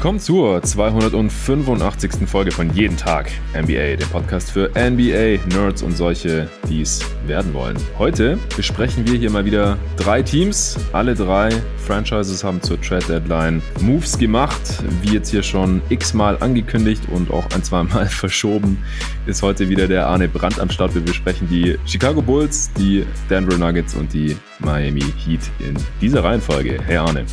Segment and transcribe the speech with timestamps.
[0.00, 2.26] willkommen zur 285.
[2.26, 7.76] Folge von Jeden Tag NBA, dem Podcast für NBA-Nerds und solche, die es werden wollen.
[7.98, 10.78] Heute besprechen wir hier mal wieder drei Teams.
[10.94, 14.62] Alle drei Franchises haben zur Trade Deadline Moves gemacht,
[15.02, 18.82] wie jetzt hier schon x-mal angekündigt und auch ein, zwei Mal verschoben,
[19.26, 20.94] ist heute wieder der Arne Brandt am Start.
[20.94, 26.78] Wir besprechen die Chicago Bulls, die Denver Nuggets und die Miami Heat in dieser Reihenfolge.
[26.86, 27.26] Hey Arne.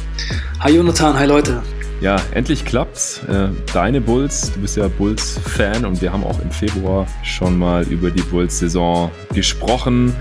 [0.60, 1.64] Hi Jonathan, hi Leute.
[2.00, 3.24] Ja, endlich klappt's.
[3.28, 7.88] Äh, deine Bulls, du bist ja Bulls-Fan und wir haben auch im Februar schon mal
[7.88, 10.16] über die Bulls-Saison gesprochen.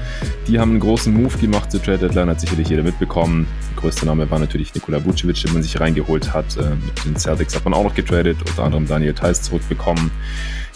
[0.49, 3.47] Die haben einen großen Move gemacht zur Trade Deadline, hat sicherlich jeder mitbekommen.
[3.75, 6.57] Der größte Name war natürlich Nikola Vucevic, den man sich reingeholt hat.
[6.57, 10.11] Äh, mit den Celtics hat man auch noch getradet, unter anderem Daniel Theiss zurückbekommen.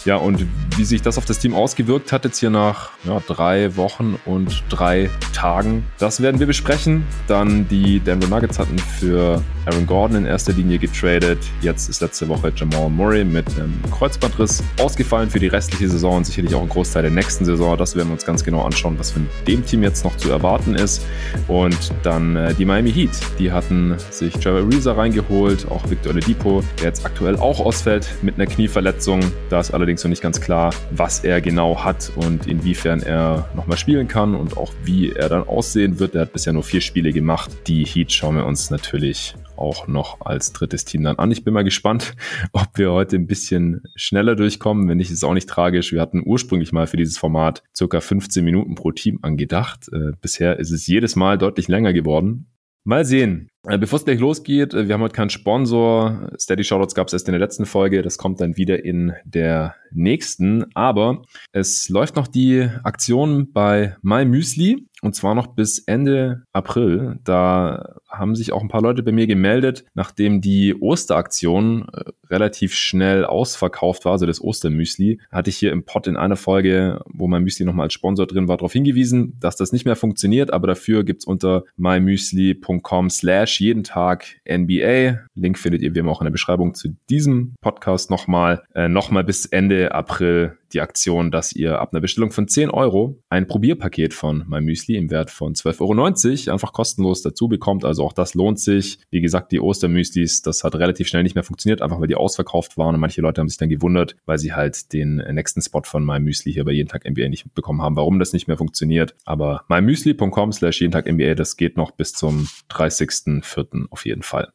[0.03, 0.47] Ja, und
[0.77, 4.63] wie sich das auf das Team ausgewirkt hat, jetzt hier nach ja, drei Wochen und
[4.69, 7.05] drei Tagen, das werden wir besprechen.
[7.27, 11.37] Dann die Denver Nuggets hatten für Aaron Gordon in erster Linie getradet.
[11.61, 16.25] Jetzt ist letzte Woche Jamal Murray mit einem Kreuzbandriss ausgefallen für die restliche Saison und
[16.25, 17.77] sicherlich auch ein Großteil der nächsten Saison.
[17.77, 20.73] Das werden wir uns ganz genau anschauen, was von dem Team jetzt noch zu erwarten
[20.73, 21.05] ist.
[21.47, 23.11] Und dann äh, die Miami Heat.
[23.37, 28.35] Die hatten sich Trevor Reza reingeholt, auch Victor Oladipo, der jetzt aktuell auch ausfällt mit
[28.35, 29.19] einer Knieverletzung.
[29.49, 33.49] Da ist allerdings allerdings noch nicht ganz klar, was er genau hat und inwiefern er
[33.57, 36.15] nochmal spielen kann und auch wie er dann aussehen wird.
[36.15, 37.51] Er hat bisher nur vier Spiele gemacht.
[37.67, 41.29] Die Heat schauen wir uns natürlich auch noch als drittes Team dann an.
[41.29, 42.13] Ich bin mal gespannt,
[42.53, 44.87] ob wir heute ein bisschen schneller durchkommen.
[44.87, 45.91] Wenn nicht, ist auch nicht tragisch.
[45.91, 49.89] Wir hatten ursprünglich mal für dieses Format circa 15 Minuten pro Team angedacht.
[49.91, 52.47] Äh, bisher ist es jedes Mal deutlich länger geworden.
[52.85, 53.50] Mal sehen.
[53.67, 56.31] Äh, bevor es gleich losgeht, äh, wir haben heute keinen Sponsor.
[56.39, 58.01] Steady Shoutouts gab es erst in der letzten Folge.
[58.01, 60.65] Das kommt dann wieder in der nächsten.
[60.75, 64.87] Aber es läuft noch die Aktion bei My Müsli.
[65.01, 67.19] Und zwar noch bis Ende April.
[67.23, 72.75] Da haben sich auch ein paar Leute bei mir gemeldet, nachdem die Osteraktion äh, relativ
[72.75, 77.27] schnell ausverkauft war, also das Ostermüsli, hatte ich hier im Pod in einer Folge, wo
[77.27, 80.67] mein Müsli nochmal als Sponsor drin war, darauf hingewiesen, dass das nicht mehr funktioniert, aber
[80.67, 85.19] dafür gibt's unter mymüsli.com slash jeden Tag NBA.
[85.35, 89.23] Link findet ihr wie immer auch in der Beschreibung zu diesem Podcast nochmal, äh, nochmal
[89.23, 94.13] bis Ende April die Aktion, dass ihr ab einer Bestellung von 10 Euro ein Probierpaket
[94.13, 97.85] von MyMüsli im Wert von 12,90 Euro einfach kostenlos dazu bekommt.
[97.85, 98.99] Also auch das lohnt sich.
[99.09, 102.77] Wie gesagt, die Ostermüslis, das hat relativ schnell nicht mehr funktioniert, einfach weil die ausverkauft
[102.77, 102.95] waren.
[102.95, 106.53] Und manche Leute haben sich dann gewundert, weil sie halt den nächsten Spot von MyMüsli
[106.53, 109.15] hier bei jeden Tag NBA nicht bekommen haben, warum das nicht mehr funktioniert.
[109.25, 113.87] Aber mymüsli.com slash jeden Tag NBA, das geht noch bis zum 30.04.
[113.89, 114.51] auf jeden Fall.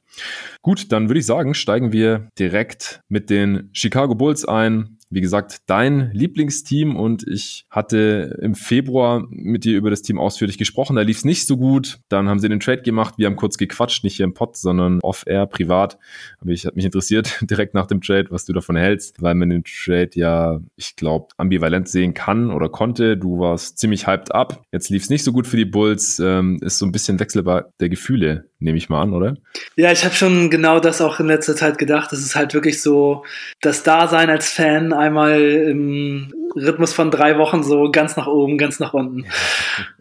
[0.62, 5.58] Gut, dann würde ich sagen, steigen wir direkt mit den Chicago Bulls ein wie gesagt,
[5.66, 10.96] dein Lieblingsteam und ich hatte im Februar mit dir über das Team ausführlich gesprochen.
[10.96, 11.98] Da lief es nicht so gut.
[12.08, 13.14] Dann haben sie den Trade gemacht.
[13.16, 15.98] Wir haben kurz gequatscht, nicht hier im Pod, sondern off-air, privat.
[16.40, 19.50] Aber ich hat mich interessiert direkt nach dem Trade, was du davon hältst, weil man
[19.50, 23.16] den Trade ja, ich glaube, ambivalent sehen kann oder konnte.
[23.16, 24.64] Du warst ziemlich hyped up.
[24.72, 26.18] Jetzt lief es nicht so gut für die Bulls.
[26.18, 29.36] Ähm, ist so ein bisschen wechselbar der Gefühle, nehme ich mal an, oder?
[29.76, 32.12] Ja, ich habe schon genau das auch in letzter Zeit gedacht.
[32.12, 33.24] Es ist halt wirklich so
[33.60, 38.80] das Dasein als Fan einmal im Rhythmus von drei Wochen so ganz nach oben, ganz
[38.80, 39.26] nach unten.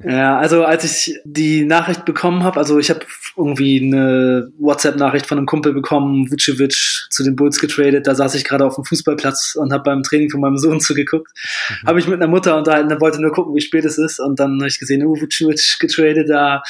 [0.04, 3.02] ja, also als ich die Nachricht bekommen habe, also ich habe
[3.36, 8.46] irgendwie eine WhatsApp-Nachricht von einem Kumpel bekommen, Vucevic zu den Bulls getradet, da saß ich
[8.46, 11.32] gerade auf dem Fußballplatz und habe beim Training von meinem Sohn zugeguckt.
[11.84, 11.88] Mhm.
[11.88, 14.58] Habe ich mit einer Mutter unterhalten, wollte nur gucken, wie spät es ist und dann
[14.60, 16.64] habe ich gesehen, oh, Vucevic getradet, da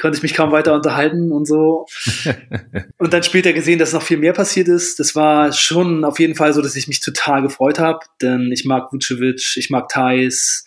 [0.00, 1.86] konnte ich mich kaum weiter unterhalten und so.
[2.98, 5.00] und dann später gesehen, dass noch viel mehr passiert ist.
[5.00, 8.64] Das war schon auf jeden Fall so, dass ich mich total gefreut habe, denn ich
[8.64, 10.64] mag Vucevic, ich mag Thais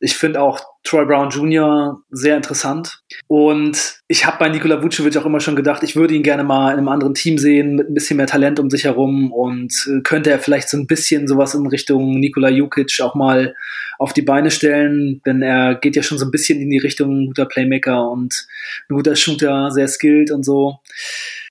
[0.00, 2.02] ich finde auch Troy Brown Jr.
[2.10, 3.02] sehr interessant.
[3.26, 6.72] Und ich habe bei Nikola Vucevic auch immer schon gedacht, ich würde ihn gerne mal
[6.72, 9.30] in einem anderen Team sehen, mit ein bisschen mehr Talent um sich herum.
[9.30, 13.54] Und äh, könnte er vielleicht so ein bisschen sowas in Richtung Nikola Jukic auch mal
[13.98, 17.26] auf die Beine stellen, denn er geht ja schon so ein bisschen in die Richtung
[17.26, 18.46] guter Playmaker und
[18.88, 20.78] ein guter Shooter, sehr skilled und so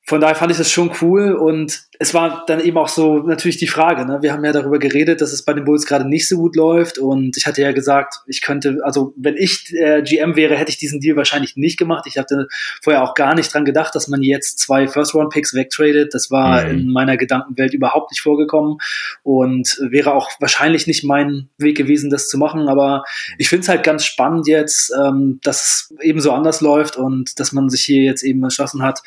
[0.07, 3.57] von daher fand ich das schon cool und es war dann eben auch so natürlich
[3.57, 4.19] die Frage, ne?
[4.21, 6.99] wir haben ja darüber geredet, dass es bei den Bulls gerade nicht so gut läuft
[6.99, 10.77] und ich hatte ja gesagt, ich könnte, also wenn ich äh, GM wäre, hätte ich
[10.77, 12.05] diesen Deal wahrscheinlich nicht gemacht.
[12.07, 12.47] Ich hatte
[12.83, 16.13] vorher auch gar nicht dran gedacht, dass man jetzt zwei First-Round-Picks wegtradet.
[16.13, 16.69] Das war mhm.
[16.69, 18.77] in meiner Gedankenwelt überhaupt nicht vorgekommen
[19.23, 22.67] und wäre auch wahrscheinlich nicht mein Weg gewesen, das zu machen.
[22.67, 23.03] Aber
[23.37, 27.39] ich finde es halt ganz spannend jetzt, ähm, dass es eben so anders läuft und
[27.39, 29.01] dass man sich hier jetzt eben entschlossen hat,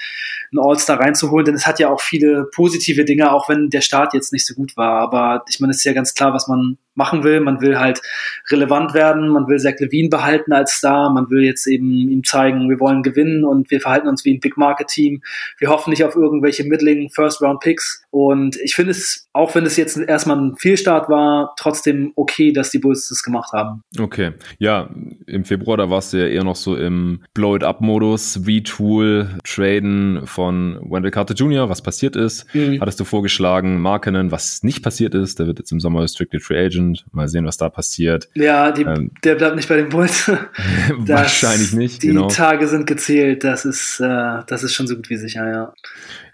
[0.52, 4.14] einen All-Star reinzuholen, denn es hat ja auch viele positive Dinge, auch wenn der Start
[4.14, 5.00] jetzt nicht so gut war.
[5.00, 7.40] Aber ich meine, es ist ja ganz klar, was man machen will.
[7.40, 8.02] Man will halt
[8.50, 12.68] relevant werden, man will Zach Levine behalten als Star, man will jetzt eben ihm zeigen,
[12.68, 15.22] wir wollen gewinnen und wir verhalten uns wie ein Big Market Team.
[15.58, 18.04] Wir hoffen nicht auf irgendwelche Middling First Round Picks.
[18.10, 22.70] Und ich finde es, auch wenn es jetzt erstmal ein Fehlstart war, trotzdem okay, dass
[22.70, 23.82] die Bulls das gemacht haben.
[23.98, 24.32] Okay.
[24.58, 24.90] Ja,
[25.26, 31.12] im Februar, da warst du ja eher noch so im Blow-it-up-Modus, Retool, Traden von Wendell
[31.12, 32.52] Carter Jr., was passiert ist.
[32.54, 32.80] Mhm.
[32.80, 35.38] Hattest du vorgeschlagen, Markenen, was nicht passiert ist.
[35.38, 36.89] Der wird jetzt im Sommer Restricted Free Agent.
[37.12, 38.28] Mal sehen, was da passiert.
[38.34, 40.30] Ja, die, ähm, der bleibt nicht bei den Bulls.
[40.96, 42.02] wahrscheinlich nicht.
[42.02, 42.28] Die genau.
[42.28, 43.44] Tage sind gezählt.
[43.44, 45.72] Das ist, äh, das ist schon so gut wie sicher, ja.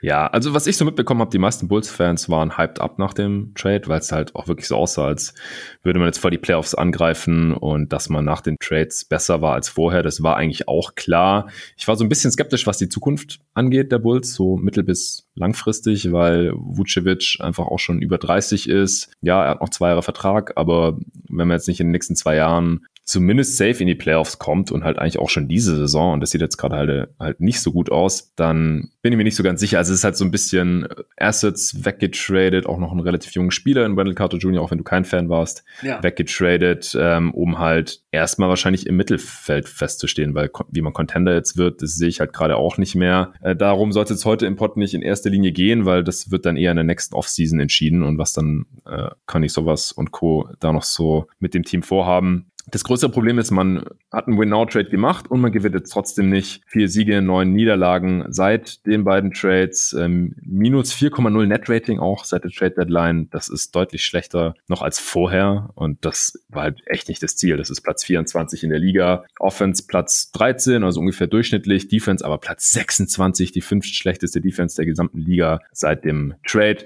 [0.06, 3.50] Ja, also was ich so mitbekommen habe, die meisten Bulls-Fans waren hyped up nach dem
[3.56, 5.34] Trade, weil es halt auch wirklich so aussah, als
[5.82, 9.54] würde man jetzt vor die Playoffs angreifen und dass man nach den Trades besser war
[9.54, 10.04] als vorher.
[10.04, 11.48] Das war eigentlich auch klar.
[11.76, 15.26] Ich war so ein bisschen skeptisch, was die Zukunft angeht der Bulls, so mittel- bis
[15.34, 19.10] langfristig, weil Vucevic einfach auch schon über 30 ist.
[19.22, 20.98] Ja, er hat noch zwei Jahre Vertrag, aber
[21.28, 24.72] wenn man jetzt nicht in den nächsten zwei Jahren zumindest safe in die Playoffs kommt
[24.72, 27.60] und halt eigentlich auch schon diese Saison, und das sieht jetzt gerade halt, halt nicht
[27.60, 29.78] so gut aus, dann bin ich mir nicht so ganz sicher.
[29.78, 33.86] Also es ist halt so ein bisschen Assets weggetradet, auch noch ein relativ junger Spieler
[33.86, 36.02] in Wendell Carter Jr., auch wenn du kein Fan warst, ja.
[36.02, 41.82] weggetradet, ähm, um halt erstmal wahrscheinlich im Mittelfeld festzustehen, weil wie man Contender jetzt wird,
[41.82, 43.34] das sehe ich halt gerade auch nicht mehr.
[43.40, 46.44] Äh, darum sollte es heute im Pod nicht in erster Linie gehen, weil das wird
[46.44, 50.10] dann eher in der nächsten Offseason entschieden und was dann äh, kann ich sowas und
[50.10, 50.48] Co.
[50.58, 52.50] da noch so mit dem Team vorhaben.
[52.68, 56.62] Das größere Problem ist, man hat einen Win-Now-Trade gemacht und man gewinnt jetzt trotzdem nicht.
[56.66, 59.92] Vier Siege, neun Niederlagen seit den beiden Trades.
[59.92, 63.30] Ähm, minus 4,0 Net-Rating auch seit der Trade-Deadline.
[63.30, 67.56] Das ist deutlich schlechter noch als vorher und das war halt echt nicht das Ziel.
[67.56, 69.24] Das ist Platz 24 in der Liga.
[69.38, 71.86] Offense Platz 13, also ungefähr durchschnittlich.
[71.86, 76.78] Defense aber Platz 26, die fünft schlechteste Defense der gesamten Liga seit dem Trade.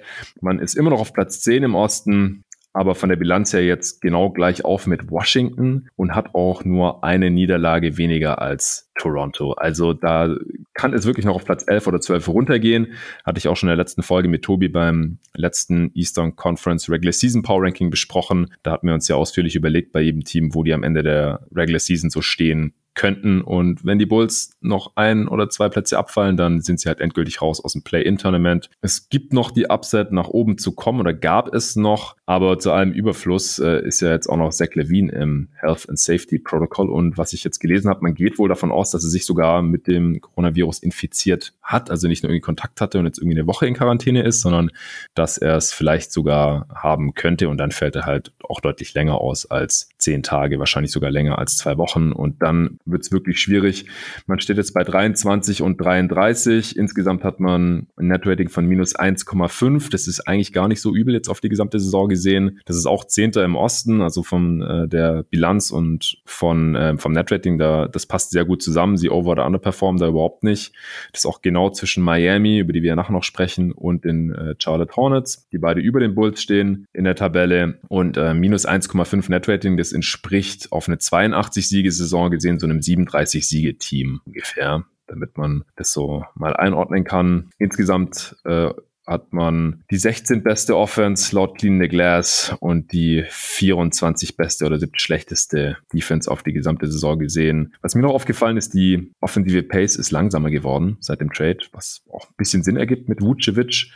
[0.43, 4.01] Man ist immer noch auf Platz 10 im Osten aber von der Bilanz her jetzt
[4.01, 9.53] genau gleich auf mit Washington und hat auch nur eine Niederlage weniger als Toronto.
[9.53, 10.37] Also da
[10.75, 12.93] kann es wirklich noch auf Platz 11 oder 12 runtergehen.
[13.25, 17.13] Hatte ich auch schon in der letzten Folge mit Tobi beim letzten Eastern Conference Regular
[17.13, 18.53] Season Power Ranking besprochen.
[18.63, 21.47] Da hatten wir uns ja ausführlich überlegt bei jedem Team, wo die am Ende der
[21.55, 23.41] Regular Season so stehen könnten.
[23.41, 27.41] Und wenn die Bulls noch ein oder zwei Plätze abfallen, dann sind sie halt endgültig
[27.41, 28.71] raus aus dem Play-In-Tournament.
[28.81, 32.73] Es gibt noch die Upset, nach oben zu kommen oder gab es noch, aber zu
[32.73, 36.91] allem Überfluss äh, ist ja jetzt auch noch Zach Levine im Health and Safety Protocol.
[36.91, 39.63] Und was ich jetzt gelesen habe, man geht wohl davon aus, dass er sich sogar
[39.63, 43.47] mit dem Coronavirus infiziert hat, also nicht nur irgendwie Kontakt hatte und jetzt irgendwie eine
[43.47, 44.71] Woche in Quarantäne ist, sondern
[45.15, 49.21] dass er es vielleicht sogar haben könnte und dann fällt er halt auch deutlich länger
[49.21, 53.41] aus als zehn Tage, wahrscheinlich sogar länger als zwei Wochen und dann wird es wirklich
[53.41, 53.87] schwierig.
[54.27, 56.77] Man steht jetzt bei 23 und 33.
[56.77, 59.91] Insgesamt hat man ein Netrating von minus 1,5.
[59.91, 62.61] Das ist eigentlich gar nicht so übel jetzt auf die gesamte Saison gesehen.
[62.65, 67.13] Das ist auch Zehnter im Osten, also von äh, der Bilanz und von äh, vom
[67.13, 67.59] Netrating.
[67.59, 68.97] Da das passt sehr gut zusammen.
[68.97, 70.73] Sie over oder underperformen da überhaupt nicht.
[71.13, 74.55] Das ist auch genau zwischen Miami, über die wir nachher noch sprechen, und den äh,
[74.59, 79.31] Charlotte Hornets, die beide über den Bulls stehen in der Tabelle und äh, minus 1,5
[79.31, 79.77] Netrating.
[79.77, 86.25] Das entspricht auf eine 82 Siegesaison gesehen so einem 37-Siege-Team ungefähr, damit man das so
[86.35, 87.51] mal einordnen kann.
[87.59, 88.71] Insgesamt äh,
[89.11, 94.79] hat man die 16 beste Offense laut Clean the Glass und die 24 beste oder
[94.79, 97.75] siebte schlechteste Defense auf die gesamte Saison gesehen.
[97.83, 102.05] Was mir noch aufgefallen ist, die offensive Pace ist langsamer geworden seit dem Trade, was
[102.09, 103.91] auch ein bisschen Sinn ergibt mit Vucevic.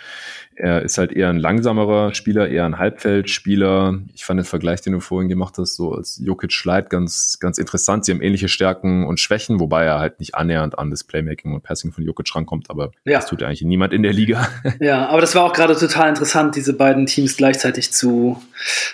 [0.57, 3.99] Er ist halt eher ein langsamerer Spieler, eher ein Halbfeldspieler.
[4.15, 7.59] Ich fand den Vergleich, den du vorhin gemacht hast, so als Jokic Schleit ganz, ganz
[7.59, 8.05] interessant.
[8.05, 11.63] Sie haben ähnliche Stärken und Schwächen, wobei er halt nicht annähernd an das Playmaking und
[11.63, 13.19] Passing von Jokic rankommt, aber ja.
[13.19, 14.49] das tut eigentlich niemand in der Liga.
[14.81, 18.43] Ja, aber das war auch gerade total interessant, diese beiden Teams gleichzeitig zu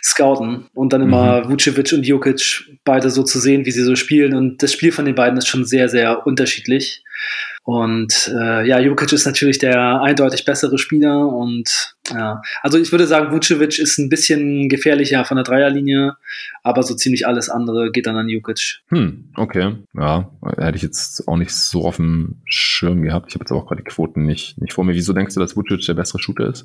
[0.02, 1.50] scouten und dann immer mhm.
[1.50, 4.34] Vucevic und Jokic beide so zu sehen, wie sie so spielen.
[4.34, 7.02] Und das Spiel von den beiden ist schon sehr, sehr unterschiedlich.
[7.62, 13.06] Und äh, ja, Jokic ist natürlich der eindeutig bessere Spieler und ja, also ich würde
[13.06, 16.16] sagen, Vucevic ist ein bisschen gefährlicher von der Dreierlinie,
[16.62, 18.80] aber so ziemlich alles andere geht dann an Jukic.
[18.88, 19.76] Hm, okay.
[19.94, 23.26] Ja, hätte ich jetzt auch nicht so auf dem Schirm gehabt.
[23.28, 24.94] Ich habe jetzt auch gerade die Quoten nicht, nicht vor mir.
[24.94, 26.64] Wieso denkst du, dass Vucevic der bessere Shooter ist?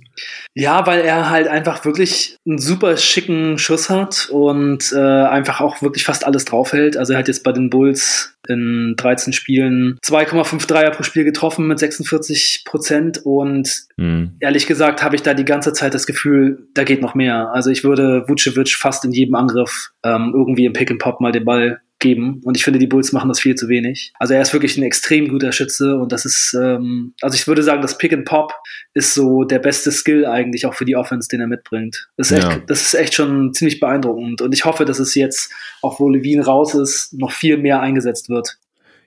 [0.53, 5.81] Ja, weil er halt einfach wirklich einen super schicken Schuss hat und äh, einfach auch
[5.81, 6.97] wirklich fast alles draufhält.
[6.97, 11.67] Also er hat jetzt bei den Bulls in 13 Spielen 2,5 Dreier pro Spiel getroffen
[11.67, 14.35] mit 46 Prozent und hm.
[14.39, 17.51] ehrlich gesagt habe ich da die ganze Zeit das Gefühl, da geht noch mehr.
[17.53, 21.31] Also ich würde Vucevic fast in jedem Angriff ähm, irgendwie im Pick and Pop mal
[21.31, 22.41] den Ball geben.
[22.43, 24.13] Und ich finde, die Bulls machen das viel zu wenig.
[24.19, 27.63] Also er ist wirklich ein extrem guter Schütze und das ist, ähm, also ich würde
[27.63, 28.53] sagen, das Pick and Pop
[28.93, 32.09] ist so der beste Skill eigentlich auch für die Offense, den er mitbringt.
[32.17, 32.51] Das ist, ja.
[32.51, 35.51] echt, das ist echt schon ziemlich beeindruckend und ich hoffe, dass es jetzt,
[35.81, 38.57] auch wo Levine raus ist, noch viel mehr eingesetzt wird.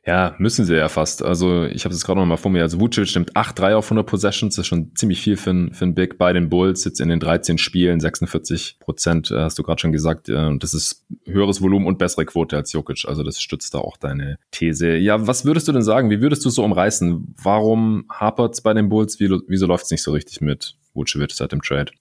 [0.08, 1.22] Ja, müssen sie ja fast.
[1.22, 2.62] Also ich habe es gerade noch mal vor mir.
[2.62, 4.56] Also Vucevic nimmt 8-3 auf 100 Possessions.
[4.56, 6.82] Das ist schon ziemlich viel für ein, für ein Big bei den Bulls.
[6.86, 10.30] Jetzt in den 13 Spielen 46 Prozent, äh, hast du gerade schon gesagt.
[10.30, 13.04] Äh, das ist höheres Volumen und bessere Quote als Jokic.
[13.06, 14.96] Also das stützt da auch deine These.
[14.96, 16.08] Ja, was würdest du denn sagen?
[16.08, 17.34] Wie würdest du es so umreißen?
[17.42, 19.20] Warum hapert's bei den Bulls?
[19.20, 21.92] Wie, wieso läuft's nicht so richtig mit Vucevic seit dem Trade?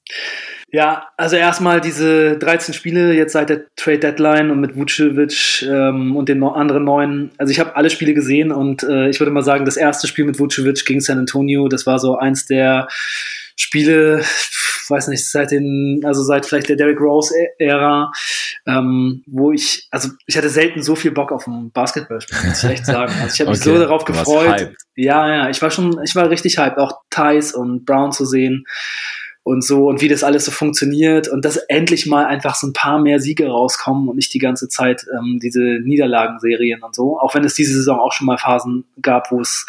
[0.72, 6.18] Ja, also erstmal diese 13 Spiele jetzt seit der Trade Deadline und mit Vucevic ähm,
[6.18, 7.32] und den anderen neuen.
[7.38, 10.26] Also ich habe alle Spiele gesehen und äh, ich würde mal sagen, das erste Spiel
[10.26, 12.90] mit Vucevic gegen San Antonio, das war so eins der
[13.60, 14.24] Spiele,
[14.88, 18.12] weiß nicht, seit den, also seit vielleicht der Derrick Rose-Ära,
[18.68, 22.70] ähm, wo ich, also ich hatte selten so viel Bock auf ein Basketballspiel, muss ich
[22.70, 23.14] echt sagen.
[23.22, 23.70] Also ich habe mich okay.
[23.70, 24.74] so darauf gefreut.
[24.96, 28.66] Ja, ja, ich war schon, ich war richtig hyped, auch Thais und Brown zu sehen
[29.48, 32.74] und so und wie das alles so funktioniert und dass endlich mal einfach so ein
[32.74, 37.18] paar mehr Siege rauskommen und nicht die ganze Zeit ähm, diese Niederlagenserien und so.
[37.18, 39.66] Auch wenn es diese Saison auch schon mal Phasen gab, wo es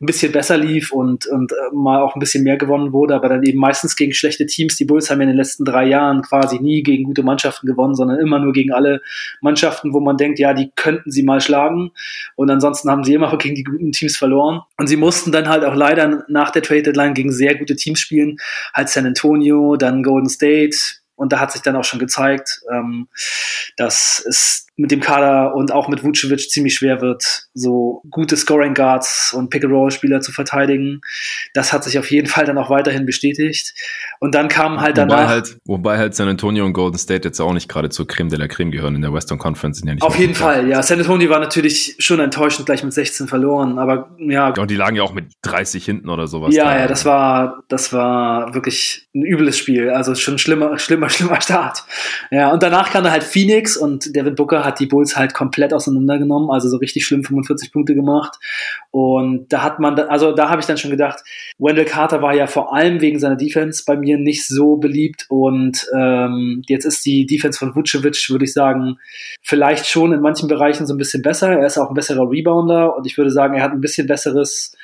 [0.00, 3.28] ein bisschen besser lief und, und äh, mal auch ein bisschen mehr gewonnen wurde, aber
[3.28, 4.74] dann eben meistens gegen schlechte Teams.
[4.74, 7.94] Die Bulls haben ja in den letzten drei Jahren quasi nie gegen gute Mannschaften gewonnen,
[7.94, 9.02] sondern immer nur gegen alle
[9.40, 11.92] Mannschaften, wo man denkt, ja, die könnten sie mal schlagen.
[12.34, 14.62] Und ansonsten haben sie immer gegen die guten Teams verloren.
[14.78, 18.00] Und sie mussten dann halt auch leider nach der Trade Deadline gegen sehr gute Teams
[18.00, 18.38] spielen,
[18.74, 20.76] halt San Antonio, dann Golden State,
[21.14, 23.08] und da hat sich dann auch schon gezeigt, ähm,
[23.76, 28.74] dass es mit dem Kader und auch mit Vucevic ziemlich schwer wird, so gute Scoring
[28.74, 31.02] Guards und Pick-and-Roll-Spieler zu verteidigen.
[31.52, 33.74] Das hat sich auf jeden Fall dann auch weiterhin bestätigt.
[34.18, 35.18] Und dann kam halt danach.
[35.18, 38.30] Wobei halt, wobei halt San Antonio und Golden State jetzt auch nicht gerade zur Creme
[38.30, 39.78] de la Creme gehören in der Western Conference.
[39.78, 40.82] Sind ja nicht auf jeden Fall, ja.
[40.82, 44.54] San Antonio war natürlich schon enttäuschend gleich mit 16 verloren, aber ja.
[44.54, 46.54] Und die lagen ja auch mit 30 hinten oder sowas.
[46.54, 46.80] Ja, da.
[46.80, 49.90] ja, das war, das war wirklich ein übles Spiel.
[49.90, 51.84] Also schon schlimmer, schlimmer, schlimmer Start.
[52.30, 55.72] Ja, und danach kam da halt Phoenix und Devin Booker hat die Bulls halt komplett
[55.72, 58.38] auseinandergenommen, also so richtig schlimm 45 Punkte gemacht.
[58.90, 61.20] Und da hat man, also da habe ich dann schon gedacht,
[61.58, 65.86] Wendell Carter war ja vor allem wegen seiner Defense bei mir nicht so beliebt und
[65.96, 68.98] ähm, jetzt ist die Defense von Vucevic, würde ich sagen,
[69.40, 71.52] vielleicht schon in manchen Bereichen so ein bisschen besser.
[71.52, 74.76] Er ist auch ein besserer Rebounder und ich würde sagen, er hat ein bisschen besseres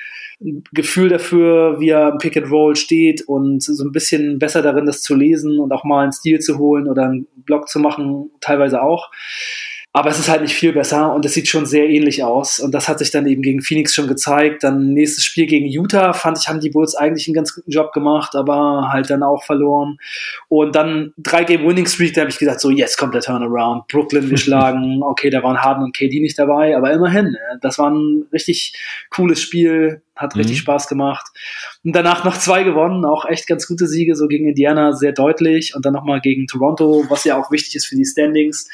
[0.73, 4.87] Gefühl dafür, wie er im Pick and Roll steht und so ein bisschen besser darin,
[4.87, 8.31] das zu lesen und auch mal einen Stil zu holen oder einen Block zu machen,
[8.41, 9.11] teilweise auch.
[9.95, 12.61] Aber es ist halt nicht viel besser und es sieht schon sehr ähnlich aus.
[12.61, 14.63] Und das hat sich dann eben gegen Phoenix schon gezeigt.
[14.63, 17.93] Dann nächstes Spiel gegen Utah, fand ich, haben die Bulls eigentlich einen ganz guten Job
[17.93, 19.97] gemacht, aber halt dann auch verloren.
[20.49, 23.89] Und dann drei Game Winning Streak, da habe ich gesagt, so jetzt kommt der Turnaround.
[23.89, 25.03] Brooklyn geschlagen.
[25.09, 27.27] Okay, da waren Harden und KD nicht dabei, aber immerhin.
[27.27, 27.59] Ne?
[27.63, 28.75] Das war ein richtig
[29.11, 30.63] cooles Spiel hat richtig mhm.
[30.63, 31.27] Spaß gemacht.
[31.85, 35.75] Und danach noch zwei gewonnen, auch echt ganz gute Siege, so gegen Indiana sehr deutlich
[35.75, 38.69] und dann nochmal gegen Toronto, was ja auch wichtig ist für die Standings.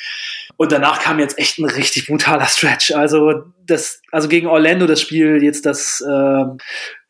[0.56, 2.92] Und danach kam jetzt echt ein richtig brutaler Stretch.
[2.92, 6.44] Also das, also gegen Orlando das Spiel jetzt das äh,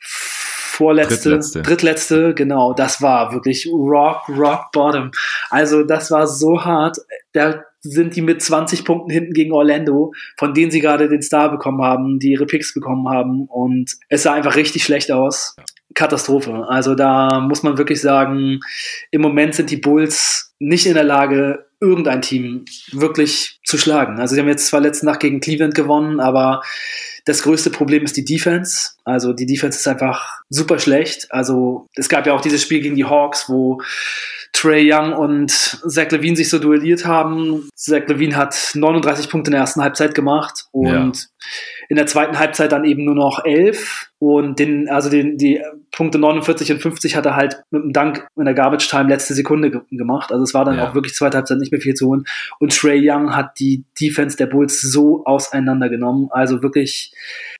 [0.00, 1.62] vorletzte, drittletzte.
[1.62, 5.12] drittletzte, genau, das war wirklich rock, rock bottom.
[5.48, 6.98] Also das war so hart.
[7.34, 11.50] Der sind die mit 20 Punkten hinten gegen Orlando, von denen sie gerade den Star
[11.50, 13.46] bekommen haben, die ihre Picks bekommen haben.
[13.46, 15.54] Und es sah einfach richtig schlecht aus.
[15.94, 16.64] Katastrophe.
[16.68, 18.60] Also da muss man wirklich sagen,
[19.10, 24.18] im Moment sind die Bulls nicht in der Lage, irgendein Team wirklich zu schlagen.
[24.18, 26.62] Also sie haben jetzt zwar letzte Nacht gegen Cleveland gewonnen, aber
[27.26, 28.90] das größte Problem ist die Defense.
[29.04, 31.26] Also die Defense ist einfach super schlecht.
[31.30, 33.80] Also es gab ja auch dieses Spiel gegen die Hawks, wo
[34.64, 37.68] Trey Young und Zach Levine sich so duelliert haben.
[37.74, 41.28] Zach Levine hat 39 Punkte in der ersten Halbzeit gemacht und.
[41.88, 44.10] In der zweiten Halbzeit dann eben nur noch 11.
[44.18, 45.60] Und den, also den, die
[45.92, 49.34] Punkte 49 und 50 hat er halt mit einem Dank in der Garbage Time letzte
[49.34, 50.32] Sekunde ge gemacht.
[50.32, 50.88] Also es war dann ja.
[50.88, 52.24] auch wirklich zweite Halbzeit nicht mehr viel zu holen.
[52.58, 56.28] Und Trey Young hat die Defense der Bulls so auseinandergenommen.
[56.30, 57.12] Also wirklich,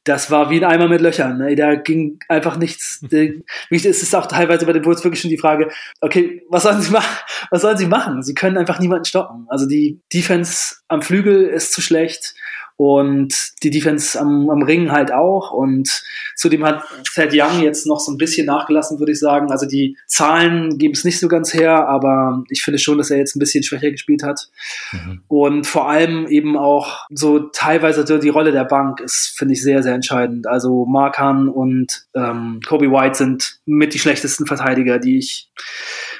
[0.04, 1.36] das war wie ein Eimer mit Löchern.
[1.36, 1.54] Ne?
[1.54, 3.04] Da ging einfach nichts.
[3.70, 5.68] es ist auch teilweise bei den Bulls wirklich schon die Frage,
[6.00, 7.14] okay, was sollen sie machen?
[7.50, 8.22] Was sollen sie machen?
[8.22, 9.46] Sie können einfach niemanden stoppen.
[9.48, 12.34] Also die Defense am Flügel ist zu schlecht
[12.76, 15.52] und die Defense am, am Ring halt auch.
[15.52, 16.02] Und
[16.34, 16.82] zudem hat
[17.14, 19.50] Thad Young jetzt noch so ein bisschen nachgelassen, würde ich sagen.
[19.50, 23.18] Also die Zahlen geben es nicht so ganz her, aber ich finde schon, dass er
[23.18, 24.48] jetzt ein bisschen schwächer gespielt hat.
[24.92, 25.22] Mhm.
[25.28, 29.82] Und vor allem eben auch so teilweise die Rolle der Bank ist, finde ich, sehr,
[29.82, 30.48] sehr entscheidend.
[30.48, 35.48] Also Markan und ähm, Kobe White sind mit die schlechtesten Verteidiger, die ich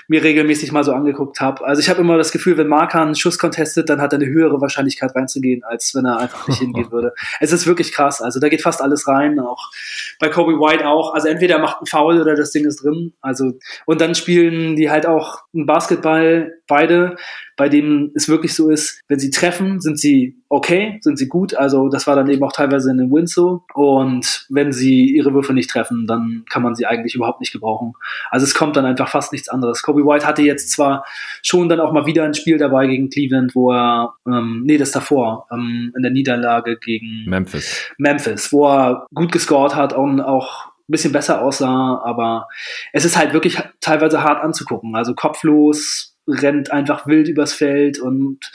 [0.09, 1.65] mir regelmäßig mal so angeguckt habe.
[1.65, 4.27] Also ich habe immer das Gefühl, wenn Markan einen Schuss contestet, dann hat er eine
[4.27, 7.13] höhere Wahrscheinlichkeit reinzugehen, als wenn er einfach nicht hingehen würde.
[7.41, 8.23] Es ist wirklich krass.
[8.23, 9.71] Also da geht fast alles rein, auch
[10.19, 11.15] bei Kobe White auch.
[11.15, 13.13] Also entweder macht ein Foul oder das Ding ist drin.
[13.21, 13.55] Also
[13.87, 17.17] und dann spielen die halt auch einen Basketball beide
[17.57, 21.55] bei denen es wirklich so ist, wenn sie treffen, sind sie okay, sind sie gut.
[21.55, 23.65] Also das war dann eben auch teilweise in den Wins so.
[23.75, 27.95] Und wenn sie ihre Würfe nicht treffen, dann kann man sie eigentlich überhaupt nicht gebrauchen.
[28.31, 29.83] Also es kommt dann einfach fast nichts anderes.
[29.83, 31.05] Kobe White hatte jetzt zwar
[31.43, 34.93] schon dann auch mal wieder ein Spiel dabei gegen Cleveland, wo er, ähm, nee, das
[34.93, 37.91] davor, ähm, in der Niederlage gegen Memphis.
[37.99, 42.47] Memphis, wo er gut gescored hat und auch ein bisschen besser aussah, aber
[42.93, 44.95] es ist halt wirklich teilweise hart anzugucken.
[44.95, 48.51] Also kopflos, rennt einfach wild übers Feld und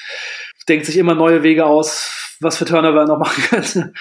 [0.68, 3.94] denkt sich immer neue Wege aus, was für Turnover er noch machen könnte.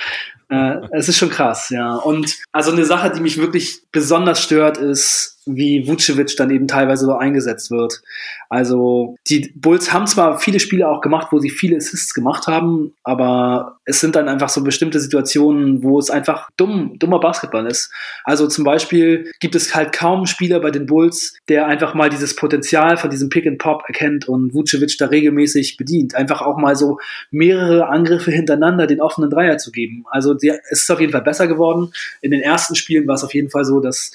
[0.51, 1.97] Äh, es ist schon krass, ja.
[1.97, 7.07] Und also eine Sache, die mich wirklich besonders stört, ist, wie Vucevic dann eben teilweise
[7.07, 8.03] so eingesetzt wird.
[8.51, 12.95] Also die Bulls haben zwar viele Spiele auch gemacht, wo sie viele Assists gemacht haben,
[13.03, 17.91] aber es sind dann einfach so bestimmte Situationen, wo es einfach dumm, dummer Basketball ist.
[18.25, 22.11] Also zum Beispiel gibt es halt kaum einen Spieler bei den Bulls, der einfach mal
[22.11, 26.15] dieses Potenzial von diesem Pick and Pop erkennt und Vucevic da regelmäßig bedient.
[26.15, 26.99] Einfach auch mal so
[27.31, 30.05] mehrere Angriffe hintereinander den offenen Dreier zu geben.
[30.11, 31.93] Also der, es ist auf jeden Fall besser geworden.
[32.21, 34.11] In den ersten Spielen war es auf jeden Fall so, dass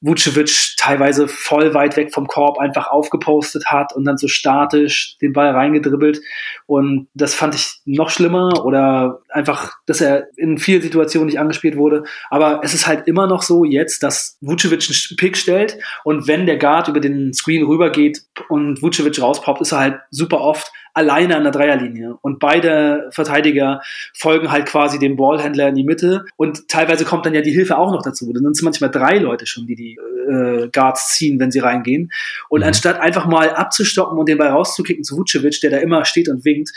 [0.00, 5.32] Vucevic teilweise voll weit weg vom Korb einfach aufgepostet hat und dann so statisch den
[5.32, 6.20] Ball reingedribbelt.
[6.66, 11.76] Und das fand ich noch schlimmer oder einfach, dass er in vielen Situationen nicht angespielt
[11.76, 12.04] wurde.
[12.30, 16.46] Aber es ist halt immer noch so jetzt, dass Vucevic einen Pick stellt und wenn
[16.46, 21.36] der Guard über den Screen rübergeht und Vucevic rauspoppt, ist er halt super oft alleine
[21.36, 22.16] an der Dreierlinie.
[22.22, 23.82] Und beide Verteidiger
[24.14, 26.24] folgen halt quasi dem Ballhändler in die Mitte.
[26.36, 28.32] Und teilweise kommt dann ja die Hilfe auch noch dazu.
[28.32, 29.98] Dann sind es manchmal drei Leute schon, die die
[30.28, 32.10] äh, Guards ziehen, wenn sie reingehen.
[32.48, 32.68] Und mhm.
[32.68, 36.44] anstatt einfach mal abzustoppen und den Ball rauszukicken zu Vucevic, der da immer steht und
[36.46, 36.70] winkt,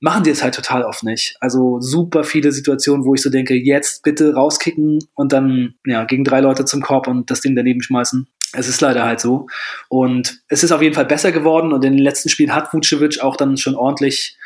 [0.00, 1.36] machen die es halt total oft nicht.
[1.38, 6.24] Also super viele Situationen, wo ich so denke, jetzt bitte rauskicken und dann ja gegen
[6.24, 8.26] drei Leute zum Korb und das Ding daneben schmeißen.
[8.52, 9.46] Es ist leider halt so.
[9.88, 13.20] Und es ist auf jeden Fall besser geworden und in den letzten Spielen hat Vucevic
[13.20, 14.36] auch dann schon ordentlich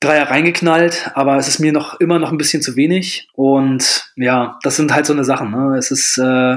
[0.00, 3.28] Dreier reingeknallt, aber es ist mir noch immer noch ein bisschen zu wenig.
[3.34, 5.50] Und ja, das sind halt so eine Sachen.
[5.50, 5.76] Ne?
[5.76, 6.56] Es ist äh,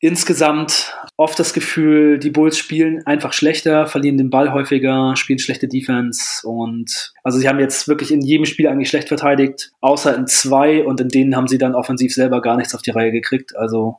[0.00, 5.66] insgesamt oft das Gefühl, die Bulls spielen einfach schlechter, verlieren den Ball häufiger, spielen schlechte
[5.66, 10.28] Defense und also sie haben jetzt wirklich in jedem Spiel eigentlich schlecht verteidigt, außer in
[10.28, 13.56] zwei und in denen haben sie dann offensiv selber gar nichts auf die Reihe gekriegt.
[13.56, 13.98] Also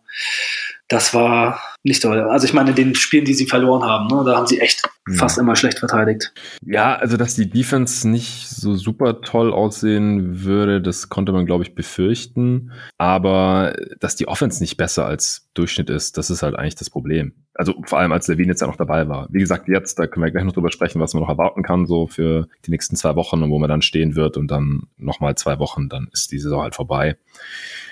[0.89, 2.19] das war nicht toll.
[2.19, 4.81] Also ich meine, in den Spielen, die sie verloren haben, ne, da haben sie echt
[5.07, 5.15] ja.
[5.15, 6.33] fast immer schlecht verteidigt.
[6.65, 11.63] Ja, also dass die Defense nicht so super toll aussehen würde, das konnte man, glaube
[11.63, 12.71] ich, befürchten.
[12.97, 17.33] Aber dass die Offense nicht besser als Durchschnitt ist, das ist halt eigentlich das Problem.
[17.53, 19.27] Also vor allem als Levine jetzt ja noch dabei war.
[19.29, 21.85] Wie gesagt, jetzt, da können wir gleich noch drüber sprechen, was man noch erwarten kann,
[21.85, 25.35] so für die nächsten zwei Wochen und wo man dann stehen wird und dann nochmal
[25.35, 27.17] zwei Wochen, dann ist die Saison halt vorbei.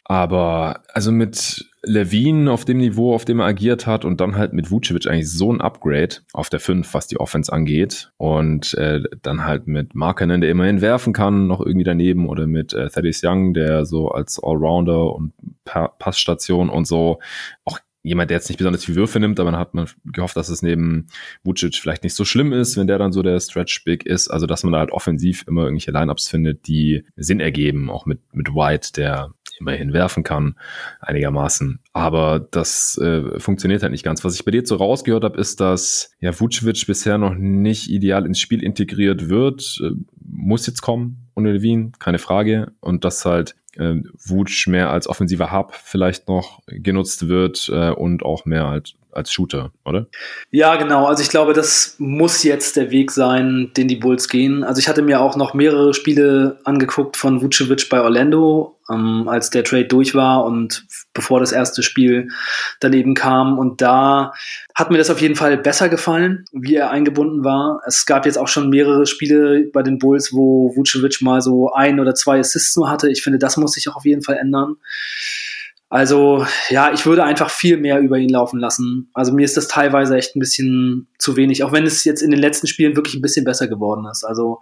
[0.04, 4.54] Aber also mit Levine auf dem Niveau, auf dem er agiert hat und dann halt
[4.54, 9.02] mit Vucevic eigentlich so ein Upgrade auf der 5, was die Offense angeht und äh,
[9.22, 13.22] dann halt mit Markkanen, der immerhin werfen kann, noch irgendwie daneben oder mit äh, Thaddeus
[13.24, 15.34] Young, der so als Allrounder und
[15.66, 17.20] pa Passstation und so
[17.66, 20.50] auch jemand, der jetzt nicht besonders viel Würfe nimmt, aber dann hat man gehofft, dass
[20.50, 21.08] es neben
[21.44, 24.30] Vucic vielleicht nicht so schlimm ist, wenn der dann so der Stretch Big ist.
[24.30, 28.22] Also, dass man da halt offensiv immer irgendwelche Lineups findet, die Sinn ergeben, auch mit,
[28.34, 30.56] mit White, der immerhin werfen kann,
[31.00, 31.80] einigermaßen.
[31.94, 34.24] Aber das äh, funktioniert halt nicht ganz.
[34.24, 38.26] Was ich bei dir so rausgehört habe, ist, dass ja Vucevic bisher noch nicht ideal
[38.26, 39.80] ins Spiel integriert wird.
[39.84, 42.72] Äh, muss jetzt kommen ohne Levine, keine Frage.
[42.80, 48.24] Und dass halt äh, Vuc mehr als offensiver Hub vielleicht noch genutzt wird äh, und
[48.24, 50.08] auch mehr halt als Shooter, oder?
[50.52, 51.08] Ja, genau.
[51.08, 54.64] Also ich glaube, das muss jetzt der Weg sein, den die Bulls gehen.
[54.64, 59.50] Also ich hatte mir auch noch mehrere Spiele angeguckt von Vucevic bei Orlando, ähm, als
[59.50, 62.30] der Trade durch war und bevor das erste Spiel
[62.80, 63.58] daneben kam.
[63.58, 64.34] Und da
[64.76, 67.82] hat mir das auf jeden Fall besser gefallen, wie er eingebunden war.
[67.88, 72.00] Es gab jetzt auch schon mehrere Spiele bei den Bulls, wo Vucevic mal so ein
[72.00, 73.10] oder zwei Assists nur hatte.
[73.10, 74.76] Ich finde, das muss sich auch auf jeden Fall ändern.
[75.90, 79.10] Also ja, ich würde einfach viel mehr über ihn laufen lassen.
[79.14, 82.32] Also mir ist das teilweise echt ein bisschen zu wenig, auch wenn es jetzt in
[82.32, 84.26] den letzten Spielen wirklich ein bisschen besser geworden ist.
[84.26, 84.60] Also,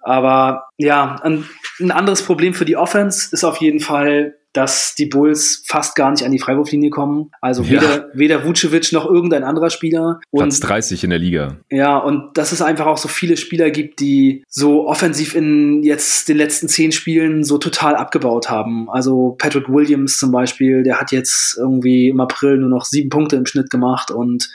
[0.00, 5.06] aber ja, ein, ein anderes Problem für die Offense ist auf jeden Fall, dass die
[5.06, 7.30] Bulls fast gar nicht an die Freiwurflinie kommen.
[7.40, 8.04] Also weder, ja.
[8.14, 10.20] weder Vucevic noch irgendein anderer Spieler.
[10.30, 11.56] Und, Platz 30 in der Liga.
[11.70, 16.28] Ja, und dass es einfach auch so viele Spieler gibt, die so offensiv in jetzt
[16.28, 18.88] den letzten zehn Spielen so total abgebaut haben.
[18.88, 23.36] Also Patrick Williams zum Beispiel, der hat jetzt irgendwie im April nur noch sieben Punkte
[23.36, 24.50] im Schnitt gemacht und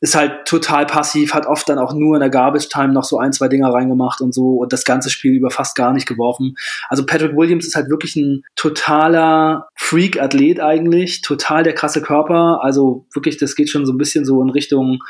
[0.00, 3.18] ist halt total passiv, hat oft dann auch nur in der Garbage Time noch so
[3.18, 6.56] ein, zwei Dinger reingemacht und so und das ganze Spiel über fast gar nicht geworfen.
[6.88, 12.60] Also Patrick Williams ist halt wirklich ein totaler Freak-Athlet eigentlich, total der krasse Körper.
[12.62, 15.02] Also wirklich, das geht schon so ein bisschen so in Richtung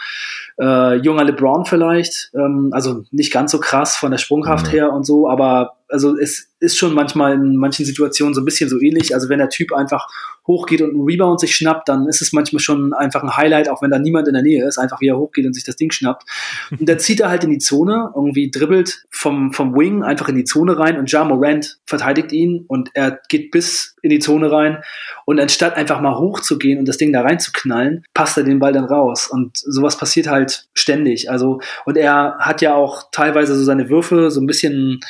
[0.60, 2.30] äh, junger LeBron vielleicht.
[2.34, 4.70] Ähm, also nicht ganz so krass von der Sprungkraft mhm.
[4.70, 8.68] her und so, aber also es ist schon manchmal in manchen Situationen so ein bisschen
[8.68, 9.14] so ähnlich.
[9.14, 10.08] Also wenn der Typ einfach
[10.46, 13.82] hochgeht und einen Rebound sich schnappt, dann ist es manchmal schon einfach ein Highlight, auch
[13.82, 15.90] wenn da niemand in der Nähe ist, einfach wie er hochgeht und sich das Ding
[15.90, 16.24] schnappt.
[16.70, 20.36] Und dann zieht er halt in die Zone, irgendwie dribbelt vom, vom Wing einfach in
[20.36, 24.50] die Zone rein und Ja Morant verteidigt ihn und er geht bis in die Zone
[24.50, 24.78] rein
[25.26, 28.84] und anstatt einfach mal hochzugehen und das Ding da reinzuknallen, passt er den Ball dann
[28.84, 31.30] raus und sowas passiert halt ständig.
[31.30, 35.00] Also und er hat ja auch teilweise so seine Würfe so ein bisschen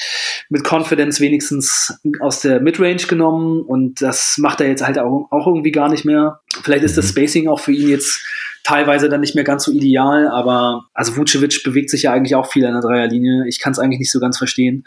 [0.48, 5.46] mit Confidence wenigstens aus der Midrange genommen und das macht er jetzt halt auch, auch
[5.46, 6.40] irgendwie gar nicht mehr.
[6.62, 7.10] Vielleicht ist das mhm.
[7.10, 8.24] Spacing auch für ihn jetzt
[8.64, 12.50] teilweise dann nicht mehr ganz so ideal, aber also Vucevic bewegt sich ja eigentlich auch
[12.50, 13.46] viel an der Dreierlinie.
[13.46, 14.84] Ich kann es eigentlich nicht so ganz verstehen.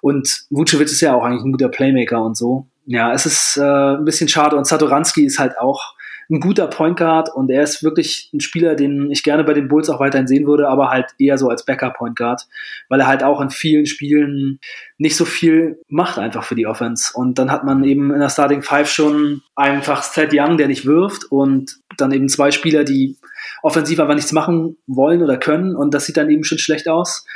[0.00, 2.66] Und Vucevic ist ja auch eigentlich ein guter Playmaker und so.
[2.86, 5.94] Ja, es ist äh, ein bisschen schade und Satoranski ist halt auch
[6.30, 9.68] ein guter Point Guard und er ist wirklich ein Spieler, den ich gerne bei den
[9.68, 12.42] Bulls auch weiterhin sehen würde, aber halt eher so als Backup Point Guard,
[12.88, 14.58] weil er halt auch in vielen Spielen
[14.98, 17.12] nicht so viel macht einfach für die Offense.
[17.14, 20.86] Und dann hat man eben in der Starting Five schon einfach Seth Young, der nicht
[20.86, 23.16] wirft und dann eben zwei Spieler, die
[23.62, 27.26] offensiv aber nichts machen wollen oder können und das sieht dann eben schon schlecht aus.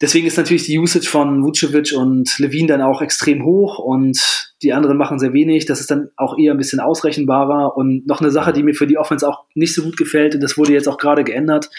[0.00, 4.72] Deswegen ist natürlich die Usage von Vucevic und Levine dann auch extrem hoch und die
[4.72, 5.66] anderen machen sehr wenig.
[5.66, 7.76] Das ist dann auch eher ein bisschen ausrechenbarer.
[7.76, 10.42] Und noch eine Sache, die mir für die Offense auch nicht so gut gefällt, und
[10.42, 11.70] das wurde jetzt auch gerade geändert,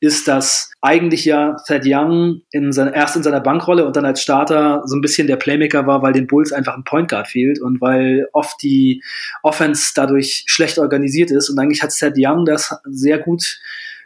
[0.00, 4.22] ist, dass eigentlich ja Thad Young in seiner, erst in seiner Bankrolle und dann als
[4.22, 7.60] Starter so ein bisschen der Playmaker war, weil den Bulls einfach ein Point Guard fehlt
[7.60, 9.02] und weil oft die
[9.42, 11.50] Offense dadurch schlecht organisiert ist.
[11.50, 13.58] Und eigentlich hat Thad Young das sehr gut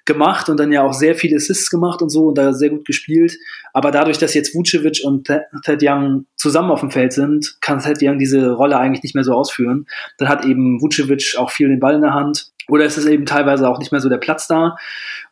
[0.04, 2.84] gemacht und dann ja auch sehr viele Assists gemacht und so und da sehr gut
[2.84, 3.36] gespielt.
[3.72, 7.98] Aber dadurch, dass jetzt Vucevic und Ted Young zusammen auf dem Feld sind, kann Ted
[8.02, 9.86] Young diese Rolle eigentlich nicht mehr so ausführen.
[10.18, 12.50] Dann hat eben Vucevic auch viel den Ball in der Hand.
[12.68, 14.76] Oder es ist eben teilweise auch nicht mehr so der Platz da,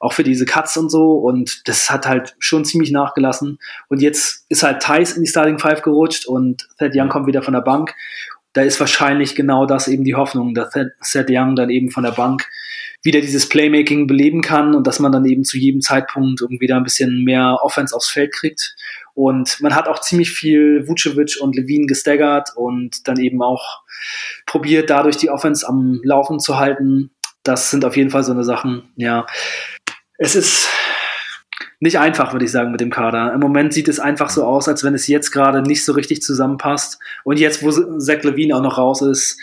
[0.01, 1.15] auch für diese Cuts und so.
[1.15, 3.59] Und das hat halt schon ziemlich nachgelassen.
[3.89, 7.43] Und jetzt ist halt Thais in die Starting Five gerutscht und Ted Young kommt wieder
[7.43, 7.95] von der Bank.
[8.53, 12.11] Da ist wahrscheinlich genau das eben die Hoffnung, dass Ted Young dann eben von der
[12.11, 12.49] Bank
[13.03, 16.77] wieder dieses Playmaking beleben kann und dass man dann eben zu jedem Zeitpunkt irgendwie da
[16.77, 18.77] ein bisschen mehr Offense aufs Feld kriegt.
[19.15, 23.83] Und man hat auch ziemlich viel Vucevic und Levine gestaggert und dann eben auch
[24.47, 27.11] probiert, dadurch die Offense am Laufen zu halten.
[27.43, 29.27] Das sind auf jeden Fall so eine Sachen, ja.
[30.17, 30.69] Es ist
[31.83, 33.33] nicht einfach, würde ich sagen, mit dem Kader.
[33.35, 36.23] Im Moment sieht es einfach so aus, als wenn es jetzt gerade nicht so richtig
[36.23, 37.01] zusammenpasst.
[37.25, 39.37] Und jetzt, wo Zach Levine auch noch raus ist,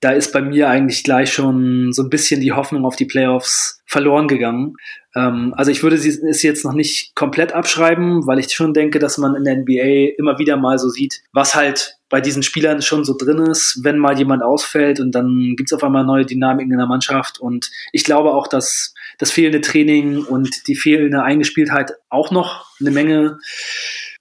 [0.00, 3.82] da ist bei mir eigentlich gleich schon so ein bisschen die Hoffnung auf die Playoffs
[3.84, 4.76] verloren gegangen.
[5.14, 9.18] Ähm, also ich würde es jetzt noch nicht komplett abschreiben, weil ich schon denke, dass
[9.18, 13.04] man in der NBA immer wieder mal so sieht, was halt bei diesen Spielern schon
[13.04, 16.72] so drin ist, wenn mal jemand ausfällt und dann gibt es auf einmal neue Dynamiken
[16.72, 17.38] in der Mannschaft.
[17.38, 22.90] Und ich glaube auch, dass das fehlende Training und die fehlende Eingespieltheit auch noch eine
[22.90, 23.38] Menge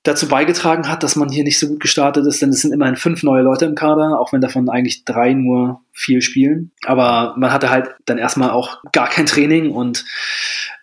[0.04, 2.96] dazu beigetragen hat, dass man hier nicht so gut gestartet ist, denn es sind immerhin
[2.96, 6.70] fünf neue Leute im Kader, auch wenn davon eigentlich drei nur viel spielen.
[6.86, 10.06] Aber man hatte halt dann erstmal auch gar kein Training und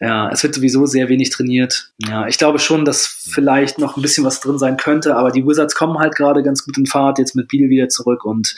[0.01, 1.93] ja, es wird sowieso sehr wenig trainiert.
[1.99, 5.47] Ja, ich glaube schon, dass vielleicht noch ein bisschen was drin sein könnte, aber die
[5.47, 8.57] Wizards kommen halt gerade ganz gut in Fahrt, jetzt mit Biel wieder zurück und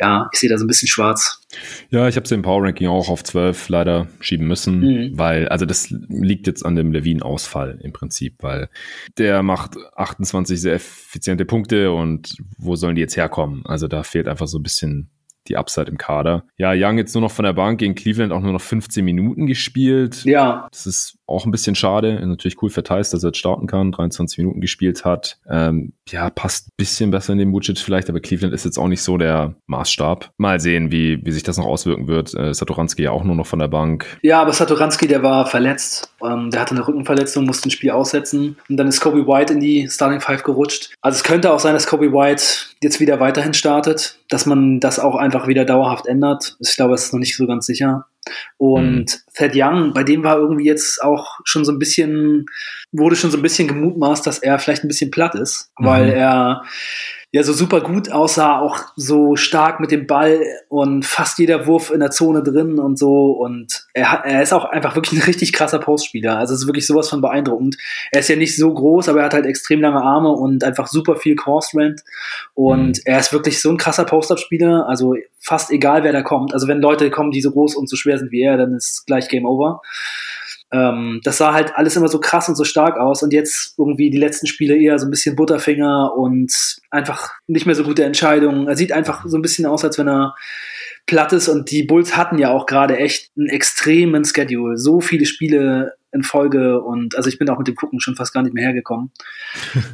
[0.00, 1.40] ja, ich sehe da so ein bisschen schwarz.
[1.90, 5.18] Ja, ich habe sie im Power Ranking auch auf 12 leider schieben müssen, mhm.
[5.18, 8.68] weil, also das liegt jetzt an dem Levine-Ausfall im Prinzip, weil
[9.18, 13.64] der macht 28 sehr effiziente Punkte und wo sollen die jetzt herkommen?
[13.66, 15.10] Also da fehlt einfach so ein bisschen
[15.48, 16.44] die Upside im Kader.
[16.56, 19.46] Ja, Young jetzt nur noch von der Bank gegen Cleveland auch nur noch 15 Minuten
[19.46, 20.24] gespielt.
[20.24, 20.68] Ja.
[20.70, 22.20] Das ist auch ein bisschen schade.
[22.26, 25.38] Natürlich cool für Thais, dass er jetzt starten kann, 23 Minuten gespielt hat.
[25.48, 28.88] Ähm, ja, passt ein bisschen besser in den Vucic vielleicht, aber Cleveland ist jetzt auch
[28.88, 30.30] nicht so der Maßstab.
[30.36, 32.34] Mal sehen, wie, wie sich das noch auswirken wird.
[32.34, 34.18] Äh, Satoranski ja auch nur noch von der Bank.
[34.22, 36.12] Ja, aber Satoranski, der war verletzt.
[36.22, 38.56] Ähm, der hatte eine Rückenverletzung, musste ein Spiel aussetzen.
[38.68, 40.94] Und dann ist Kobe White in die Starting Five gerutscht.
[41.00, 42.44] Also es könnte auch sein, dass Kobe White
[42.82, 46.56] jetzt wieder weiterhin startet, dass man das auch einfach wieder dauerhaft ändert.
[46.60, 48.06] Ich glaube, es ist noch nicht so ganz sicher.
[48.56, 49.06] Und mhm.
[49.34, 52.46] Thad Young, bei dem war irgendwie jetzt auch schon so ein bisschen,
[52.92, 55.84] wurde schon so ein bisschen gemutmaßt, dass er vielleicht ein bisschen platt ist, mhm.
[55.86, 56.62] weil er
[57.34, 61.90] ja so super gut aussah, auch so stark mit dem Ball und fast jeder Wurf
[61.90, 63.32] in der Zone drin und so.
[63.32, 66.38] Und er, er ist auch einfach wirklich ein richtig krasser Postspieler.
[66.38, 67.76] Also es ist wirklich sowas von beeindruckend.
[68.12, 70.86] Er ist ja nicht so groß, aber er hat halt extrem lange Arme und einfach
[70.86, 72.02] super viel Crossrent.
[72.54, 73.02] Und mhm.
[73.04, 74.86] er ist wirklich so ein krasser Post-Up-Spieler.
[74.88, 76.54] Also fast egal, wer da kommt.
[76.54, 79.06] Also wenn Leute kommen, die so groß und so schwer sind wie er, dann ist
[79.06, 79.82] gleich Game Over.
[80.74, 84.10] Ähm, das sah halt alles immer so krass und so stark aus und jetzt irgendwie
[84.10, 86.52] die letzten Spiele eher so ein bisschen Butterfinger und
[86.90, 88.66] einfach nicht mehr so gute Entscheidungen.
[88.66, 90.34] Er sieht einfach so ein bisschen aus, als wenn er
[91.06, 94.76] platt ist und die Bulls hatten ja auch gerade echt einen extremen Schedule.
[94.76, 98.32] So viele Spiele in Folge und also ich bin auch mit dem Gucken schon fast
[98.32, 99.10] gar nicht mehr hergekommen.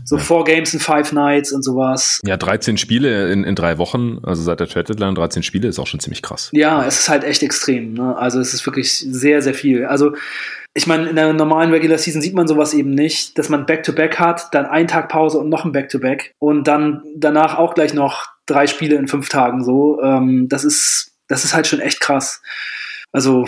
[0.04, 0.22] So ja.
[0.22, 2.20] Four Games in Five Nights und sowas.
[2.24, 5.78] Ja, 13 Spiele in, in drei Wochen, also seit der Trade Deadline 13 Spiele ist
[5.78, 6.50] auch schon ziemlich krass.
[6.52, 7.94] Ja, es ist halt echt extrem.
[7.94, 8.16] Ne?
[8.16, 9.85] Also es ist wirklich sehr, sehr viel.
[9.85, 10.14] Also
[10.74, 14.14] ich meine, in der normalen Regular Season sieht man sowas eben nicht, dass man Back-to-Back
[14.14, 17.74] -back hat, dann ein Tag Pause und noch ein Back-to-Back -back und dann danach auch
[17.74, 20.00] gleich noch drei Spiele in fünf Tagen so.
[20.02, 22.42] Ähm, das ist, das ist halt schon echt krass.
[23.12, 23.46] Also,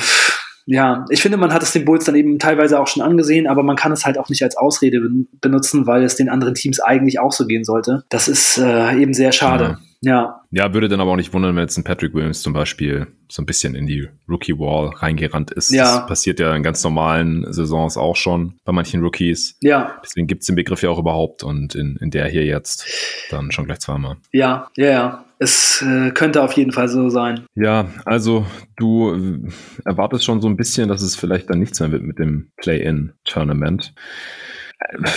[0.72, 3.62] ja, ich finde, man hat es den Bulls dann eben teilweise auch schon angesehen, aber
[3.62, 5.02] man kann es halt auch nicht als Ausrede
[5.40, 8.04] benutzen, weil es den anderen Teams eigentlich auch so gehen sollte.
[8.08, 9.64] Das ist äh, eben sehr schade.
[9.64, 9.78] Ja.
[10.04, 10.40] Ja.
[10.50, 13.40] Ja, würde dann aber auch nicht wundern, wenn jetzt ein Patrick Williams zum Beispiel so
[13.40, 15.70] ein bisschen in die Rookie-Wall reingerannt ist.
[15.70, 15.98] Ja.
[15.98, 19.56] Das passiert ja in ganz normalen Saisons auch schon bei manchen Rookies.
[19.60, 20.00] Ja.
[20.02, 22.84] Deswegen gibt's den Begriff ja auch überhaupt und in, in der hier jetzt
[23.30, 24.16] dann schon gleich zweimal.
[24.32, 25.24] Ja, ja, ja.
[25.42, 27.46] Es äh, könnte auf jeden Fall so sein.
[27.56, 29.48] Ja, also du
[29.84, 33.92] erwartest schon so ein bisschen, dass es vielleicht dann nichts mehr wird mit dem Play-In-Tournament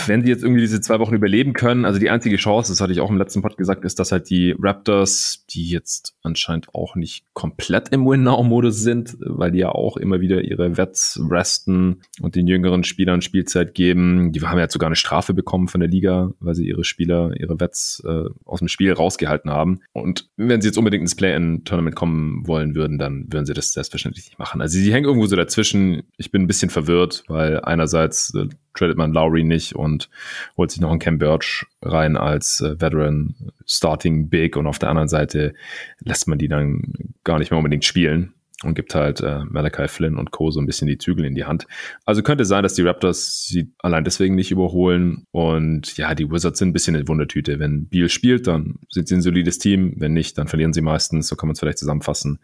[0.06, 2.92] wenn sie jetzt irgendwie diese zwei Wochen überleben können, also die einzige Chance, das hatte
[2.92, 6.96] ich auch im letzten Pod gesagt, ist, dass halt die Raptors, die jetzt anscheinend auch
[6.96, 12.34] nicht komplett im Win-Now-Modus sind, weil die ja auch immer wieder ihre Wets resten und
[12.34, 14.32] den jüngeren Spielern Spielzeit geben.
[14.32, 17.32] Die haben ja jetzt sogar eine Strafe bekommen von der Liga, weil sie ihre Spieler,
[17.38, 19.80] ihre Wets äh, aus dem Spiel rausgehalten haben.
[19.92, 24.26] Und wenn sie jetzt unbedingt ins Play-In-Tournament kommen wollen würden, dann würden sie das selbstverständlich
[24.26, 24.60] nicht machen.
[24.60, 26.02] Also sie hängen irgendwo so dazwischen.
[26.16, 30.08] Ich bin ein bisschen verwirrt, weil einerseits äh, tradet man Lowry nicht und
[30.56, 33.34] holt sich noch einen Cam Birch rein als äh, Veteran
[33.66, 35.54] Starting Big und auf der anderen Seite
[36.00, 36.92] lässt man die dann
[37.24, 40.50] gar nicht mehr unbedingt spielen und gibt halt äh, Malachi Flynn und Co.
[40.50, 41.66] so ein bisschen die Zügel in die Hand.
[42.06, 45.26] Also könnte sein, dass die Raptors sie allein deswegen nicht überholen.
[45.30, 47.58] Und ja, die Wizards sind ein bisschen eine Wundertüte.
[47.58, 49.94] Wenn Beal spielt, dann sind sie ein solides Team.
[49.98, 51.28] Wenn nicht, dann verlieren sie meistens.
[51.28, 52.38] So kann man es vielleicht zusammenfassen.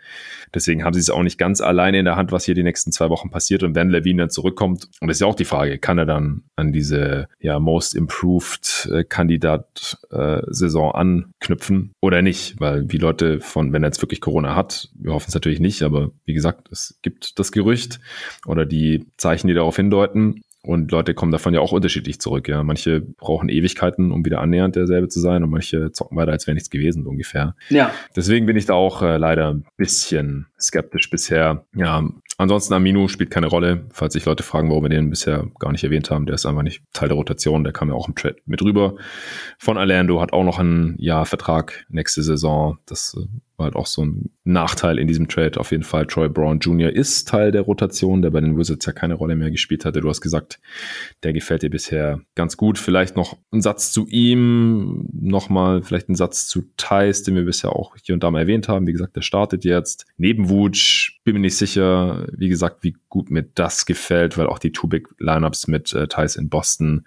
[0.55, 2.93] Deswegen haben sie es auch nicht ganz alleine in der Hand, was hier die nächsten
[2.93, 3.63] zwei Wochen passiert.
[3.63, 6.43] Und wenn Levine dann zurückkommt, und das ist ja auch die Frage, kann er dann
[6.57, 12.61] an diese ja, Most Improved äh, Kandidat äh, Saison anknüpfen oder nicht?
[12.61, 15.83] Weil wie Leute von, wenn er jetzt wirklich Corona hat, wir hoffen es natürlich nicht,
[15.83, 18.01] aber wie gesagt, es gibt das Gerücht
[18.47, 20.43] oder die Zeichen, die darauf hindeuten.
[20.65, 22.47] Und Leute kommen davon ja auch unterschiedlich zurück.
[22.47, 26.47] Ja, manche brauchen Ewigkeiten, um wieder annähernd derselbe zu sein, und manche zocken weiter, als
[26.47, 27.57] wäre nichts gewesen, so ungefähr.
[27.69, 27.93] Ja.
[28.15, 31.67] Deswegen bin ich da auch äh, leider ein bisschen skeptisch bisher.
[31.75, 35.73] Ja, ansonsten Aminu spielt keine Rolle, falls sich Leute fragen, warum wir den bisher gar
[35.73, 36.27] nicht erwähnt haben.
[36.27, 37.65] Der ist einfach nicht Teil der Rotation.
[37.65, 38.95] Der kam ja auch im Trade mit rüber.
[39.59, 42.79] Von Orlando hat auch noch einen Jahr Vertrag nächste Saison.
[42.87, 46.07] Das äh, war halt auch so ein Nachteil in diesem Trade auf jeden Fall.
[46.07, 46.91] Troy Brown Jr.
[46.91, 50.01] ist Teil der Rotation, der bei den Wizards ja keine Rolle mehr gespielt hatte.
[50.01, 50.61] Du hast gesagt,
[51.23, 52.79] der gefällt dir bisher ganz gut.
[52.79, 57.75] Vielleicht noch ein Satz zu ihm, nochmal vielleicht ein Satz zu Thais, den wir bisher
[57.77, 58.87] auch hier und da mal erwähnt haben.
[58.87, 60.07] Wie gesagt, der startet jetzt.
[60.17, 64.59] Neben Wutsch bin mir nicht sicher, wie gesagt, wie gut mir das gefällt, weil auch
[64.59, 67.07] die Two-Big-Lineups mit äh, Thais in Boston,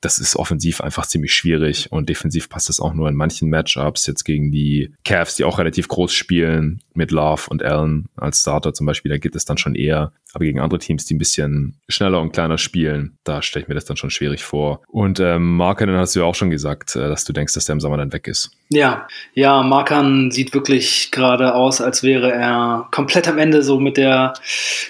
[0.00, 4.06] das ist offensiv einfach ziemlich schwierig und defensiv passt das auch nur in manchen Matchups.
[4.06, 8.74] Jetzt gegen die Cavs, die auch relativ groß spielen, mit Love und Allen als Starter
[8.74, 10.12] zum Beispiel, da geht es dann schon eher.
[10.34, 13.74] Aber gegen andere Teams, die ein bisschen schneller und kleiner spielen, da stelle ich mir
[13.74, 14.82] das dann schon schwierig vor.
[14.86, 17.72] Und ähm, Marken hast du ja auch schon gesagt, äh, dass du denkst, dass der
[17.72, 18.50] im Sommer dann weg ist.
[18.68, 23.96] Ja, ja, Markan sieht wirklich gerade aus, als wäre er komplett am Ende so mit
[23.96, 24.34] der,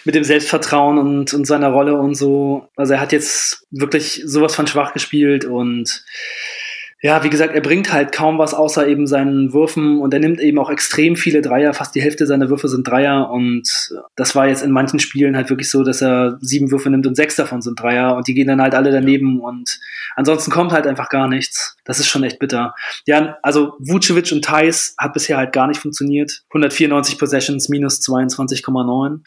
[0.04, 2.68] mit dem Selbstvertrauen und, und seiner Rolle und so.
[2.76, 6.04] Also er hat jetzt wirklich sowas von schwach gespielt und
[7.02, 10.38] ja, wie gesagt, er bringt halt kaum was außer eben seinen Würfen und er nimmt
[10.38, 11.72] eben auch extrem viele Dreier.
[11.72, 15.48] Fast die Hälfte seiner Würfe sind Dreier und das war jetzt in manchen Spielen halt
[15.48, 18.48] wirklich so, dass er sieben Würfe nimmt und sechs davon sind Dreier und die gehen
[18.48, 19.80] dann halt alle daneben und
[20.14, 21.78] ansonsten kommt halt einfach gar nichts.
[21.84, 22.74] Das ist schon echt bitter.
[23.06, 26.42] Ja, also Vucevic und Thais hat bisher halt gar nicht funktioniert.
[26.50, 29.20] 194 Possessions minus 22,9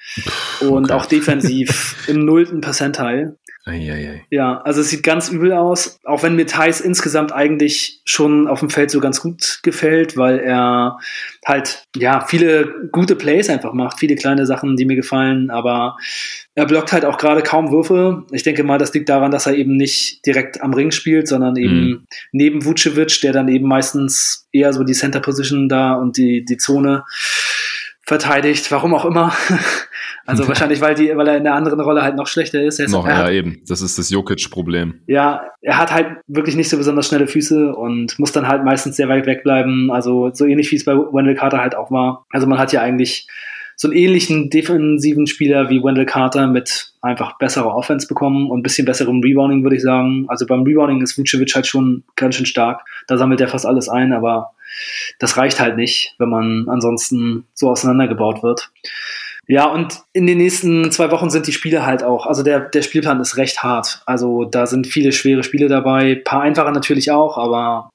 [0.70, 0.94] und okay.
[0.94, 3.36] auch defensiv im nullten Percentile.
[3.66, 4.26] Eieiei.
[4.30, 8.60] Ja, also es sieht ganz übel aus, auch wenn mir Thais insgesamt eigentlich schon auf
[8.60, 10.98] dem Feld so ganz gut gefällt, weil er
[11.46, 15.96] halt ja viele gute Plays einfach macht, viele kleine Sachen, die mir gefallen, aber
[16.56, 18.26] er blockt halt auch gerade kaum Würfe.
[18.32, 21.56] Ich denke mal, das liegt daran, dass er eben nicht direkt am Ring spielt, sondern
[21.56, 22.08] eben mhm.
[22.34, 26.58] neben Vucevic, der dann eben meistens eher so die Center Position da und die, die
[26.58, 27.06] Zone
[28.02, 29.34] verteidigt, warum auch immer.
[30.26, 32.80] Also wahrscheinlich, weil, die, weil er in der anderen Rolle halt noch schlechter ist.
[32.80, 33.62] ist noch, ja, hat, eben.
[33.68, 35.02] Das ist das Jokic-Problem.
[35.06, 38.96] Ja, er hat halt wirklich nicht so besonders schnelle Füße und muss dann halt meistens
[38.96, 39.92] sehr weit wegbleiben.
[39.92, 42.26] Also so ähnlich wie es bei Wendell Carter halt auch war.
[42.32, 43.28] Also man hat ja eigentlich
[43.76, 48.64] so einen ähnlichen defensiven Spieler wie Wendell Carter mit einfach besserer Offense bekommen und ein
[48.64, 50.26] bisschen besserem Rebounding, würde ich sagen.
[50.30, 52.82] Also beim Rebounding ist Vucevic halt schon ganz schön stark.
[53.08, 54.52] Da sammelt er fast alles ein, aber
[55.20, 58.72] das reicht halt nicht, wenn man ansonsten so auseinandergebaut wird.
[59.48, 62.82] Ja, und in den nächsten zwei Wochen sind die Spiele halt auch, also der, der
[62.82, 64.02] Spielplan ist recht hart.
[64.06, 67.90] Also da sind viele schwere Spiele dabei, paar einfache natürlich auch, aber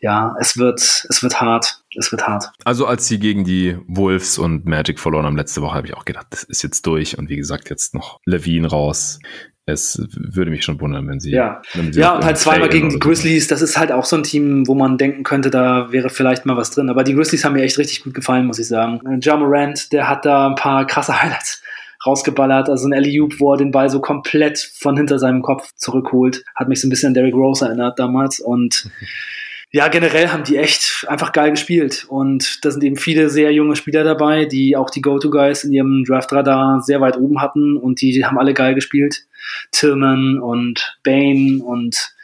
[0.00, 1.82] ja, es wird, es wird hart.
[1.96, 2.52] Es wird hart.
[2.64, 6.04] Also als sie gegen die Wolves und Magic verloren haben letzte Woche, habe ich auch
[6.04, 7.18] gedacht, das ist jetzt durch.
[7.18, 9.18] Und wie gesagt, jetzt noch Levine raus.
[9.66, 11.30] Es würde mich schon wundern, wenn sie.
[11.30, 13.46] Ja, wenn sie ja und halt zweimal gegen die Grizzlies.
[13.46, 16.56] Das ist halt auch so ein Team, wo man denken könnte, da wäre vielleicht mal
[16.56, 16.88] was drin.
[16.88, 19.00] Aber die Grizzlies haben mir echt richtig gut gefallen, muss ich sagen.
[19.20, 21.62] Ja Morant, der hat da ein paar krasse Highlights
[22.06, 22.68] rausgeballert.
[22.68, 26.42] Also ein Alley wo er den Ball so komplett von hinter seinem Kopf zurückholt.
[26.54, 28.40] Hat mich so ein bisschen an Derrick Rose erinnert damals.
[28.40, 28.90] Und
[29.72, 32.04] ja, generell haben die echt einfach geil gespielt.
[32.08, 36.04] Und da sind eben viele sehr junge Spieler dabei, die auch die Go-To-Guys in ihrem
[36.04, 39.26] Draft-Radar sehr weit oben hatten und die haben alle geil gespielt.
[39.70, 42.14] Tillman und Bane und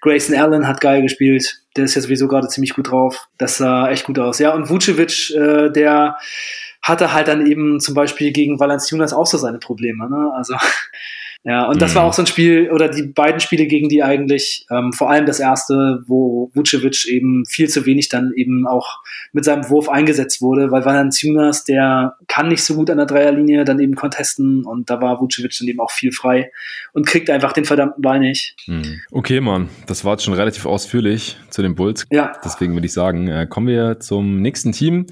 [0.00, 1.60] Grayson Allen hat geil gespielt.
[1.76, 3.28] Der ist ja sowieso gerade ziemlich gut drauf.
[3.36, 4.38] Das sah echt gut aus.
[4.38, 6.16] Ja, und Vucevic, äh, der
[6.82, 10.08] hatte halt dann eben zum Beispiel gegen Valanciunas auch so seine Probleme.
[10.08, 10.32] Ne?
[10.34, 10.54] Also
[11.46, 11.98] ja, und das mhm.
[11.98, 15.26] war auch so ein Spiel, oder die beiden Spiele gegen die eigentlich, ähm, vor allem
[15.26, 18.98] das erste, wo Vucevic eben viel zu wenig dann eben auch
[19.32, 23.64] mit seinem Wurf eingesetzt wurde, weil Valanciunas, der kann nicht so gut an der Dreierlinie
[23.64, 26.50] dann eben contesten und da war Vucevic dann eben auch viel frei
[26.92, 28.56] und kriegt einfach den verdammten Ball nicht.
[28.66, 29.00] Mhm.
[29.12, 32.06] Okay, Mann, das war jetzt schon relativ ausführlich zu den Bulls.
[32.10, 32.32] Ja.
[32.44, 35.06] Deswegen würde ich sagen, äh, kommen wir zum nächsten Team.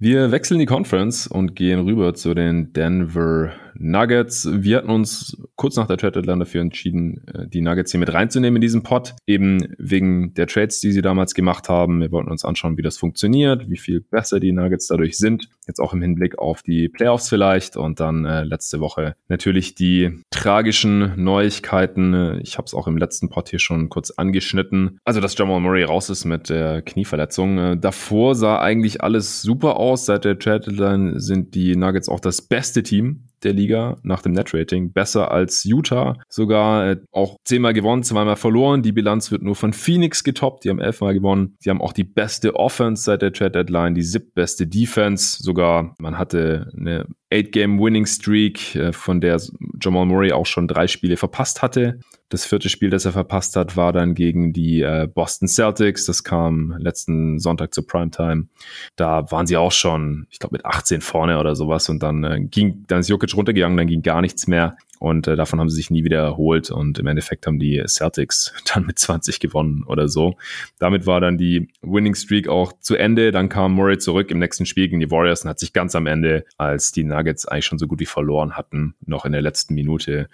[0.00, 4.48] Wir wechseln die Conference und gehen rüber zu den Denver Nuggets.
[4.50, 8.12] Wir hatten uns kurz nach der Trade Deadline dafür entschieden, äh, die Nuggets hier mit
[8.12, 12.00] reinzunehmen in diesen Pod, eben wegen der Trades, die sie damals gemacht haben.
[12.00, 15.48] Wir wollten uns anschauen, wie das funktioniert, wie viel besser die Nuggets dadurch sind.
[15.66, 20.22] Jetzt auch im Hinblick auf die Playoffs vielleicht und dann äh, letzte Woche natürlich die
[20.30, 22.40] tragischen Neuigkeiten.
[22.42, 24.98] Ich habe es auch im letzten Pod hier schon kurz angeschnitten.
[25.04, 27.58] Also, dass Jamal Murray raus ist mit der Knieverletzung.
[27.58, 30.06] Äh, davor sah eigentlich alles super aus.
[30.06, 34.32] Seit der Trade Deadline sind die Nuggets auch das beste Team der Liga nach dem
[34.32, 34.92] Net-Rating.
[34.92, 36.16] Besser als Utah.
[36.28, 38.82] Sogar äh, auch zehnmal gewonnen, zweimal verloren.
[38.82, 40.64] Die Bilanz wird nur von Phoenix getoppt.
[40.64, 41.56] Die haben elfmal gewonnen.
[41.60, 45.42] Sie haben auch die beste Offense seit der Trade-Deadline, die siebtbeste Defense.
[45.42, 49.40] Sogar man hatte eine Eight-Game-Winning-Streak, äh, von der
[49.80, 52.00] Jamal Murray auch schon drei Spiele verpasst hatte.
[52.28, 56.06] Das vierte Spiel, das er verpasst hat, war dann gegen die äh, Boston Celtics.
[56.06, 58.48] Das kam letzten Sonntag zur Primetime.
[58.96, 61.88] Da waren sie auch schon, ich glaube, mit 18 vorne oder sowas.
[61.88, 64.76] Und dann äh, ging, dann ist Jokic runtergegangen, dann ging gar nichts mehr.
[64.98, 66.70] Und äh, davon haben sie sich nie wieder erholt.
[66.70, 70.36] Und im Endeffekt haben die Celtics dann mit 20 gewonnen oder so.
[70.78, 73.32] Damit war dann die Winning Streak auch zu Ende.
[73.32, 76.06] Dann kam Murray zurück im nächsten Spiel gegen die Warriors und hat sich ganz am
[76.06, 79.74] Ende, als die Nuggets eigentlich schon so gut wie verloren hatten, noch in der letzten
[79.74, 80.28] Minute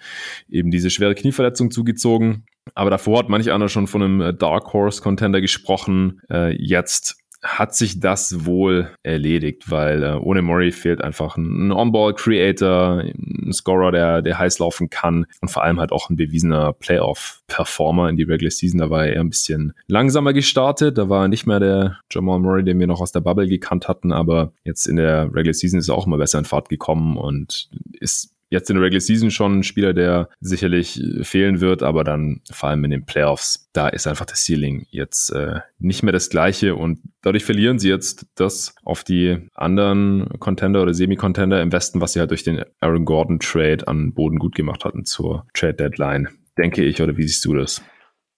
[0.49, 2.45] eben diese schwere Knieverletzung zugezogen.
[2.75, 6.21] Aber davor hat manch einer schon von einem Dark Horse Contender gesprochen.
[6.29, 13.03] Äh, jetzt hat sich das wohl erledigt, weil äh, ohne Murray fehlt einfach ein On-Ball-Creator,
[13.03, 18.09] ein Scorer, der, der heiß laufen kann und vor allem halt auch ein bewiesener Playoff-Performer
[18.09, 18.79] in die Regular Season.
[18.79, 20.97] Da war er eher ein bisschen langsamer gestartet.
[20.97, 24.13] Da war nicht mehr der Jamal Murray, den wir noch aus der Bubble gekannt hatten,
[24.13, 27.69] aber jetzt in der Regular Season ist er auch mal besser in Fahrt gekommen und
[27.99, 32.41] ist jetzt in der Regular Season schon ein Spieler, der sicherlich fehlen wird, aber dann
[32.51, 36.29] vor allem in den Playoffs, da ist einfach das Ceiling jetzt äh, nicht mehr das
[36.29, 41.99] gleiche und dadurch verlieren sie jetzt das auf die anderen Contender oder Semi-Contender im Westen,
[41.99, 45.73] was sie halt durch den Aaron Gordon Trade an Boden gut gemacht hatten zur Trade
[45.73, 47.81] Deadline, denke ich, oder wie siehst du das?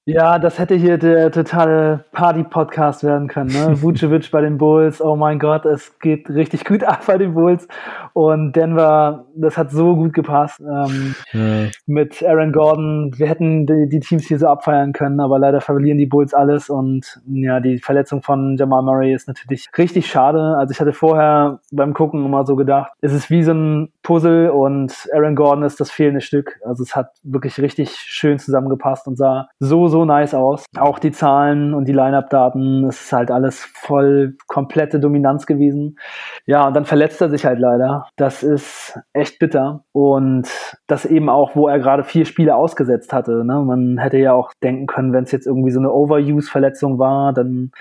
[0.08, 3.50] Ja, das hätte hier der totale Party-Podcast werden können.
[3.50, 3.76] Ne?
[3.82, 7.68] Vucevic bei den Bulls, oh mein Gott, es geht richtig gut ab bei den Bulls.
[8.14, 10.62] Und Denver, das hat so gut gepasst.
[10.62, 11.72] Ähm, ja.
[11.88, 15.98] Mit Aaron Gordon, wir hätten die, die, Teams hier so abfeiern können, aber leider verlieren
[15.98, 16.70] die Bulls alles.
[16.70, 20.56] Und ja, die Verletzung von Jamal Murray ist natürlich richtig schade.
[20.60, 24.52] Also ich hatte vorher beim Gucken immer so gedacht, es ist wie so ein Puzzle
[24.52, 26.60] und Aaron Gordon ist das fehlende Stück.
[26.64, 30.66] Also es hat wirklich richtig schön zusammengepasst und sah so, so so nice aus.
[30.78, 35.98] Auch die Zahlen und die Line-Up-Daten, es ist halt alles voll komplette Dominanz gewesen.
[36.46, 38.08] Ja, und dann verletzt er sich halt leider.
[38.18, 39.86] Das ist echt bitter.
[39.94, 40.50] Und
[40.88, 43.46] das eben auch, wo er gerade vier Spiele ausgesetzt hatte.
[43.46, 43.62] Ne?
[43.62, 47.72] Man hätte ja auch denken können, wenn es jetzt irgendwie so eine Overuse-Verletzung war, dann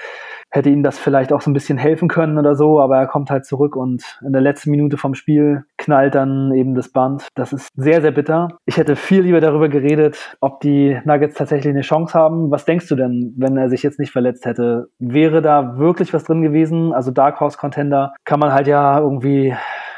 [0.54, 3.30] hätte ihm das vielleicht auch so ein bisschen helfen können oder so, aber er kommt
[3.30, 7.26] halt zurück und in der letzten Minute vom Spiel knallt dann eben das Band.
[7.34, 8.58] Das ist sehr, sehr bitter.
[8.64, 12.52] Ich hätte viel lieber darüber geredet, ob die Nuggets tatsächlich eine Chance haben.
[12.52, 14.88] Was denkst du denn, wenn er sich jetzt nicht verletzt hätte?
[15.00, 16.92] Wäre da wirklich was drin gewesen?
[16.92, 19.54] Also Dark Horse Contender kann man halt ja irgendwie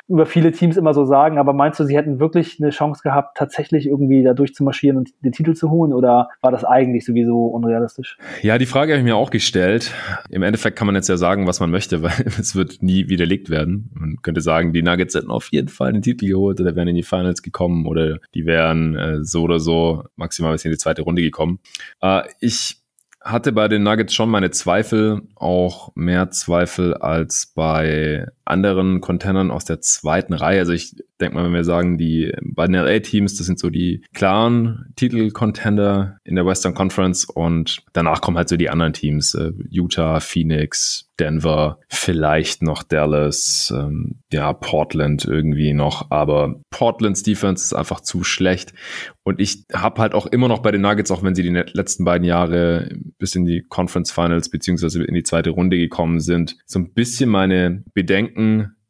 [0.08, 3.36] über viele Teams immer so sagen, aber meinst du, sie hätten wirklich eine Chance gehabt,
[3.36, 8.16] tatsächlich irgendwie da durchzumarschieren und den Titel zu holen oder war das eigentlich sowieso unrealistisch?
[8.42, 9.92] Ja, die Frage habe ich mir auch gestellt.
[10.30, 13.50] Im Endeffekt kann man jetzt ja sagen, was man möchte, weil es wird nie widerlegt
[13.50, 13.90] werden.
[13.94, 16.96] Man könnte sagen, die Nuggets hätten auf jeden Fall den Titel geholt oder wären in
[16.96, 21.02] die Finals gekommen oder die wären äh, so oder so maximal bis in die zweite
[21.02, 21.58] Runde gekommen.
[22.00, 22.76] Äh, ich
[23.20, 29.64] hatte bei den Nuggets schon meine Zweifel, auch mehr Zweifel als bei anderen Contendern aus
[29.64, 30.60] der zweiten Reihe.
[30.60, 34.92] Also ich denke mal, wenn wir sagen, die beiden LA-Teams, das sind so die klaren
[34.96, 40.20] Titel-Contender in der Western Conference und danach kommen halt so die anderen Teams, äh, Utah,
[40.20, 48.00] Phoenix, Denver, vielleicht noch Dallas, ähm, ja, Portland irgendwie noch, aber Portlands Defense ist einfach
[48.00, 48.74] zu schlecht
[49.22, 52.04] und ich habe halt auch immer noch bei den Nuggets, auch wenn sie die letzten
[52.04, 56.78] beiden Jahre bis in die Conference Finals beziehungsweise in die zweite Runde gekommen sind, so
[56.78, 58.35] ein bisschen meine Bedenken,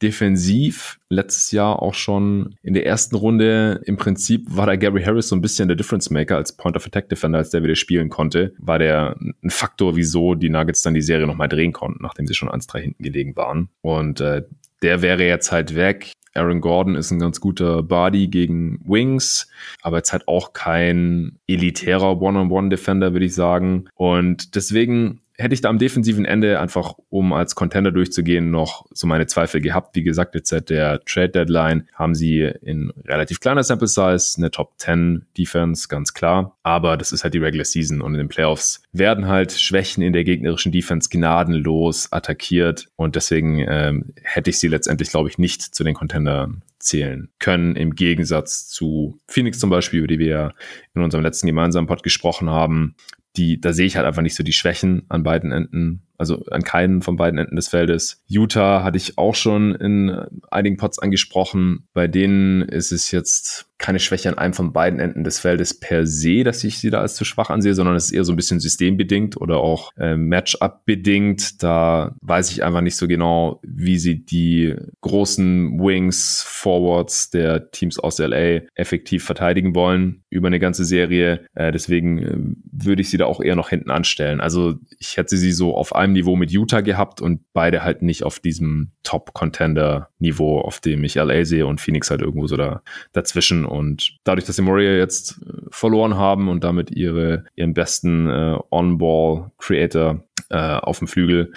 [0.02, 3.80] defensiv letztes Jahr auch schon in der ersten Runde.
[3.84, 6.86] Im Prinzip war da Gary Harris so ein bisschen der Difference Maker als Point of
[6.86, 8.52] Attack Defender, als der wieder spielen konnte.
[8.58, 12.34] War der ein Faktor, wieso die Nuggets dann die Serie nochmal drehen konnten, nachdem sie
[12.34, 13.70] schon 1-3 hinten gelegen waren.
[13.80, 14.42] Und äh,
[14.82, 16.12] der wäre jetzt halt weg.
[16.34, 19.48] Aaron Gordon ist ein ganz guter Body gegen Wings,
[19.80, 23.88] aber jetzt halt auch kein elitärer One-on-One-Defender, würde ich sagen.
[23.94, 29.06] Und deswegen hätte ich da am defensiven Ende einfach, um als Contender durchzugehen, noch so
[29.06, 29.94] meine Zweifel gehabt.
[29.96, 34.50] Wie gesagt, jetzt seit der Trade Deadline haben sie in relativ kleiner Sample Size eine
[34.50, 36.56] Top 10 Defense, ganz klar.
[36.62, 40.12] Aber das ist halt die Regular Season und in den Playoffs werden halt Schwächen in
[40.12, 45.62] der gegnerischen Defense gnadenlos attackiert und deswegen ähm, hätte ich sie letztendlich, glaube ich, nicht
[45.62, 50.52] zu den Contendern zählen können, im Gegensatz zu Phoenix zum Beispiel, über die wir ja
[50.94, 52.94] in unserem letzten gemeinsamen Pod gesprochen haben,
[53.36, 56.62] die, da sehe ich halt einfach nicht so die Schwächen an beiden Enden also an
[56.62, 58.22] keinen von beiden Enden des Feldes.
[58.26, 60.10] Utah hatte ich auch schon in
[60.50, 61.88] einigen Pots angesprochen.
[61.92, 66.06] Bei denen ist es jetzt keine Schwäche an einem von beiden Enden des Feldes per
[66.06, 68.36] se, dass ich sie da als zu schwach ansehe, sondern es ist eher so ein
[68.36, 71.62] bisschen systembedingt oder auch äh, Matchup bedingt.
[71.62, 77.98] Da weiß ich einfach nicht so genau, wie sie die großen Wings, Forwards der Teams
[77.98, 81.46] aus LA effektiv verteidigen wollen über eine ganze Serie.
[81.54, 82.36] Äh, deswegen äh,
[82.72, 84.40] würde ich sie da auch eher noch hinten anstellen.
[84.40, 88.22] Also ich hätte sie so auf einem Niveau mit Utah gehabt und beide halt nicht
[88.22, 93.65] auf diesem Top-Contender-Niveau, auf dem ich LA sehe und Phoenix halt irgendwo so da, dazwischen.
[93.66, 98.58] Und dadurch, dass die Warrior jetzt äh, verloren haben und damit ihre, ihren besten äh,
[98.70, 101.52] On-Ball-Creator äh, auf dem Flügel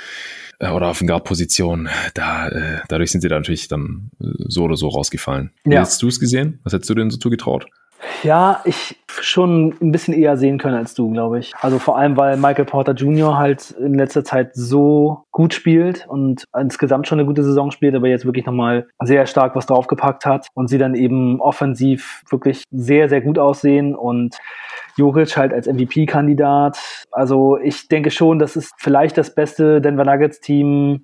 [0.60, 4.64] äh, oder auf den Guard-Position, da, äh, dadurch sind sie da natürlich dann äh, so
[4.64, 5.52] oder so rausgefallen.
[5.66, 5.72] Ja.
[5.72, 6.60] Wie hast du es gesehen?
[6.64, 7.66] Was hättest du denn so zugetraut?
[8.24, 11.54] Ja, ich schon ein bisschen eher sehen können als du, glaube ich.
[11.60, 13.38] Also vor allem, weil Michael Porter Jr.
[13.38, 18.08] halt in letzter Zeit so gut spielt und insgesamt schon eine gute Saison spielt, aber
[18.08, 23.10] jetzt wirklich nochmal sehr stark was draufgepackt hat und sie dann eben offensiv wirklich sehr,
[23.10, 24.38] sehr gut aussehen und
[24.96, 26.78] Juric halt als MVP-Kandidat.
[27.12, 31.04] Also ich denke schon, das ist vielleicht das beste Denver Nuggets Team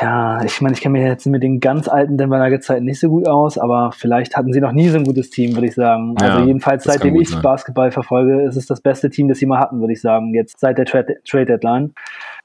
[0.00, 3.00] ja, ich meine, ich kenne mich jetzt mit den ganz alten Denver Nuggets Zeiten nicht
[3.00, 5.74] so gut aus, aber vielleicht hatten sie noch nie so ein gutes Team, würde ich
[5.74, 6.14] sagen.
[6.20, 7.42] Ja, also jedenfalls seitdem ich sein.
[7.42, 10.60] Basketball verfolge, ist es das beste Team, das sie mal hatten, würde ich sagen, jetzt
[10.60, 11.92] seit der Trade, Deadline.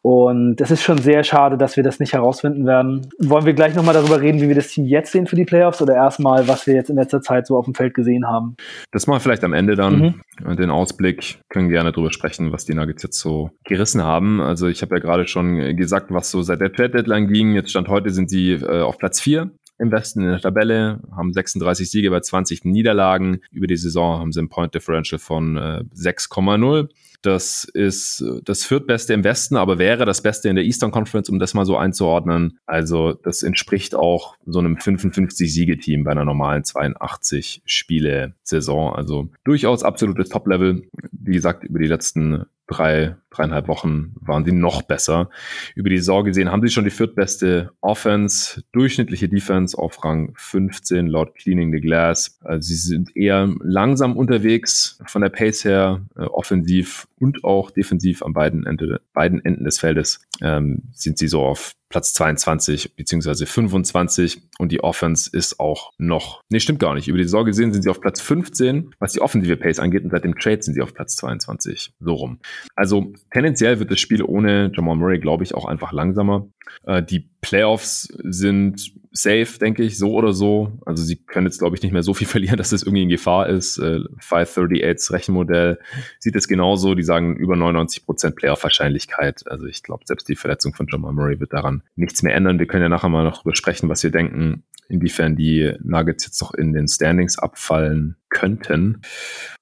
[0.01, 3.09] Und es ist schon sehr schade, dass wir das nicht herausfinden werden.
[3.19, 5.82] Wollen wir gleich nochmal darüber reden, wie wir das Team jetzt sehen für die Playoffs
[5.82, 8.55] oder erstmal, was wir jetzt in letzter Zeit so auf dem Feld gesehen haben?
[8.91, 10.15] Das mal vielleicht am Ende dann.
[10.45, 10.55] Mhm.
[10.55, 14.39] Den Ausblick können wir gerne darüber sprechen, was die Nuggets jetzt so gerissen haben.
[14.39, 17.53] Also ich habe ja gerade schon gesagt, was so seit der Trade Deadline ging.
[17.53, 21.32] Jetzt stand heute sind sie äh, auf Platz 4 im Westen in der Tabelle, haben
[21.32, 23.39] 36 Siege bei 20 Niederlagen.
[23.51, 26.89] Über die Saison haben sie ein Point Differential von äh, 6,0.
[27.22, 31.39] Das ist das viertbeste im Westen, aber wäre das Beste in der Eastern Conference, um
[31.39, 32.59] das mal so einzuordnen.
[32.65, 38.93] Also das entspricht auch so einem 55-Siege-Team bei einer normalen 82 Spiele-Saison.
[38.93, 40.88] Also durchaus absolutes Top-Level.
[41.11, 45.30] Wie gesagt, über die letzten drei, dreieinhalb Wochen waren sie noch besser.
[45.76, 51.07] Über die Saison gesehen haben sie schon die viertbeste Offense, durchschnittliche Defense auf Rang 15
[51.07, 52.38] laut Cleaning the Glass.
[52.43, 58.22] Also sie sind eher langsam unterwegs von der Pace her, äh, offensiv und auch defensiv
[58.22, 63.47] an beiden, Ende, beiden Enden des Feldes ähm, sind sie so auf Platz 22 beziehungsweise
[63.47, 67.07] 25 und die Offense ist auch noch, nee, stimmt gar nicht.
[67.07, 70.11] Über die Saison gesehen sind sie auf Platz 15, was die offensive Pace angeht und
[70.11, 71.93] seit dem Trade sind sie auf Platz 22.
[71.99, 72.39] So rum.
[72.75, 76.47] Also tendenziell wird das Spiel ohne Jamal Murray, glaube ich, auch einfach langsamer.
[76.85, 80.77] Äh, die Playoffs sind safe, denke ich, so oder so.
[80.85, 83.09] Also sie können jetzt, glaube ich, nicht mehr so viel verlieren, dass das irgendwie in
[83.09, 83.77] Gefahr ist.
[83.77, 85.79] Äh, 538s Rechenmodell
[86.19, 86.95] sieht es genauso.
[86.95, 89.43] Die sagen über 99% Playoff-Wahrscheinlichkeit.
[89.47, 92.59] Also ich glaube, selbst die Verletzung von Jamal Murray wird daran nichts mehr ändern.
[92.59, 96.53] Wir können ja nachher mal noch besprechen, was wir denken, inwiefern die Nuggets jetzt noch
[96.53, 99.01] in den Standings abfallen könnten.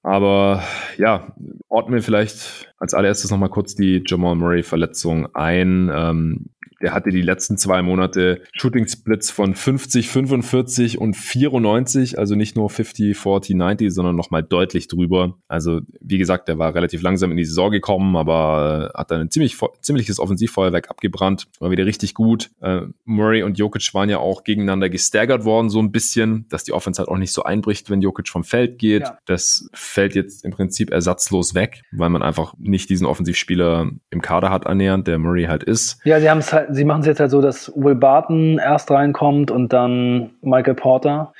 [0.02, 0.62] Aber
[0.96, 1.34] ja,
[1.68, 5.90] ordnen wir vielleicht als allererstes nochmal kurz die Jamal Murray-Verletzung ein.
[5.92, 6.46] Ähm,
[6.80, 12.56] der hatte die letzten zwei Monate Shooting Splits von 50, 45 und 94, also nicht
[12.56, 15.38] nur 50, 40, 90, sondern nochmal deutlich drüber.
[15.48, 19.30] Also wie gesagt, der war relativ langsam in die Saison gekommen, aber hat dann ein
[19.30, 22.50] ziemlich, ziemliches Offensivfeuerwerk abgebrannt, war wieder richtig gut.
[22.60, 26.72] Äh, Murray und Jokic waren ja auch gegeneinander gestaggert worden, so ein bisschen, dass die
[26.72, 29.02] Offense halt auch nicht so einbricht, wenn Jokic vom Feld geht.
[29.02, 29.18] Ja.
[29.26, 34.50] Das fällt jetzt im Prinzip ersatzlos weg, weil man einfach nicht diesen Offensivspieler im Kader
[34.50, 35.98] hat annähernd, der Murray halt ist.
[36.04, 38.90] Ja, sie haben es halt sie machen es jetzt halt so, dass Will Barton erst
[38.90, 41.32] reinkommt und dann Michael Porter.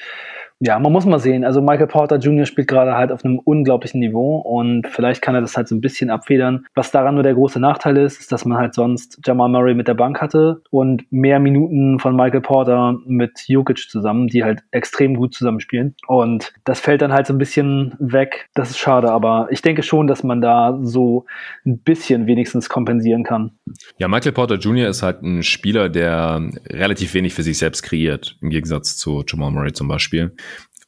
[0.60, 1.44] Ja, man muss mal sehen.
[1.44, 2.44] Also Michael Porter Jr.
[2.44, 5.80] spielt gerade halt auf einem unglaublichen Niveau und vielleicht kann er das halt so ein
[5.80, 6.66] bisschen abfedern.
[6.74, 9.86] Was daran nur der große Nachteil ist, ist, dass man halt sonst Jamal Murray mit
[9.86, 15.14] der Bank hatte und mehr Minuten von Michael Porter mit Jokic zusammen, die halt extrem
[15.14, 15.94] gut zusammenspielen.
[16.08, 18.48] Und das fällt dann halt so ein bisschen weg.
[18.54, 21.24] Das ist schade, aber ich denke schon, dass man da so
[21.64, 23.52] ein bisschen wenigstens kompensieren kann.
[23.98, 24.88] Ja, Michael Porter Jr.
[24.88, 29.52] ist halt ein Spieler, der relativ wenig für sich selbst kreiert, im Gegensatz zu Jamal
[29.52, 30.32] Murray zum Beispiel.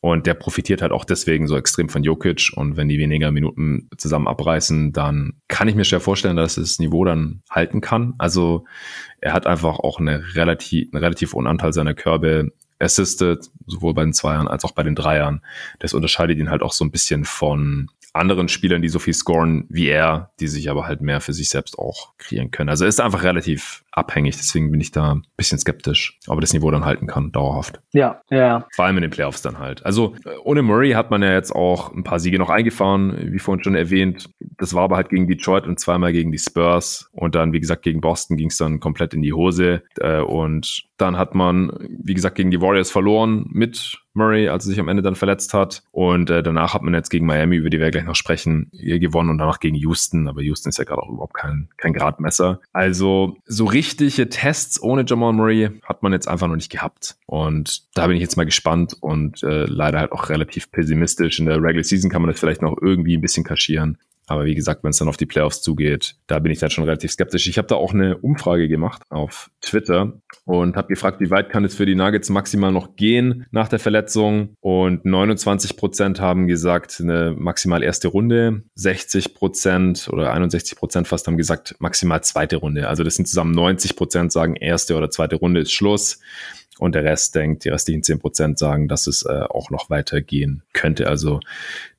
[0.03, 2.53] Und der profitiert halt auch deswegen so extrem von Jokic.
[2.55, 6.78] Und wenn die weniger Minuten zusammen abreißen, dann kann ich mir schwer vorstellen, dass das
[6.78, 8.14] Niveau dann halten kann.
[8.16, 8.64] Also
[9.20, 14.03] er hat einfach auch eine relativ, einen relativ hohen Anteil seiner Körbe assisted, sowohl bei
[14.03, 15.42] den Zweiern als auch bei den Dreiern.
[15.80, 19.66] Das unterscheidet ihn halt auch so ein bisschen von anderen Spielern, die so viel scoren
[19.68, 22.68] wie er, die sich aber halt mehr für sich selbst auch kreieren können.
[22.68, 26.52] Also ist einfach relativ abhängig, deswegen bin ich da ein bisschen skeptisch, ob er das
[26.52, 27.80] Niveau dann halten kann, dauerhaft.
[27.92, 28.66] Ja, ja.
[28.74, 29.84] Vor allem in den Playoffs dann halt.
[29.84, 33.64] Also ohne Murray hat man ja jetzt auch ein paar Siege noch eingefahren, wie vorhin
[33.64, 34.30] schon erwähnt.
[34.58, 37.82] Das war aber halt gegen Detroit und zweimal gegen die Spurs und dann, wie gesagt,
[37.82, 42.14] gegen Boston ging es dann komplett in die Hose äh, und dann hat man, wie
[42.14, 45.82] gesagt, gegen die Warriors verloren mit Murray, als er sich am Ende dann verletzt hat.
[45.92, 49.30] Und äh, danach hat man jetzt gegen Miami, über die wir gleich noch sprechen, gewonnen
[49.30, 50.28] und danach gegen Houston.
[50.28, 52.61] Aber Houston ist ja gerade auch überhaupt kein, kein Gradmesser.
[52.72, 57.16] Also so richtige Tests ohne Jamal Murray hat man jetzt einfach noch nicht gehabt.
[57.26, 61.38] Und da bin ich jetzt mal gespannt und äh, leider halt auch relativ pessimistisch.
[61.38, 63.98] In der Regular Season kann man das vielleicht noch irgendwie ein bisschen kaschieren.
[64.31, 66.85] Aber wie gesagt, wenn es dann auf die Playoffs zugeht, da bin ich dann schon
[66.85, 67.49] relativ skeptisch.
[67.49, 71.64] Ich habe da auch eine Umfrage gemacht auf Twitter und habe gefragt, wie weit kann
[71.64, 74.55] es für die Nuggets maximal noch gehen nach der Verletzung.
[74.61, 78.62] Und 29 Prozent haben gesagt, eine maximal erste Runde.
[78.76, 82.87] 60 Prozent oder 61 Prozent fast haben gesagt, maximal zweite Runde.
[82.87, 86.20] Also das sind zusammen 90 Prozent sagen, erste oder zweite Runde ist Schluss
[86.81, 91.07] und der Rest denkt, die restlichen 10% sagen, dass es äh, auch noch weitergehen könnte.
[91.09, 91.41] Also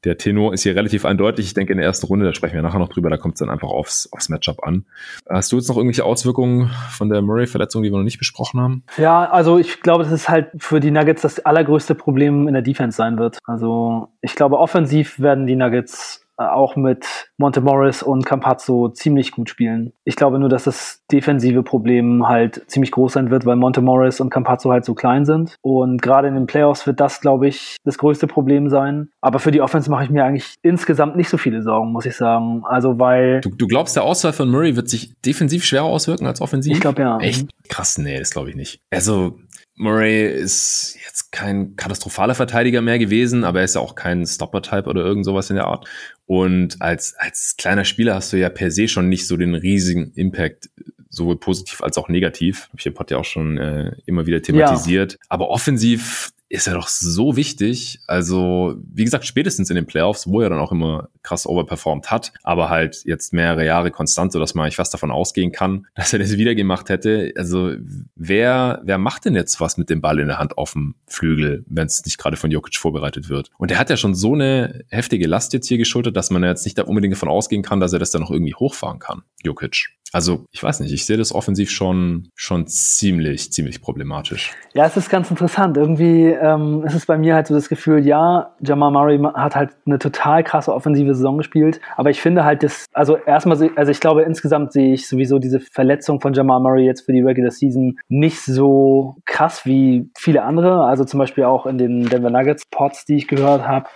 [0.04, 1.46] der Tenor ist hier relativ eindeutig.
[1.46, 3.40] Ich denke, in der ersten Runde, da sprechen wir nachher noch drüber, da kommt es
[3.40, 4.86] dann einfach aufs, aufs Matchup an.
[5.30, 8.84] Hast du jetzt noch irgendwelche Auswirkungen von der Murray-Verletzung, die wir noch nicht besprochen haben?
[8.98, 12.64] Ja, also ich glaube, das ist halt für die Nuggets das allergrößte Problem in der
[12.64, 13.38] Defense sein wird.
[13.46, 19.94] Also ich glaube, offensiv werden die Nuggets auch mit Montemorris und Campazzo ziemlich gut spielen.
[20.04, 24.30] Ich glaube nur, dass das defensive Problem halt ziemlich groß sein wird, weil Montemorris und
[24.30, 25.56] Campazzo halt so klein sind.
[25.62, 29.10] Und gerade in den Playoffs wird das, glaube ich, das größte Problem sein.
[29.22, 32.16] Aber für die Offense mache ich mir eigentlich insgesamt nicht so viele Sorgen, muss ich
[32.16, 32.64] sagen.
[32.66, 33.42] Also weil.
[33.42, 36.74] Du, du glaubst, der Ausfall von Murray wird sich defensiv schwerer auswirken als offensiv?
[36.74, 37.18] Ich glaube ja.
[37.20, 37.50] Echt?
[37.70, 38.80] Krass, nee, das glaube ich nicht.
[38.92, 39.38] Also,
[39.82, 44.88] Murray ist jetzt kein katastrophaler Verteidiger mehr gewesen, aber er ist ja auch kein Stopper-Type
[44.88, 45.88] oder irgend sowas in der Art.
[46.28, 50.12] Und als, als kleiner Spieler hast du ja per se schon nicht so den riesigen
[50.14, 50.70] Impact,
[51.10, 52.70] sowohl positiv als auch negativ.
[52.72, 55.14] Hab ich im Pod ja auch schon äh, immer wieder thematisiert.
[55.14, 55.20] Ja.
[55.30, 58.00] Aber offensiv ist er doch so wichtig.
[58.08, 62.34] Also, wie gesagt, spätestens in den Playoffs, wo er dann auch immer krass overperformed hat,
[62.44, 66.20] aber halt jetzt mehrere Jahre konstant, sodass man eigentlich fast davon ausgehen kann, dass er
[66.20, 67.32] das wieder gemacht hätte.
[67.38, 67.74] Also,
[68.16, 71.64] wer, wer macht denn jetzt was mit dem Ball in der Hand auf dem Flügel,
[71.68, 73.50] wenn es nicht gerade von Jokic vorbereitet wird?
[73.58, 76.66] Und er hat ja schon so eine heftige Last jetzt hier geschultert, dass man jetzt
[76.66, 79.88] nicht unbedingt davon ausgehen kann, dass er das dann noch irgendwie hochfahren kann, Jokic.
[80.14, 84.52] Also, ich weiß nicht, ich sehe das offensiv schon, schon ziemlich, ziemlich problematisch.
[84.74, 85.78] Ja, es ist ganz interessant.
[85.78, 89.72] Irgendwie ähm, ist es bei mir halt so das Gefühl, ja, Jamal Murray hat halt
[89.86, 91.80] eine total krasse offensive Saison gespielt.
[91.96, 95.62] Aber ich finde halt, das, also erstmal, also ich glaube, insgesamt sehe ich sowieso diese
[95.62, 100.84] Verletzung von Jamal Murray jetzt für die Regular Season nicht so krass wie viele andere.
[100.86, 103.88] Also zum Beispiel auch in den Denver Nuggets Pods, die ich gehört habe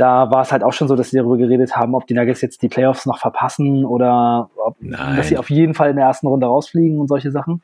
[0.00, 2.40] da war es halt auch schon so, dass sie darüber geredet haben, ob die Nuggets
[2.40, 6.26] jetzt die Playoffs noch verpassen oder ob, dass sie auf jeden Fall in der ersten
[6.26, 7.60] Runde rausfliegen und solche Sachen.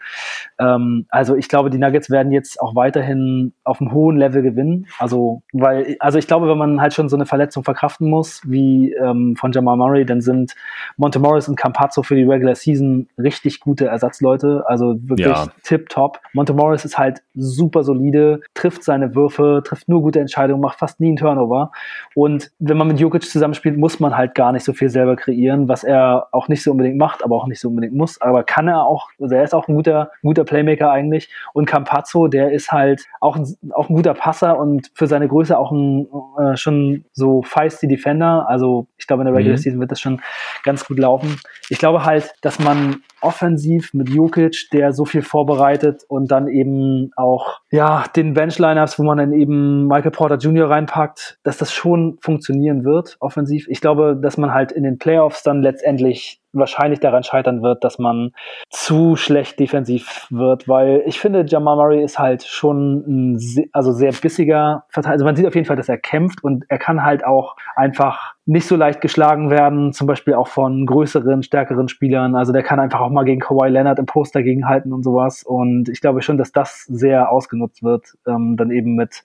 [0.58, 4.86] Ähm, also ich glaube, die Nuggets werden jetzt auch weiterhin auf einem hohen Level gewinnen.
[4.98, 8.92] Also, weil, also ich glaube, wenn man halt schon so eine Verletzung verkraften muss, wie
[8.92, 10.54] ähm, von Jamal Murray, dann sind
[10.98, 14.64] Monte Morris und Campazzo für die Regular Season richtig gute Ersatzleute.
[14.66, 15.46] Also wirklich ja.
[15.62, 16.20] tip top.
[16.34, 21.00] Monte Morris ist halt super solide, trifft seine Würfe, trifft nur gute Entscheidungen, macht fast
[21.00, 21.70] nie einen Turnover.
[22.14, 25.14] Und und wenn man mit Jokic zusammenspielt, muss man halt gar nicht so viel selber
[25.14, 28.20] kreieren, was er auch nicht so unbedingt macht, aber auch nicht so unbedingt muss.
[28.20, 31.30] Aber kann er auch, also er ist auch ein guter, guter Playmaker eigentlich.
[31.52, 35.56] Und Campazzo, der ist halt auch ein, auch ein guter Passer und für seine Größe
[35.56, 38.48] auch ein äh, schon so feisty Defender.
[38.48, 39.62] Also ich glaube, in der Regular mhm.
[39.62, 40.20] Season wird das schon
[40.64, 41.38] ganz gut laufen.
[41.70, 47.10] Ich glaube halt, dass man offensiv mit Jokic, der so viel vorbereitet und dann eben
[47.16, 50.68] auch ja den Bench-Lineups, wo man dann eben Michael Porter Jr.
[50.68, 53.66] reinpackt, dass das schon funktionieren wird offensiv.
[53.68, 57.98] Ich glaube, dass man halt in den Playoffs dann letztendlich wahrscheinlich daran scheitern wird, dass
[57.98, 58.32] man
[58.70, 63.92] zu schlecht defensiv wird, weil ich finde, Jamal Murray ist halt schon ein sehr, also
[63.92, 65.12] sehr bissiger Verteidiger.
[65.12, 68.34] Also man sieht auf jeden Fall, dass er kämpft und er kann halt auch einfach
[68.48, 72.36] nicht so leicht geschlagen werden, zum Beispiel auch von größeren, stärkeren Spielern.
[72.36, 75.42] Also der kann einfach auch mal gegen Kawhi Leonard im Post dagegen halten und sowas.
[75.42, 79.24] Und ich glaube schon, dass das sehr ausgenutzt wird, ähm, dann eben mit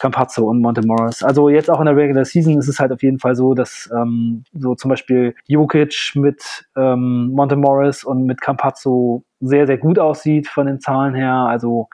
[0.00, 1.22] Campazzo und Monte Morris.
[1.22, 3.88] Also jetzt auch in der Regular Season ist es halt auf jeden Fall so, dass
[3.94, 9.98] ähm, so zum Beispiel Jokic mit ähm, Monte Morris und mit Campazzo sehr, sehr gut
[9.98, 11.32] aussieht von den Zahlen her.
[11.32, 11.88] Also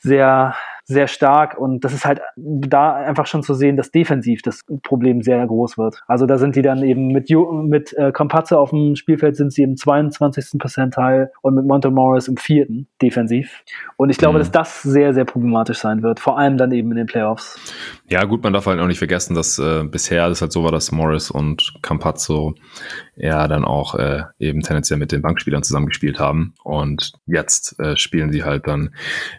[0.00, 0.54] sehr,
[0.90, 5.22] sehr stark und das ist halt da einfach schon zu sehen, dass defensiv das Problem
[5.22, 6.02] sehr groß wird.
[6.08, 7.30] Also da sind die dann eben mit,
[7.64, 10.58] mit äh, Campazzo auf dem Spielfeld sind sie im 22.
[10.58, 13.62] Percentile und mit Monte Morris im vierten defensiv.
[13.96, 14.38] Und ich glaube, mhm.
[14.40, 17.60] dass das sehr, sehr problematisch sein wird, vor allem dann eben in den Playoffs.
[18.08, 20.72] Ja, gut, man darf halt auch nicht vergessen, dass äh, bisher das halt so war,
[20.72, 22.54] dass Morris und Campazzo
[23.20, 26.54] ja dann auch äh, eben tendenziell mit den Bankspielern zusammengespielt haben.
[26.64, 28.94] Und jetzt äh, spielen sie halt dann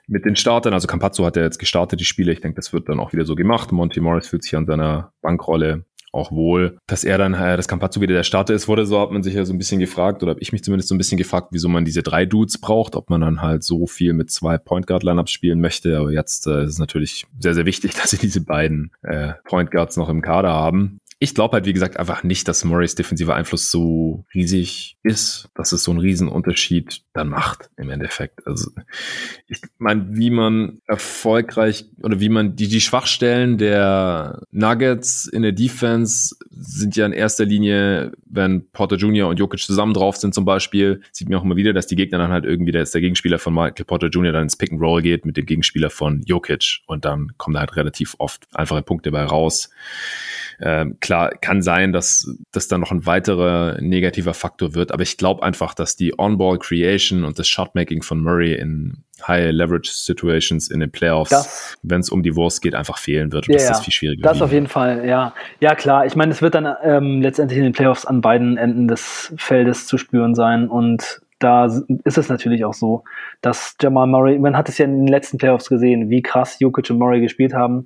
[0.07, 0.73] mit den Startern.
[0.73, 2.31] Also Campazzo hat ja jetzt gestartet, die Spiele.
[2.31, 3.71] Ich denke, das wird dann auch wieder so gemacht.
[3.71, 8.01] Monty Morris fühlt sich an seiner Bankrolle auch wohl, dass er dann, äh, das Campazzo
[8.01, 10.31] wieder der Starter ist, wurde so, hat man sich ja so ein bisschen gefragt, oder
[10.31, 13.09] habe ich mich zumindest so ein bisschen gefragt, wieso man diese drei Dudes braucht, ob
[13.09, 15.97] man dann halt so viel mit zwei Point Guard Lineups spielen möchte.
[15.97, 19.71] Aber jetzt äh, ist es natürlich sehr, sehr wichtig, dass sie diese beiden äh, Point
[19.71, 23.35] Guards noch im Kader haben ich glaube halt, wie gesagt, einfach nicht, dass Murrays defensiver
[23.35, 28.47] Einfluss so riesig ist, dass es so einen riesen Unterschied dann macht im Endeffekt.
[28.47, 28.71] Also
[29.47, 35.51] ich meine, wie man erfolgreich oder wie man die, die Schwachstellen der Nuggets in der
[35.51, 39.29] Defense sind ja in erster Linie, wenn Porter Jr.
[39.29, 42.17] und Jokic zusammen drauf sind zum Beispiel, sieht man auch immer wieder, dass die Gegner
[42.17, 44.31] dann halt irgendwie, der ist der Gegenspieler von Michael Porter Jr.
[44.31, 47.59] dann ins Pick and Roll geht mit dem Gegenspieler von Jokic und dann kommen da
[47.59, 49.69] halt relativ oft einfache Punkte bei raus.
[50.59, 55.17] Ähm, klar, kann sein, dass das dann noch ein weiterer negativer Faktor wird, aber ich
[55.17, 60.71] glaube einfach, dass die On-Ball Creation und das Shotmaking von Murray in High Leverage Situations
[60.71, 63.49] in den Playoffs, wenn es um die Wurst geht, einfach fehlen wird.
[63.49, 64.23] Und ja, das ist viel schwieriger.
[64.23, 65.33] Das auf jeden Fall, ja.
[65.59, 66.05] Ja, klar.
[66.05, 69.87] Ich meine, es wird dann ähm, letztendlich in den Playoffs an beiden Enden des Feldes
[69.87, 73.03] zu spüren sein und da ist es natürlich auch so,
[73.41, 76.89] dass Jamal Murray, man hat es ja in den letzten Playoffs gesehen, wie krass Jokic
[76.89, 77.85] und Murray gespielt haben.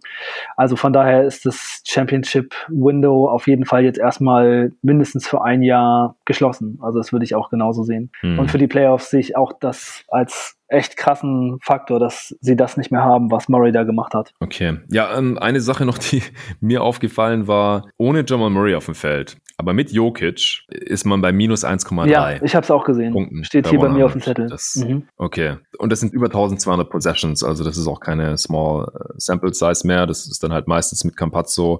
[0.58, 5.62] Also von daher ist das Championship Window auf jeden Fall jetzt erstmal mindestens für ein
[5.62, 6.80] Jahr geschlossen.
[6.82, 8.12] Also das würde ich auch genauso sehen.
[8.22, 8.40] Mhm.
[8.40, 12.78] Und für die Playoffs sehe ich auch das als echt krassen Faktor, dass sie das
[12.78, 14.34] nicht mehr haben, was Murray da gemacht hat.
[14.40, 14.80] Okay.
[14.90, 16.24] Ja, ähm, eine Sache noch, die
[16.60, 21.32] mir aufgefallen war, ohne Jamal Murray auf dem Feld, aber mit Jokic ist man bei
[21.32, 22.08] minus 1,3.
[22.08, 23.14] Ja, ich habe es auch gesehen.
[23.14, 24.48] Punkten Steht hier bei mir auf dem Zettel.
[24.48, 25.08] Das, mhm.
[25.18, 25.58] Okay.
[25.78, 29.88] Und das sind über 1200 Possessions, also das ist auch keine Small äh, Sample Size
[29.88, 30.06] mehr.
[30.06, 31.80] Das ist dann halt meistens mit Campazzo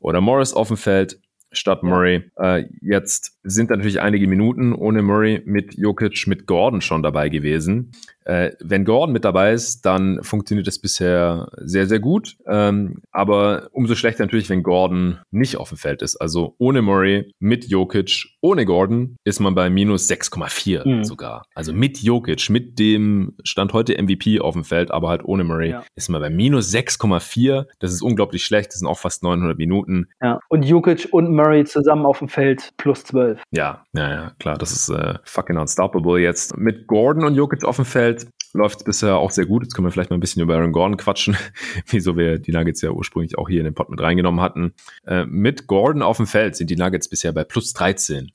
[0.00, 1.20] oder Morris auf dem Feld
[1.52, 2.30] statt Murray.
[2.36, 7.92] Äh, jetzt sind natürlich einige Minuten ohne Murray mit Jokic, mit Gordon schon dabei gewesen.
[8.24, 12.36] Äh, wenn Gordon mit dabei ist, dann funktioniert es bisher sehr, sehr gut.
[12.46, 16.16] Ähm, aber umso schlechter natürlich, wenn Gordon nicht auf dem Feld ist.
[16.16, 21.04] Also ohne Murray, mit Jokic, ohne Gordon ist man bei minus 6,4 mhm.
[21.04, 21.44] sogar.
[21.54, 25.70] Also mit Jokic, mit dem Stand heute MVP auf dem Feld, aber halt ohne Murray,
[25.70, 25.84] ja.
[25.94, 27.66] ist man bei minus 6,4.
[27.78, 28.70] Das ist unglaublich schlecht.
[28.72, 30.08] Das sind auch fast 900 Minuten.
[30.20, 33.42] Ja, und Jokic und Murray zusammen auf dem Feld plus 12.
[33.50, 34.58] Ja, ja, ja, klar.
[34.58, 36.56] Das ist äh, fucking unstoppable jetzt.
[36.56, 38.21] Mit Gordon und Jokic auf dem Feld
[38.52, 39.62] läuft es bisher auch sehr gut.
[39.62, 41.36] Jetzt können wir vielleicht mal ein bisschen über Aaron Gordon quatschen,
[41.86, 44.74] wieso wir die Nuggets ja ursprünglich auch hier in den Pod mit reingenommen hatten.
[45.06, 48.32] Äh, mit Gordon auf dem Feld sind die Nuggets bisher bei plus 13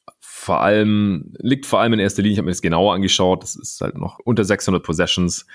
[0.48, 3.56] vor allem, liegt vor allem in erster Linie, ich habe mir das genauer angeschaut, das
[3.56, 5.48] ist halt noch unter 600 Possessions,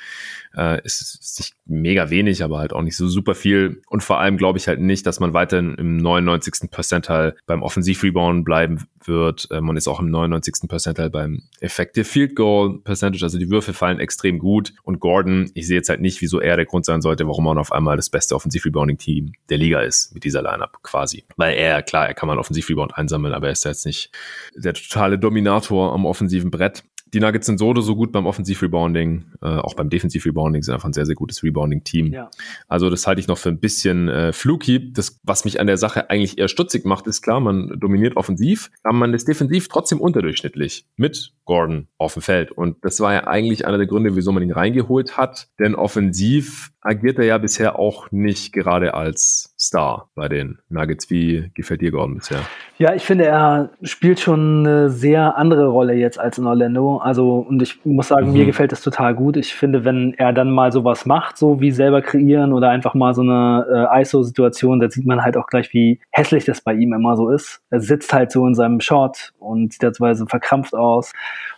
[0.57, 4.19] äh, ist, ist nicht mega wenig, aber halt auch nicht so super viel und vor
[4.19, 6.71] allem glaube ich halt nicht, dass man weiterhin im 99.
[6.71, 10.69] Percentile beim Offensivrebound bleiben wird, man ist auch im 99.
[10.69, 14.73] Percentile beim Effective Field Goal Percentage, also die Würfe fallen extrem gut.
[14.83, 17.59] Und Gordon, ich sehe jetzt halt nicht, wieso er der Grund sein sollte, warum man
[17.59, 22.07] auf einmal das beste Offensivrebounding-Team der Liga ist mit dieser Lineup quasi, weil er, klar,
[22.07, 24.11] er kann mal Offensivrebound einsammeln, aber er ist jetzt nicht
[24.55, 29.25] der totale Dominator am offensiven Brett die Nuggets sind so oder so gut beim Offensiv-Rebounding,
[29.43, 32.13] äh, auch beim Defensiv-Rebounding sind einfach ein sehr, sehr gutes Rebounding-Team.
[32.13, 32.31] Ja.
[32.69, 34.93] Also das halte ich noch für ein bisschen äh, fluky.
[34.93, 38.71] Das, was mich an der Sache eigentlich eher stutzig macht, ist klar, man dominiert offensiv,
[38.83, 42.53] aber man ist defensiv trotzdem unterdurchschnittlich mit Gordon auf dem Feld.
[42.53, 45.49] Und das war ja eigentlich einer der Gründe, wieso man ihn reingeholt hat.
[45.59, 51.11] Denn offensiv agiert er ja bisher auch nicht gerade als Star bei den Nuggets.
[51.11, 52.40] Wie gefällt dir Gordon bisher?
[52.78, 56.97] Ja, ich finde, er spielt schon eine sehr andere Rolle jetzt als in Orlando.
[56.97, 58.32] Also, und ich muss sagen, mhm.
[58.32, 59.36] mir gefällt das total gut.
[59.36, 63.14] Ich finde, wenn er dann mal sowas macht, so wie selber kreieren oder einfach mal
[63.14, 66.93] so eine äh, ISO-Situation, da sieht man halt auch gleich, wie hässlich das bei ihm
[66.93, 67.61] immer so ist.
[67.70, 71.12] Er sitzt halt so in seinem Short und sieht dabei so verkrampft aus.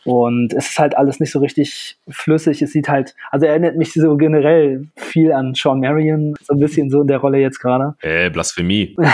[0.04, 2.60] Und es ist halt alles nicht so richtig flüssig.
[2.62, 6.60] Es sieht halt, also er erinnert mich so generell viel an Sean Marion, so ein
[6.60, 7.94] bisschen so in der Rolle jetzt gerade.
[8.00, 8.96] Äh, Blasphemie.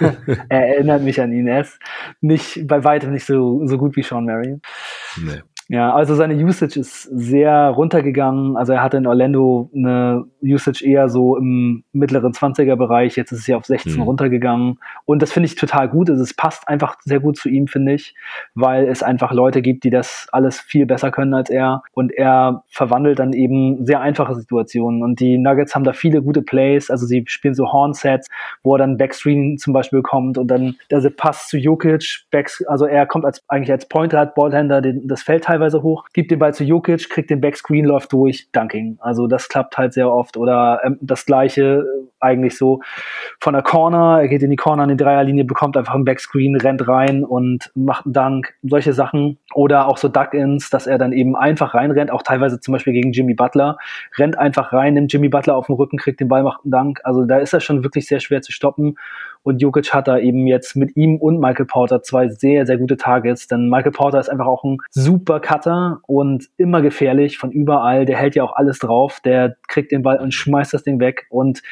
[0.48, 1.46] er erinnert mich an ihn.
[1.46, 1.78] Er ist
[2.20, 4.62] nicht, bei weitem nicht so, so gut wie Sean Marion.
[5.22, 5.42] Nee.
[5.72, 8.56] Ja, also seine Usage ist sehr runtergegangen.
[8.56, 13.14] Also er hatte in Orlando eine Usage eher so im mittleren 20er Bereich.
[13.14, 14.02] Jetzt ist es ja auf 16 mhm.
[14.02, 14.80] runtergegangen.
[15.04, 16.10] Und das finde ich total gut.
[16.10, 18.16] Also es passt einfach sehr gut zu ihm, finde ich,
[18.56, 21.84] weil es einfach Leute gibt, die das alles viel besser können als er.
[21.92, 25.04] Und er verwandelt dann eben sehr einfache Situationen.
[25.04, 26.90] Und die Nuggets haben da viele gute Plays.
[26.90, 28.26] Also sie spielen so Horn-Sets,
[28.64, 32.86] wo er dann Backscreen zum Beispiel kommt und dann der Pass zu Jokic, Backs, also
[32.86, 36.38] er kommt als, eigentlich als Pointer, hat Ballhänder das Feld teilweise teilweise hoch, gibt den
[36.38, 38.96] Ball zu Jokic, kriegt den Backscreen, läuft durch, Dunking.
[39.00, 40.36] Also das klappt halt sehr oft.
[40.36, 42.80] Oder ähm, das gleiche äh, eigentlich so
[43.40, 46.56] von der Corner, er geht in die Corner an die Dreierlinie, bekommt einfach einen Backscreen,
[46.56, 48.54] rennt rein und macht einen Dunk.
[48.62, 49.38] Solche Sachen.
[49.54, 53.12] Oder auch so Duck-Ins, dass er dann eben einfach reinrennt, auch teilweise zum Beispiel gegen
[53.12, 53.78] Jimmy Butler,
[54.16, 57.00] rennt einfach rein, nimmt Jimmy Butler auf den Rücken, kriegt den Ball, macht einen Dunk.
[57.04, 58.96] Also da ist er schon wirklich sehr schwer zu stoppen.
[59.42, 62.96] Und Jokic hat da eben jetzt mit ihm und Michael Porter zwei sehr, sehr gute
[62.96, 63.46] Targets.
[63.46, 68.04] Denn Michael Porter ist einfach auch ein super Cutter und immer gefährlich von überall.
[68.04, 69.20] Der hält ja auch alles drauf.
[69.24, 71.26] Der kriegt den Ball und schmeißt das Ding weg.
[71.30, 71.62] Und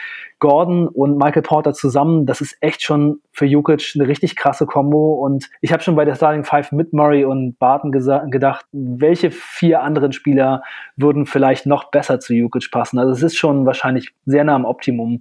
[0.41, 5.14] Gordon und Michael Porter zusammen, das ist echt schon für Jokic eine richtig krasse Kombo.
[5.14, 9.82] Und ich habe schon bei der Starting Five mit Murray und Barton gedacht, welche vier
[9.82, 10.62] anderen Spieler
[10.97, 12.99] würden vielleicht noch besser zu Jokic passen.
[12.99, 15.20] Also es ist schon wahrscheinlich sehr nah am Optimum,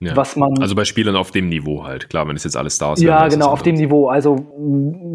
[0.00, 0.16] ja.
[0.16, 0.60] was man.
[0.60, 2.08] Also bei Spielern auf dem Niveau halt.
[2.10, 4.08] Klar, wenn es jetzt alles Stars Ja, genau, auf dem Niveau.
[4.08, 4.46] Also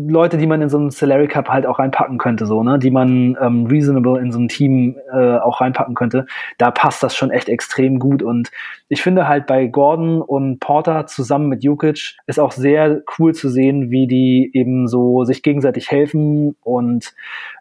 [0.08, 2.92] Leute, die man in so einen Salary Cup halt auch reinpacken könnte, so, ne, die
[2.92, 6.26] man ähm, reasonable in so ein Team äh, auch reinpacken könnte.
[6.58, 8.24] Da passt das schon echt extrem gut.
[8.24, 8.52] Und
[8.90, 13.50] ich finde halt bei Gordon und Porter zusammen mit Jukic ist auch sehr cool zu
[13.50, 17.14] sehen, wie die eben so sich gegenseitig helfen und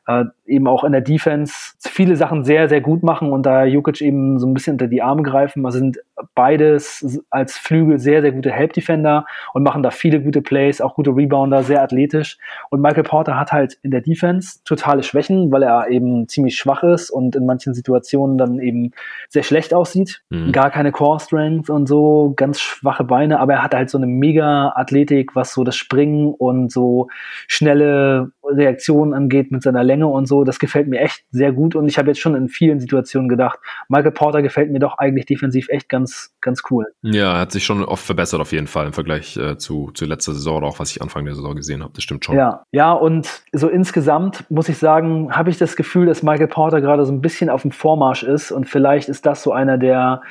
[0.08, 4.00] äh, eben auch in der Defense viele Sachen sehr, sehr gut machen und da Jukic
[4.00, 5.66] eben so ein bisschen unter die Arme greifen.
[5.66, 5.98] Also sind
[6.34, 11.10] beides als Flügel sehr, sehr gute Help-Defender und machen da viele gute Plays, auch gute
[11.10, 12.38] Rebounder, sehr athletisch.
[12.70, 16.82] Und Michael Porter hat halt in der Defense totale Schwächen, weil er eben ziemlich schwach
[16.82, 18.92] ist und in manchen Situationen dann eben
[19.28, 20.22] sehr schlecht aussieht.
[20.30, 20.52] Mhm.
[20.52, 24.72] Gar keine Core-Strength und so, ganz schwache Beine, aber er hat halt so eine mega
[24.74, 27.08] Athletik, was so das Springen und so
[27.46, 30.44] schnelle Reaktionen angeht mit seiner Länge und so.
[30.44, 33.58] Das gefällt mir echt sehr gut und ich habe jetzt schon in vielen Situationen gedacht,
[33.88, 36.86] Michael Porter gefällt mir doch eigentlich defensiv echt ganz, ganz cool.
[37.02, 40.04] Ja, er hat sich schon oft verbessert auf jeden Fall im Vergleich äh, zu, zu
[40.04, 41.92] letzter Saison oder auch was ich Anfang der Saison gesehen habe.
[41.94, 42.36] Das stimmt schon.
[42.36, 46.80] Ja, ja und so insgesamt muss ich sagen, habe ich das Gefühl, dass Michael Porter
[46.80, 50.22] gerade so ein bisschen auf dem Vormarsch ist und vielleicht ist das so einer der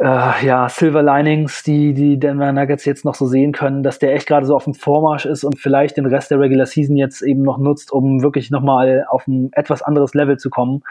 [0.00, 4.14] äh, ja, Silver Linings, die die Denver Nuggets jetzt noch so sehen können, dass der
[4.14, 7.22] echt gerade so auf dem Vormarsch ist und vielleicht den Rest der Regular Season jetzt
[7.22, 10.82] eben noch nutzt, um wirklich nochmal auf ein etwas anderes Level zu kommen,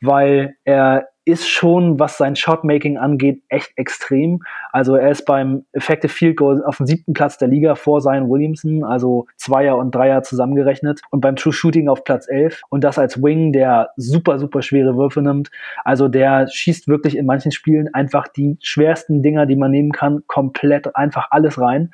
[0.00, 4.42] weil er ist schon, was sein Shotmaking angeht, echt extrem.
[4.72, 8.30] Also er ist beim Effective Field Goal auf dem siebten Platz der Liga vor Zion
[8.30, 12.98] Williamson, also Zweier und Dreier zusammengerechnet und beim True Shooting auf Platz elf und das
[12.98, 15.50] als Wing, der super, super schwere Würfe nimmt.
[15.84, 19.92] Also der schießt wirklich in manchen Spielen einfach die die schwersten Dinger, die man nehmen
[19.92, 21.90] kann, komplett einfach alles rein.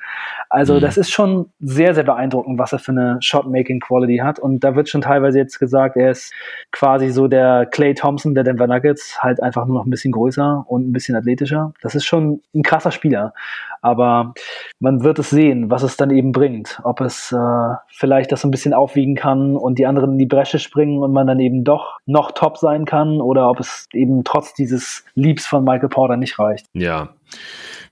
[0.49, 0.81] Also mhm.
[0.81, 4.39] das ist schon sehr, sehr beeindruckend, was er für eine Shot-Making-Quality hat.
[4.39, 6.33] Und da wird schon teilweise jetzt gesagt, er ist
[6.71, 10.65] quasi so der Clay Thompson der Denver Nuggets, halt einfach nur noch ein bisschen größer
[10.67, 11.73] und ein bisschen athletischer.
[11.81, 13.33] Das ist schon ein krasser Spieler.
[13.81, 14.33] Aber
[14.79, 16.79] man wird es sehen, was es dann eben bringt.
[16.83, 20.25] Ob es äh, vielleicht das so ein bisschen aufwiegen kann und die anderen in die
[20.25, 24.23] Bresche springen und man dann eben doch noch top sein kann oder ob es eben
[24.23, 26.65] trotz dieses Liebs von Michael Porter nicht reicht.
[26.73, 27.09] Ja.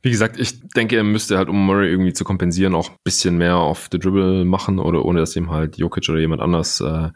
[0.03, 3.37] Wie gesagt, ich denke, er müsste halt, um Murray irgendwie zu kompensieren, auch ein bisschen
[3.37, 7.09] mehr auf the Dribble machen oder ohne dass ihm halt Jokic oder jemand anders äh,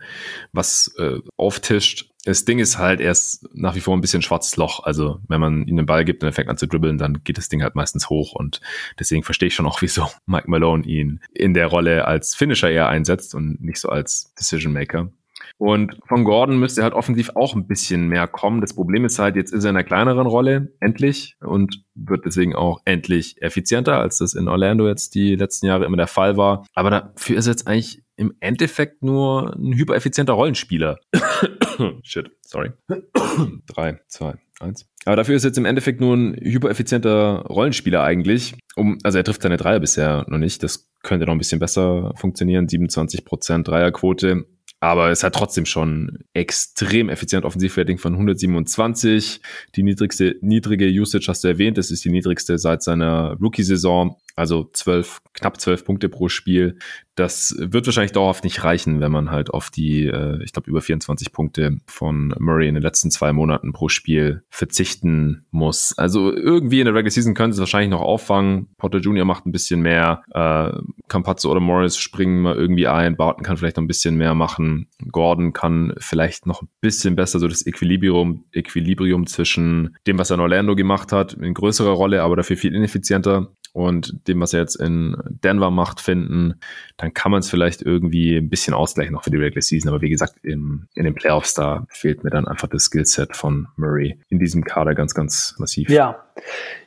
[0.53, 2.11] was äh, auftischt.
[2.26, 4.84] Das Ding ist halt, er ist nach wie vor ein bisschen schwarzes Loch.
[4.84, 7.38] Also, wenn man ihm den Ball gibt und er fängt an zu dribbeln, dann geht
[7.38, 8.34] das Ding halt meistens hoch.
[8.34, 8.62] Und
[9.00, 12.90] deswegen verstehe ich schon auch, wieso Mike Malone ihn in der Rolle als Finisher eher
[12.90, 15.10] einsetzt und nicht so als Decision Maker.
[15.58, 18.62] Und von Gordon müsste halt offensiv auch ein bisschen mehr kommen.
[18.62, 22.56] Das Problem ist halt, jetzt ist er in einer kleineren Rolle, endlich, und wird deswegen
[22.56, 26.66] auch endlich effizienter, als das in Orlando jetzt die letzten Jahre immer der Fall war.
[26.74, 30.97] Aber dafür ist er jetzt eigentlich im Endeffekt nur ein hypereffizienter Rollenspieler.
[32.03, 32.72] Shit, sorry.
[33.68, 34.88] Drei, zwei, eins.
[35.06, 38.56] Aber dafür ist jetzt im Endeffekt nur ein hypereffizienter Rollenspieler eigentlich.
[38.76, 40.64] Um, also er trifft seine Dreier bisher noch nicht.
[40.64, 42.68] Das könnte noch ein bisschen besser funktionieren.
[42.68, 44.45] 27% Dreierquote
[44.80, 49.42] aber es hat trotzdem schon extrem effizient Offensivrating von 127.
[49.76, 51.78] Die niedrigste, niedrige Usage hast du erwähnt.
[51.78, 56.78] Das ist die niedrigste seit seiner Rookie-Saison also zwölf, knapp zwölf Punkte pro Spiel.
[57.16, 60.82] Das wird wahrscheinlich dauerhaft nicht reichen, wenn man halt auf die, äh, ich glaube, über
[60.82, 65.93] 24 Punkte von Murray in den letzten zwei Monaten pro Spiel verzichten muss.
[65.97, 68.68] Also irgendwie in der Regular Season können sie es wahrscheinlich noch auffangen.
[68.78, 69.24] Potter Jr.
[69.24, 73.78] macht ein bisschen mehr, äh, Campazzo oder Morris springen mal irgendwie ein, Barton kann vielleicht
[73.78, 78.45] noch ein bisschen mehr machen, Gordon kann vielleicht noch ein bisschen besser so das Equilibrium,
[78.51, 82.76] Equilibrium zwischen dem, was er in Orlando gemacht hat, in größerer Rolle, aber dafür viel
[82.76, 86.62] ineffizienter und dem, was er jetzt in Denver macht, finden,
[86.96, 89.90] dann kann man es vielleicht irgendwie ein bisschen ausgleichen noch für die Regular Season.
[89.90, 93.68] Aber wie gesagt, in, in den Playoffs, da fehlt mir dann einfach das Skillset von
[93.76, 95.90] Murray in diesem Kader ganz, ganz massiv.
[95.90, 96.24] Ja,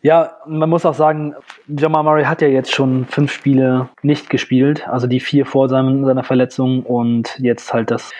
[0.00, 1.34] ja, man muss auch sagen,
[1.66, 6.06] Jamal Murray hat ja jetzt schon fünf Spiele nicht gespielt, also die vier vor seinem,
[6.06, 8.12] seiner Verletzung und jetzt halt das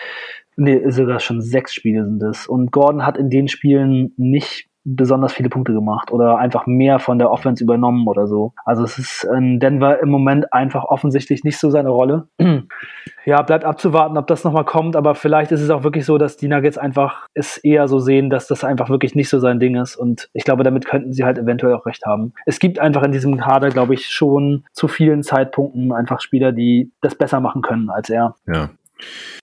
[0.61, 2.45] Nee, sogar schon sechs Spiele sind es.
[2.45, 7.19] Und Gordon hat in den Spielen nicht besonders viele Punkte gemacht oder einfach mehr von
[7.19, 8.53] der Offense übernommen oder so.
[8.65, 12.27] Also es ist in Denver im Moment einfach offensichtlich nicht so seine Rolle.
[13.25, 16.37] ja, bleibt abzuwarten, ob das nochmal kommt, aber vielleicht ist es auch wirklich so, dass
[16.37, 19.75] die Nuggets einfach es eher so sehen, dass das einfach wirklich nicht so sein Ding
[19.75, 22.33] ist und ich glaube, damit könnten sie halt eventuell auch recht haben.
[22.45, 26.91] Es gibt einfach in diesem Kader, glaube ich, schon zu vielen Zeitpunkten einfach Spieler, die
[27.01, 28.35] das besser machen können als er.
[28.47, 28.69] Ja,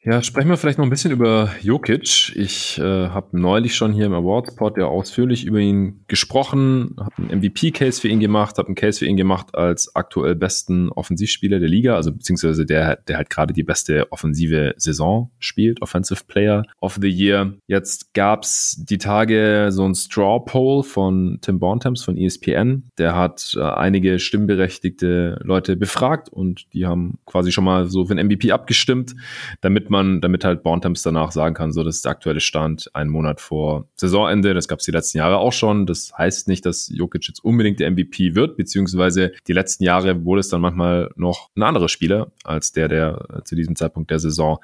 [0.05, 2.33] ja, sprechen wir vielleicht noch ein bisschen über Jokic.
[2.37, 7.41] Ich äh, habe neulich schon hier im Awards-Pod ja ausführlich über ihn gesprochen, habe einen
[7.41, 11.69] MVP-Case für ihn gemacht, habe einen Case für ihn gemacht als aktuell besten Offensivspieler der
[11.69, 16.99] Liga, also beziehungsweise der, der halt gerade die beste offensive Saison spielt, Offensive Player of
[17.01, 17.55] the Year.
[17.67, 22.85] Jetzt gab's die Tage so ein Straw-Poll von Tim Bontemps von ESPN.
[22.99, 28.15] Der hat äh, einige stimmberechtigte Leute befragt und die haben quasi schon mal so für
[28.15, 29.17] den MVP abgestimmt
[29.61, 33.11] damit man, damit halt Bontemps danach sagen kann, so, das ist der aktuelle Stand, einen
[33.11, 34.55] Monat vor Saisonende.
[34.55, 35.87] Das gab es die letzten Jahre auch schon.
[35.87, 40.41] Das heißt nicht, dass Jokic jetzt unbedingt der MVP wird, beziehungsweise die letzten Jahre wurde
[40.41, 44.59] es dann manchmal noch ein anderer Spieler als der, der zu diesem Zeitpunkt der Saison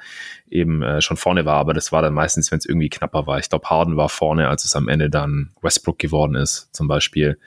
[0.50, 1.56] eben äh, schon vorne war.
[1.56, 3.38] Aber das war dann meistens, wenn es irgendwie knapper war.
[3.38, 7.38] Ich glaube, Harden war vorne, als es am Ende dann Westbrook geworden ist, zum Beispiel.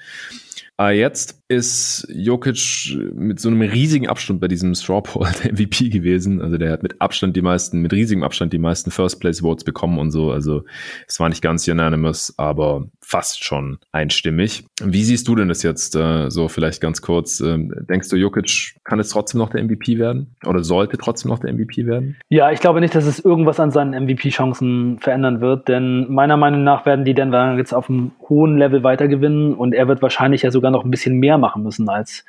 [0.77, 5.89] Aber jetzt ist Jokic mit so einem riesigen Abstand bei diesem Straw Poll der MVP
[5.89, 6.41] gewesen.
[6.41, 9.63] Also der hat mit Abstand die meisten, mit riesigem Abstand die meisten First Place Votes
[9.63, 10.31] bekommen und so.
[10.31, 10.63] Also
[11.07, 14.65] es war nicht ganz unanimous, aber fast schon einstimmig.
[14.83, 17.39] Wie siehst du denn das jetzt äh, so vielleicht ganz kurz?
[17.39, 20.35] Ähm, denkst du, Jokic kann es trotzdem noch der MVP werden?
[20.45, 22.15] Oder sollte trotzdem noch der MVP werden?
[22.29, 26.63] Ja, ich glaube nicht, dass es irgendwas an seinen MVP-Chancen verändern wird, denn meiner Meinung
[26.63, 30.41] nach werden die Denver jetzt auf einem hohen Level weiter gewinnen und er wird wahrscheinlich
[30.41, 32.25] ja sogar noch ein bisschen mehr machen müssen als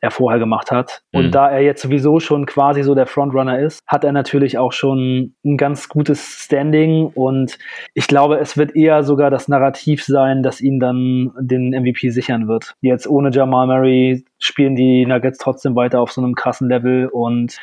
[0.00, 1.02] er vorher gemacht hat.
[1.12, 1.30] Und mhm.
[1.30, 5.34] da er jetzt sowieso schon quasi so der Frontrunner ist, hat er natürlich auch schon
[5.44, 7.58] ein ganz gutes Standing und
[7.94, 12.48] ich glaube, es wird eher sogar das Narrativ sein, das ihn dann den MVP sichern
[12.48, 12.74] wird.
[12.80, 17.58] Jetzt ohne Jamal Murray spielen die Nuggets trotzdem weiter auf so einem krassen Level und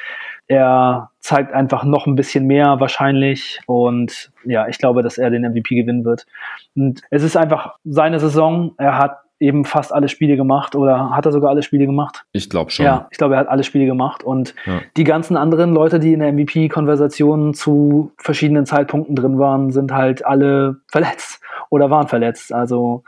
[0.47, 5.41] er zeigt einfach noch ein bisschen mehr wahrscheinlich und ja, ich glaube, dass er den
[5.41, 6.25] MVP gewinnen wird.
[6.75, 8.73] Und es ist einfach seine Saison.
[8.77, 12.25] Er hat eben fast alle Spiele gemacht oder hat er sogar alle Spiele gemacht?
[12.31, 12.85] Ich glaube schon.
[12.85, 14.81] Ja, ich glaube, er hat alle Spiele gemacht und ja.
[14.95, 20.25] die ganzen anderen Leute, die in der MVP-Konversation zu verschiedenen Zeitpunkten drin waren, sind halt
[20.25, 22.53] alle verletzt oder waren verletzt.
[22.53, 23.03] Also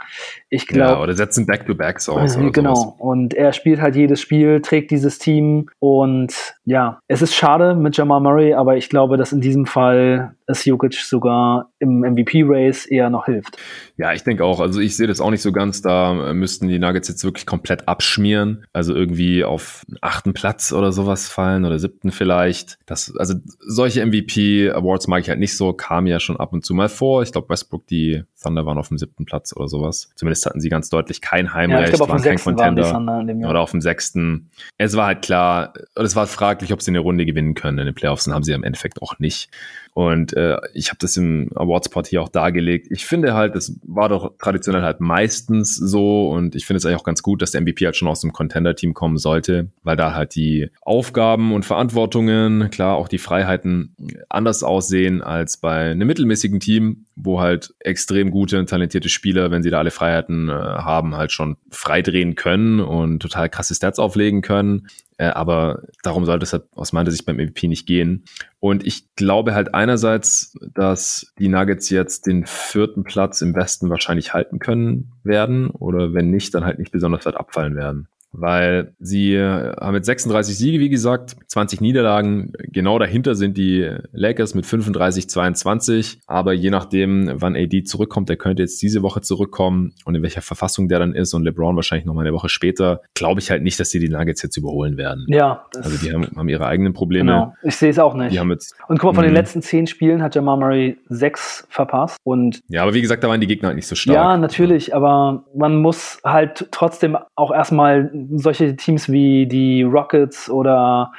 [0.50, 0.94] ich glaube.
[0.94, 2.20] Ja, oder setzen Back-to-Backs aus.
[2.40, 2.76] Äh, genau.
[2.76, 2.96] Sowas.
[3.00, 7.98] Und er spielt halt jedes Spiel, trägt dieses Team und ja, es ist schade mit
[7.98, 13.10] Jamal Murray, aber ich glaube, dass in diesem Fall es Jokic sogar im MVP-Race eher
[13.10, 13.58] noch hilft.
[13.97, 14.60] Ja, ich denke auch.
[14.60, 15.82] Also ich sehe das auch nicht so ganz.
[15.82, 18.66] Da müssten die Nuggets jetzt wirklich komplett abschmieren.
[18.74, 22.80] Also irgendwie auf achten Platz oder sowas fallen oder siebten vielleicht.
[22.88, 25.74] Das, also solche MVP-Awards mag ich halt nicht so.
[25.74, 27.22] Kam ja schon ab und zu mal vor.
[27.22, 30.10] Ich glaube, Westbrook, die Thunder waren auf dem siebten Platz oder sowas.
[30.16, 32.91] Zumindest hatten sie ganz deutlich kein Heimrecht, ja, ich glaub, waren kein Contender.
[32.91, 34.50] Waren oder auf dem sechsten.
[34.78, 37.95] Es war halt klar, es war fraglich, ob sie eine Runde gewinnen können in den
[37.95, 38.26] Playoffs.
[38.26, 39.52] Und haben sie im Endeffekt auch nicht.
[40.00, 42.88] Und äh, ich habe das im Awardspot hier auch dargelegt.
[42.89, 47.02] Ich finde halt, das war doch traditionell halt meistens so und ich finde es eigentlich
[47.02, 50.14] auch ganz gut, dass der MVP halt schon aus dem Contender-Team kommen sollte, weil da
[50.14, 53.93] halt die Aufgaben und Verantwortungen, klar auch die Freiheiten
[54.30, 59.64] anders aussehen als bei einem mittelmäßigen Team, wo halt extrem gute und talentierte Spieler, wenn
[59.64, 64.41] sie da alle Freiheiten äh, haben, halt schon freidrehen können und total krasse Stats auflegen
[64.41, 64.88] können.
[65.20, 68.24] Äh, aber darum sollte es halt aus meiner Sicht beim MVP nicht gehen.
[68.60, 74.34] Und ich glaube halt einerseits, dass die Nuggets jetzt den vierten Platz im Westen wahrscheinlich
[74.34, 79.34] halten können werden oder wenn nicht, dann halt nicht besonders weit abfallen werden weil sie
[79.34, 82.54] äh, haben jetzt 36 Siege, wie gesagt, 20 Niederlagen.
[82.72, 86.20] Genau dahinter sind die Lakers mit 35, 22.
[86.28, 90.42] Aber je nachdem, wann AD zurückkommt, der könnte jetzt diese Woche zurückkommen und in welcher
[90.42, 93.64] Verfassung der dann ist und LeBron wahrscheinlich noch mal eine Woche später, glaube ich halt
[93.64, 95.26] nicht, dass sie die Nuggets jetzt überholen werden.
[95.28, 95.66] Ja.
[95.76, 97.32] Also die haben, haben ihre eigenen Probleme.
[97.32, 97.54] Genau.
[97.64, 98.34] Ich sehe es auch nicht.
[98.34, 99.38] Die haben jetzt, und guck mal, von den mhm.
[99.38, 102.18] letzten zehn Spielen hat Jamal Murray sechs verpasst.
[102.24, 104.16] Und ja, aber wie gesagt, da waren die Gegner halt nicht so stark.
[104.16, 111.12] Ja, natürlich, aber man muss halt trotzdem auch erstmal solche Teams wie die Rockets oder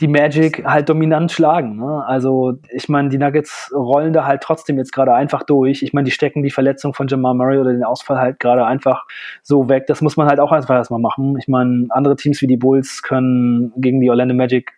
[0.00, 1.76] die Magic halt dominant schlagen.
[1.76, 2.04] Ne?
[2.06, 5.82] Also ich meine, die Nuggets rollen da halt trotzdem jetzt gerade einfach durch.
[5.82, 9.04] Ich meine, die stecken die Verletzung von Jamal Murray oder den Ausfall halt gerade einfach
[9.42, 9.86] so weg.
[9.86, 11.36] Das muss man halt auch einfach erstmal machen.
[11.38, 14.72] Ich meine, andere Teams wie die Bulls können gegen die Orlando Magic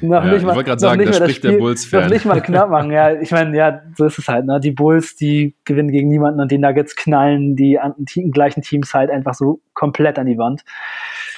[0.00, 2.02] noch ja, nicht mal, ich wollte gerade sagen, da spricht Spiel, der Bulls-Fan.
[2.02, 2.90] Noch nicht mal knapp machen.
[2.90, 4.46] Ja, ich meine, ja, so ist es halt.
[4.46, 4.60] Ne?
[4.60, 8.92] Die Bulls, die gewinnen gegen niemanden und die Nuggets knallen die an, die gleichen Teams
[8.94, 10.62] halt einfach so komplett an die Wand.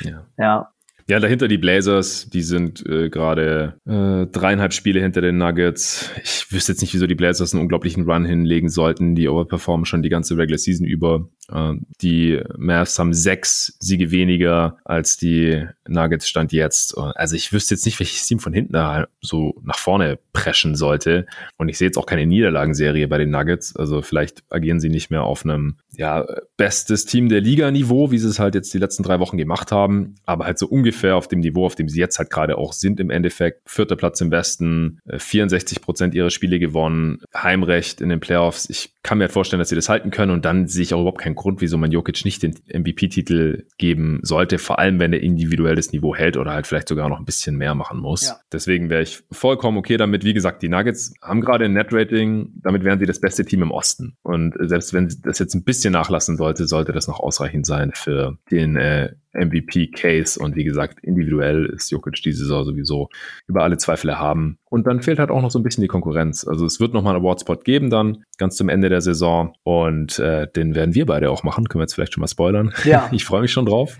[0.01, 0.27] Ja.
[0.39, 0.71] ja.
[1.07, 6.11] Ja, dahinter die Blazers, die sind äh, gerade äh, dreieinhalb Spiele hinter den Nuggets.
[6.23, 9.15] Ich wüsste jetzt nicht, wieso die Blazers einen unglaublichen Run hinlegen sollten.
[9.15, 11.29] Die overperformen schon die ganze Regular Season über.
[11.53, 16.97] Äh, die Mavs haben sechs Siege weniger als die Nuggets stand jetzt.
[16.97, 18.77] Also ich wüsste jetzt nicht, welches Team von hinten
[19.21, 21.27] so nach vorne preschen sollte.
[21.57, 23.77] Und ich sehe jetzt auch keine Niederlagenserie bei den Nuggets.
[23.77, 26.27] Also vielleicht agieren sie nicht mehr auf einem ja,
[26.57, 30.17] bestes Team der Liga-Niveau, wie sie es halt jetzt die letzten drei Wochen gemacht haben.
[30.25, 33.01] Aber halt so ungefähr auf dem Niveau, auf dem sie jetzt halt gerade auch sind
[33.01, 33.69] im Endeffekt.
[33.69, 38.69] Vierter Platz im Westen, 64 äh, Prozent ihrer Spiele gewonnen, Heimrecht in den Playoffs.
[38.71, 41.01] Ich kann mir halt vorstellen, dass sie das halten können und dann sehe ich auch
[41.01, 45.21] überhaupt keinen Grund, wieso man Jokic nicht den MVP-Titel geben sollte, vor allem wenn er
[45.21, 48.29] individuell das Niveau hält oder halt vielleicht sogar noch ein bisschen mehr machen muss.
[48.29, 48.41] Ja.
[48.51, 50.25] Deswegen wäre ich vollkommen okay damit.
[50.25, 53.71] Wie gesagt, die Nuggets haben gerade ein Net-Rating, damit wären sie das beste Team im
[53.71, 54.17] Osten.
[54.23, 58.39] Und selbst wenn das jetzt ein bisschen nachlassen sollte, sollte das noch ausreichend sein für
[58.51, 60.39] den äh, MVP-Case.
[60.39, 63.09] Und wie gesagt, individuell ist Jokic diese Saison sowieso
[63.47, 64.59] über alle Zweifel erhaben.
[64.75, 66.45] Und dann fehlt halt auch noch so ein bisschen die Konkurrenz.
[66.47, 69.55] Also es wird nochmal einen Award-Spot geben dann, ganz zum Ende der Saison.
[69.63, 71.69] Und äh, den werden wir beide auch machen.
[71.69, 72.73] Können wir jetzt vielleicht schon mal spoilern.
[72.85, 73.09] Ja.
[73.15, 73.97] Ich freue mich schon drauf.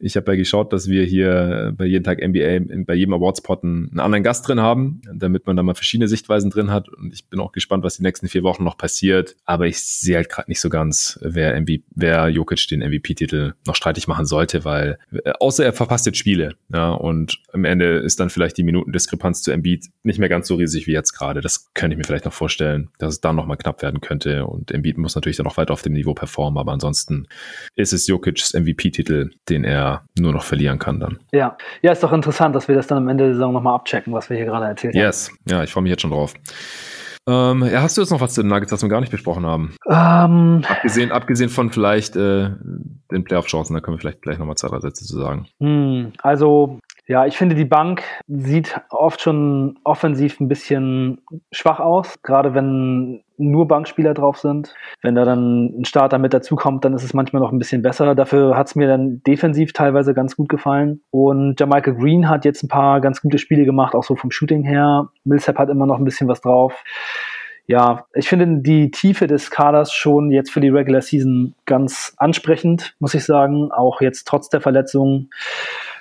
[0.00, 4.00] Ich habe ja geschaut, dass wir hier bei jeden Tag NBA, bei jedem Award-Spot einen
[4.00, 6.88] anderen Gast drin haben, damit man da mal verschiedene Sichtweisen drin hat.
[6.88, 9.36] Und ich bin auch gespannt, was die nächsten vier Wochen noch passiert.
[9.44, 13.76] Aber ich sehe halt gerade nicht so ganz, wer, MV wer Jokic den MVP-Titel noch
[13.76, 17.98] streitig machen sollte, weil weil äh, außer er verpasst jetzt Spiele, ja, und am Ende
[17.98, 21.40] ist dann vielleicht die Minutendiskrepanz zu Embiid nicht mehr ganz so riesig wie jetzt gerade.
[21.40, 24.70] Das könnte ich mir vielleicht noch vorstellen, dass es dann nochmal knapp werden könnte und
[24.70, 27.26] Embiid muss natürlich dann noch weiter auf dem Niveau performen, aber ansonsten
[27.76, 31.18] ist es Jokic's MVP-Titel, den er nur noch verlieren kann dann.
[31.32, 34.12] Ja, ja, ist doch interessant, dass wir das dann am Ende der Saison nochmal abchecken,
[34.12, 35.28] was wir hier gerade erzählt yes.
[35.28, 35.38] haben.
[35.46, 36.34] Yes, ja, ich freue mich jetzt schon drauf.
[37.26, 39.46] Ähm, ja, hast du jetzt noch was zu den Nuggets, was wir gar nicht besprochen
[39.46, 39.74] haben?
[39.88, 42.50] Ähm, abgesehen, abgesehen von vielleicht äh,
[43.10, 45.48] den Playoff-Chancen, da können wir vielleicht gleich nochmal zwei, drei Sätze zu sagen.
[45.58, 51.20] Hm, also, ja, ich finde, die Bank sieht oft schon offensiv ein bisschen
[51.52, 54.74] schwach aus, gerade wenn nur Bankspieler drauf sind.
[55.02, 58.14] Wenn da dann ein Starter mit dazukommt, dann ist es manchmal noch ein bisschen besser.
[58.14, 61.02] Dafür hat es mir dann defensiv teilweise ganz gut gefallen.
[61.10, 64.62] Und Jamaica Green hat jetzt ein paar ganz gute Spiele gemacht, auch so vom Shooting
[64.62, 65.10] her.
[65.24, 66.84] Millsap hat immer noch ein bisschen was drauf.
[67.66, 72.94] Ja, ich finde die Tiefe des Kaders schon jetzt für die Regular Season ganz ansprechend,
[72.98, 73.72] muss ich sagen.
[73.72, 75.30] Auch jetzt trotz der Verletzungen.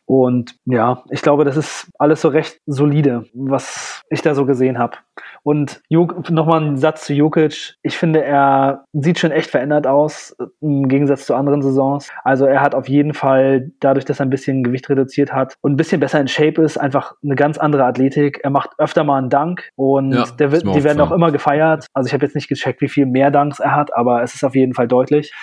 [0.06, 4.78] Und ja, ich glaube, das ist alles so recht solide, was ich da so gesehen
[4.78, 4.98] habe.
[5.44, 7.76] Und nochmal ein Satz zu Jokic.
[7.82, 12.10] Ich finde, er sieht schon echt verändert aus, im Gegensatz zu anderen Saisons.
[12.24, 15.74] Also er hat auf jeden Fall, dadurch, dass er ein bisschen Gewicht reduziert hat und
[15.74, 18.40] ein bisschen besser in Shape ist, einfach eine ganz andere Athletik.
[18.44, 21.88] Er macht öfter mal einen Dank und ja, der die werden auch immer gefeiert.
[21.94, 24.44] Also ich habe jetzt nicht gecheckt, wie viel mehr Danks er hat, aber es ist
[24.44, 25.34] auf jeden Fall deutlich.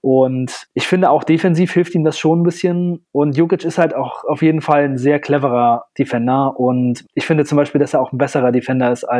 [0.00, 3.04] Und ich finde auch defensiv hilft ihm das schon ein bisschen.
[3.10, 6.58] Und Jokic ist halt auch auf jeden Fall ein sehr cleverer Defender.
[6.58, 9.17] Und ich finde zum Beispiel, dass er auch ein besserer Defender ist als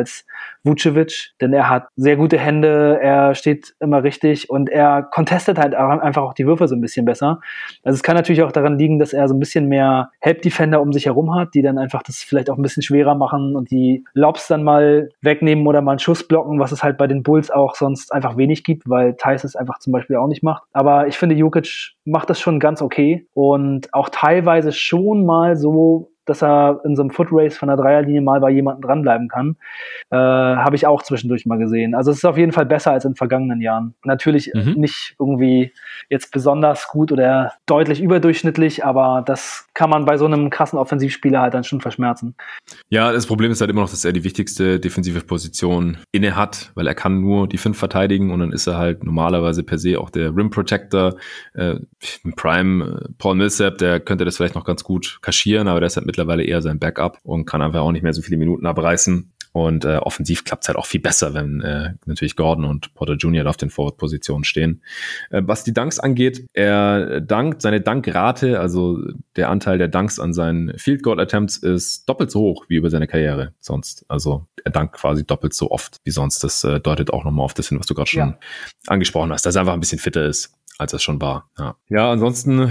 [0.63, 5.75] Vucevic, denn er hat sehr gute Hände, er steht immer richtig und er contestet halt
[5.75, 7.41] einfach auch die Würfe so ein bisschen besser.
[7.83, 10.93] Also es kann natürlich auch daran liegen, dass er so ein bisschen mehr Help-Defender um
[10.93, 14.05] sich herum hat, die dann einfach das vielleicht auch ein bisschen schwerer machen und die
[14.15, 17.51] Lobs dann mal wegnehmen oder mal einen Schuss blocken, was es halt bei den Bulls
[17.51, 20.65] auch sonst einfach wenig gibt, weil Thais es einfach zum Beispiel auch nicht macht.
[20.73, 26.11] Aber ich finde, Jokic macht das schon ganz okay und auch teilweise schon mal so
[26.29, 29.57] dass er in so einem Footrace von der Dreierlinie mal bei jemandem dranbleiben kann.
[30.11, 31.95] Äh, Habe ich auch zwischendurch mal gesehen.
[31.95, 33.95] Also es ist auf jeden Fall besser als in vergangenen Jahren.
[34.05, 34.75] Natürlich mhm.
[34.77, 35.73] nicht irgendwie
[36.09, 41.41] jetzt besonders gut oder deutlich überdurchschnittlich, aber das kann man bei so einem krassen Offensivspieler
[41.41, 42.35] halt dann schon verschmerzen.
[42.89, 46.73] Ja, das Problem ist halt immer noch, dass er die wichtigste defensive Position inne hat,
[46.75, 49.99] weil er kann nur die fünf verteidigen und dann ist er halt normalerweise per se
[49.99, 51.17] auch der Rim Protector.
[51.55, 51.77] Äh,
[52.37, 55.97] Prime äh, Paul Millsap, der könnte das vielleicht noch ganz gut kaschieren, aber der ist
[55.97, 58.67] halt mit mittlerweile eher sein Backup und kann einfach auch nicht mehr so viele Minuten
[58.67, 59.33] abreißen.
[59.53, 63.15] Und äh, offensiv klappt es halt auch viel besser, wenn äh, natürlich Gordon und Porter
[63.15, 63.47] Jr.
[63.47, 64.83] auf den Forward-Positionen stehen.
[65.31, 69.01] Äh, was die Dunks angeht, er dankt, seine Dankrate, also
[69.37, 72.91] der Anteil der Dunks an seinen Field Goal Attempts ist doppelt so hoch wie über
[72.91, 74.05] seine Karriere sonst.
[74.09, 76.45] Also er dankt quasi doppelt so oft wie sonst.
[76.45, 78.39] Das äh, deutet auch nochmal auf das hin, was du gerade schon ja.
[78.87, 81.51] angesprochen hast, dass er einfach ein bisschen fitter ist als es schon war.
[81.59, 82.71] Ja, ja ansonsten,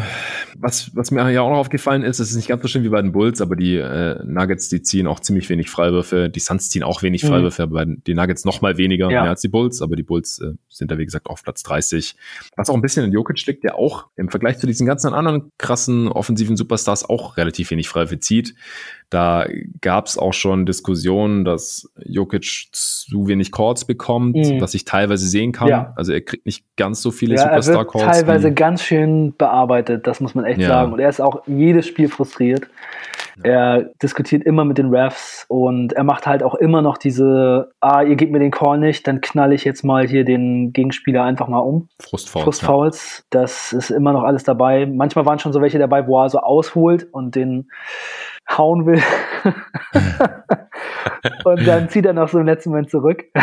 [0.58, 2.90] was, was mir ja auch noch aufgefallen ist, es ist nicht ganz so schön wie
[2.90, 6.30] bei den Bulls, aber die äh, Nuggets, die ziehen auch ziemlich wenig Freiwürfe.
[6.30, 7.28] Die Suns ziehen auch wenig mhm.
[7.28, 9.24] Freiwürfe, aber die Nuggets noch mal weniger ja.
[9.24, 12.16] mehr als die Bulls, aber die Bulls äh, sind da, wie gesagt, auf Platz 30.
[12.56, 15.52] Was auch ein bisschen in Jokic liegt, der auch im Vergleich zu diesen ganzen anderen
[15.58, 18.56] krassen offensiven Superstars auch relativ wenig Freiwürfe zieht.
[19.10, 19.46] Da
[19.80, 24.60] gab es auch schon Diskussionen, dass Jokic zu wenig Calls bekommt, mhm.
[24.60, 25.70] was ich teilweise sehen kann.
[25.70, 25.94] Ja.
[25.96, 28.04] Also er kriegt nicht ganz so viele ja, Superstar-Calls.
[28.04, 30.68] Teilweise ganz schön bearbeitet, das muss man echt ja.
[30.68, 30.94] sagen.
[30.94, 32.68] Und er ist auch jedes Spiel frustriert.
[33.44, 38.02] Er diskutiert immer mit den Refs und er macht halt auch immer noch diese, ah,
[38.02, 41.48] ihr gebt mir den Call nicht, dann knall ich jetzt mal hier den Gegenspieler einfach
[41.48, 41.88] mal um.
[42.00, 42.44] Frustfouls.
[42.44, 43.42] Frustfouls, ja.
[43.42, 44.86] das ist immer noch alles dabei.
[44.86, 47.70] Manchmal waren schon so welche dabei, wo er so ausholt und den
[48.50, 49.02] hauen will.
[51.46, 53.26] und dann zieht er noch so im letzten Moment zurück.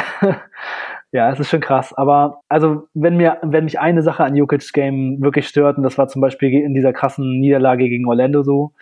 [1.15, 1.93] Ja, es ist schon krass.
[1.93, 5.97] Aber also, wenn mir, wenn mich eine Sache an Jokic's Game wirklich stört, und das
[5.97, 8.73] war zum Beispiel in dieser krassen Niederlage gegen Orlando so,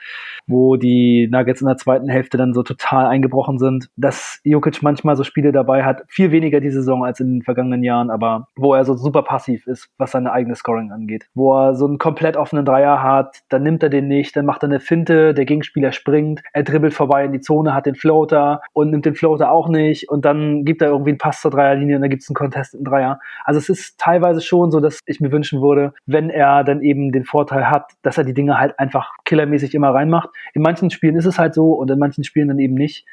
[0.46, 5.16] wo die Nuggets in der zweiten Hälfte dann so total eingebrochen sind, dass Jokic manchmal
[5.16, 8.74] so Spiele dabei hat, viel weniger die Saison als in den vergangenen Jahren, aber wo
[8.74, 11.26] er so super passiv ist, was seine eigene Scoring angeht.
[11.34, 14.62] Wo er so einen komplett offenen Dreier hat, dann nimmt er den nicht, dann macht
[14.62, 18.60] er eine Finte, der Gegenspieler springt, er dribbelt vorbei in die Zone, hat den Floater
[18.72, 21.96] und nimmt den Floater auch nicht und dann gibt er irgendwie einen Pass zur Dreierlinie
[21.96, 23.20] und dann gibt es einen Contest in Dreier.
[23.44, 27.12] Also es ist teilweise schon so, dass ich mir wünschen würde, wenn er dann eben
[27.12, 30.30] den Vorteil hat, dass er die Dinge halt einfach killermäßig immer reinmacht.
[30.54, 33.06] In manchen Spielen ist es halt so und in manchen Spielen dann eben nicht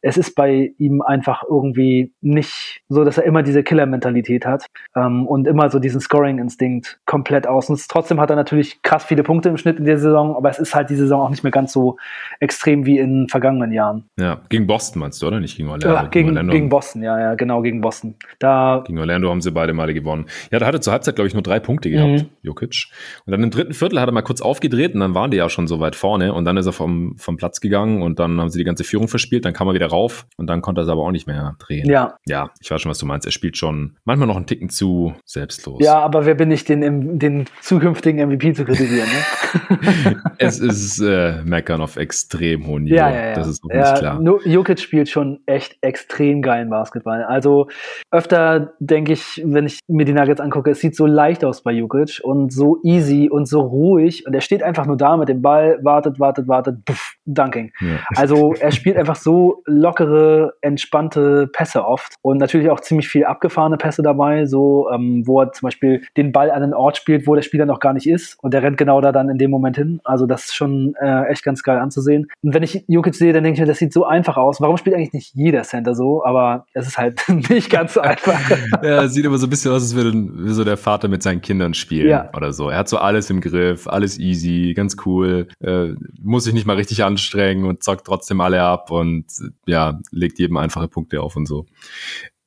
[0.00, 5.26] es ist bei ihm einfach irgendwie nicht so, dass er immer diese Killer-Mentalität hat ähm,
[5.26, 7.68] und immer so diesen Scoring-Instinkt komplett aus.
[7.68, 10.58] Und trotzdem hat er natürlich krass viele Punkte im Schnitt in der Saison, aber es
[10.58, 11.96] ist halt die Saison auch nicht mehr ganz so
[12.38, 14.04] extrem wie in vergangenen Jahren.
[14.18, 15.40] Ja, gegen Boston meinst du, oder?
[15.40, 15.88] Nicht gegen Orlando?
[15.88, 16.52] Ja, gegen, Orlando.
[16.52, 18.14] gegen Boston, ja, ja, genau, gegen Boston.
[18.38, 20.26] Da gegen Orlando haben sie beide Male gewonnen.
[20.52, 22.26] Ja, da hatte zur Halbzeit, glaube ich, nur drei Punkte gehabt, mhm.
[22.42, 22.86] Jokic.
[23.26, 25.48] Und dann im dritten Viertel hat er mal kurz aufgedreht und dann waren die ja
[25.48, 28.50] schon so weit vorne und dann ist er vom, vom Platz gegangen und dann haben
[28.50, 30.90] sie die ganze Führung verspielt, dann kam er wieder rauf und dann konnte er es
[30.90, 31.88] aber auch nicht mehr drehen.
[31.88, 32.16] Ja.
[32.26, 33.26] Ja, ich weiß schon, was du meinst.
[33.26, 35.78] Er spielt schon manchmal noch einen Ticken zu selbstlos.
[35.82, 39.08] Ja, aber wer bin ich, den, den zukünftigen MVP zu kritisieren?
[39.08, 40.22] Ne?
[40.38, 42.96] es ist äh, Meckern auf extrem hohem Niveau.
[42.96, 43.34] Ja, ja, ja.
[43.34, 44.20] Das ist auch ja, nicht klar.
[44.44, 47.24] Jokic spielt schon echt extrem geilen Basketball.
[47.24, 47.68] Also
[48.10, 51.72] öfter denke ich, wenn ich mir die Nuggets angucke, es sieht so leicht aus bei
[51.72, 55.42] Jokic und so easy und so ruhig und er steht einfach nur da mit dem
[55.42, 57.72] Ball, wartet, wartet, wartet, puff, Dunking.
[57.80, 57.98] Ja.
[58.16, 63.76] Also er spielt einfach so lockere, entspannte Pässe oft und natürlich auch ziemlich viel abgefahrene
[63.76, 67.34] Pässe dabei, so ähm, wo er zum Beispiel den Ball an einen Ort spielt, wo
[67.34, 69.76] der Spieler noch gar nicht ist und der rennt genau da dann in dem Moment
[69.76, 70.00] hin.
[70.04, 72.28] Also das ist schon äh, echt ganz geil anzusehen.
[72.42, 74.60] Und wenn ich Jokic sehe, dann denke ich mir, das sieht so einfach aus.
[74.60, 76.24] Warum spielt eigentlich nicht jeder Center so?
[76.24, 78.38] Aber es ist halt nicht ganz so einfach.
[78.82, 81.74] ja, sieht immer so ein bisschen aus, als würde so der Vater mit seinen Kindern
[81.74, 82.30] spielen ja.
[82.36, 82.70] oder so.
[82.70, 86.76] Er hat so alles im Griff, alles easy, ganz cool, äh, muss sich nicht mal
[86.76, 89.26] richtig anstrengen und zockt trotzdem alle ab und
[89.68, 91.66] ja, legt jedem einfache Punkte auf und so.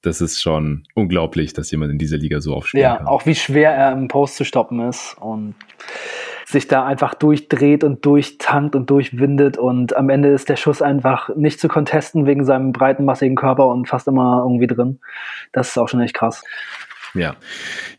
[0.02, 2.82] Das ist schon unglaublich, dass jemand in dieser Liga so aufspielt.
[2.82, 3.08] Ja, kann.
[3.08, 5.54] auch wie schwer er im Post zu stoppen ist und
[6.48, 11.30] sich da einfach durchdreht und durchtankt und durchwindet und am Ende ist der Schuss einfach
[11.36, 15.00] nicht zu contesten wegen seinem breiten, massigen Körper und fast immer irgendwie drin.
[15.52, 16.44] Das ist auch schon echt krass.
[17.14, 17.36] Ja,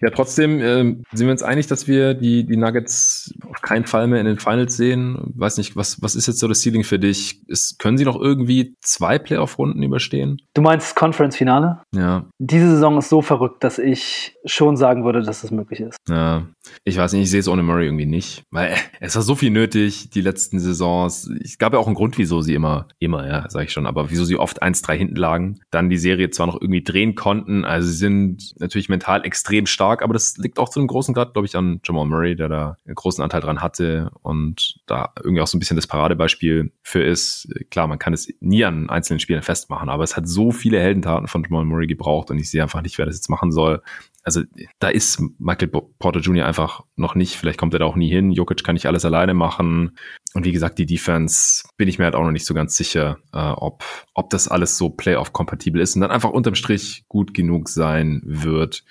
[0.01, 0.11] ja.
[0.11, 0.83] Trotzdem äh,
[1.13, 4.39] sind wir uns einig, dass wir die die Nuggets auf keinen Fall mehr in den
[4.39, 5.19] Finals sehen.
[5.35, 7.41] Weiß nicht, was was ist jetzt so das Ceiling für dich?
[7.49, 10.41] Ist, können sie noch irgendwie zwei Playoff-Runden überstehen?
[10.55, 11.83] Du meinst Conference-Finale?
[11.95, 12.27] Ja.
[12.39, 15.97] Diese Saison ist so verrückt, dass ich schon sagen würde, dass das möglich ist.
[16.09, 16.47] Ja,
[16.85, 19.51] ich weiß nicht, ich sehe es ohne Murray irgendwie nicht, weil es war so viel
[19.51, 21.31] nötig die letzten Saisons.
[21.43, 24.11] Es gab ja auch einen Grund, wieso sie immer immer, ja, sage ich schon, aber
[24.11, 27.65] wieso sie oft 1-3 hinten lagen, dann die Serie zwar noch irgendwie drehen konnten.
[27.65, 31.15] Also sie sind natürlich mental mental extrem stark, aber das liegt auch zu einem großen
[31.15, 35.13] Grad, glaube ich, an Jamal Murray, der da einen großen Anteil dran hatte und da
[35.23, 37.49] irgendwie auch so ein bisschen das Paradebeispiel für ist.
[37.71, 41.27] Klar, man kann es nie an einzelnen Spielen festmachen, aber es hat so viele Heldentaten
[41.27, 43.83] von Jamal Murray gebraucht und ich sehe einfach nicht, wer das jetzt machen soll
[44.25, 44.43] also
[44.79, 45.69] da ist Michael
[45.99, 46.47] Porter Jr.
[46.47, 47.37] einfach noch nicht.
[47.37, 48.31] Vielleicht kommt er da auch nie hin.
[48.31, 49.97] Jokic kann nicht alles alleine machen.
[50.35, 53.19] Und wie gesagt, die Defense bin ich mir halt auch noch nicht so ganz sicher,
[53.33, 53.85] äh, ob,
[54.15, 58.85] ob das alles so Playoff-kompatibel ist und dann einfach unterm Strich gut genug sein wird.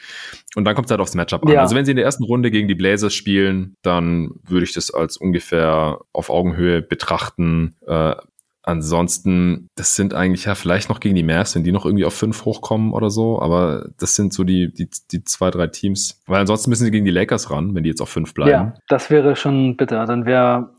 [0.56, 1.54] Und dann kommt es halt aufs Matchup an.
[1.54, 1.62] Ja.
[1.62, 4.92] Also wenn sie in der ersten Runde gegen die Blazers spielen, dann würde ich das
[4.92, 7.76] als ungefähr auf Augenhöhe betrachten.
[7.88, 8.16] Äh,
[8.64, 12.14] Ansonsten, das sind eigentlich ja vielleicht noch gegen die Mavs, wenn die noch irgendwie auf
[12.14, 16.22] fünf hochkommen oder so, aber das sind so die, die, die zwei, drei Teams.
[16.28, 18.52] Weil ansonsten müssen sie gegen die Lakers ran, wenn die jetzt auf fünf bleiben.
[18.52, 20.06] Ja, das wäre schon bitter.
[20.06, 20.70] Dann wäre.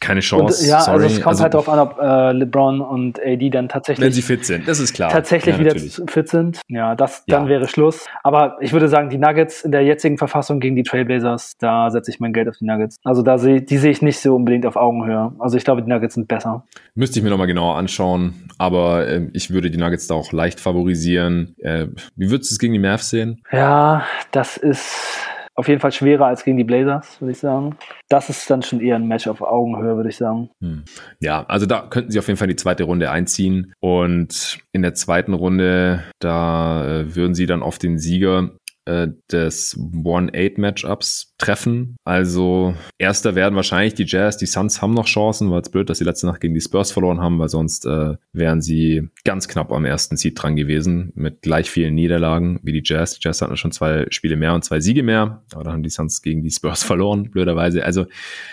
[0.00, 0.62] Keine Chance.
[0.62, 1.04] Und, ja, Sorry.
[1.04, 4.04] also es kommt also, halt darauf an, ob äh, LeBron und AD dann tatsächlich.
[4.04, 5.10] Wenn sie fit sind, das ist klar.
[5.10, 5.74] Tatsächlich ja, wieder
[6.06, 6.60] fit sind.
[6.68, 7.48] Ja, das, dann ja.
[7.48, 8.06] wäre Schluss.
[8.22, 12.10] Aber ich würde sagen, die Nuggets in der jetzigen Verfassung gegen die Trailblazers, da setze
[12.10, 12.96] ich mein Geld auf die Nuggets.
[13.04, 15.32] Also da sehe, die sehe ich nicht so unbedingt auf Augenhöhe.
[15.38, 16.64] Also ich glaube, die Nuggets sind besser.
[16.94, 20.32] Müsste Müsste ich mir nochmal genauer anschauen, aber äh, ich würde die Nuggets da auch
[20.32, 21.54] leicht favorisieren.
[21.60, 23.40] Äh, wie würdest du es gegen die Mavs sehen?
[23.50, 27.78] Ja, das ist auf jeden Fall schwerer als gegen die Blazers, würde ich sagen.
[28.10, 30.50] Das ist dann schon eher ein Match auf Augenhöhe, würde ich sagen.
[30.60, 30.84] Hm.
[31.18, 33.72] Ja, also da könnten sie auf jeden Fall die zweite Runde einziehen.
[33.80, 38.50] Und in der zweiten Runde, da äh, würden sie dann auf den Sieger
[38.86, 41.96] äh, des One-Eight-Matchups treffen.
[42.04, 45.98] Also erster werden wahrscheinlich die Jazz, die Suns haben noch Chancen, weil es blöd, dass
[45.98, 49.72] sie letzte Nacht gegen die Spurs verloren haben, weil sonst äh, wären sie ganz knapp
[49.72, 53.18] am ersten Seed dran gewesen, mit gleich vielen Niederlagen wie die Jazz.
[53.18, 55.90] Die Jazz hatten schon zwei Spiele mehr und zwei Siege mehr, aber da haben die
[55.90, 57.84] Suns gegen die Spurs verloren, blöderweise.
[57.84, 58.06] Also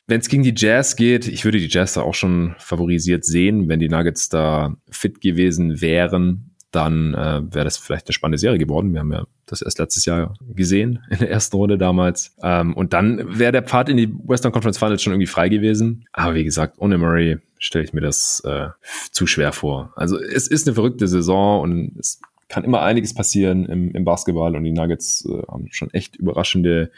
[0.07, 3.69] wenn es gegen die Jazz geht, ich würde die Jazz da auch schon favorisiert sehen,
[3.69, 8.57] wenn die Nuggets da fit gewesen wären dann äh, wäre das vielleicht eine spannende Serie
[8.57, 8.93] geworden.
[8.93, 12.35] Wir haben ja das erst letztes Jahr gesehen, in der ersten Runde damals.
[12.41, 16.05] Ähm, und dann wäre der Pfad in die Western Conference Finals schon irgendwie frei gewesen.
[16.11, 18.67] Aber wie gesagt, ohne Murray stelle ich mir das äh,
[19.11, 19.93] zu schwer vor.
[19.95, 22.19] Also es ist eine verrückte Saison und es
[22.49, 26.91] kann immer einiges passieren im, im Basketball und die Nuggets äh, haben schon echt überraschende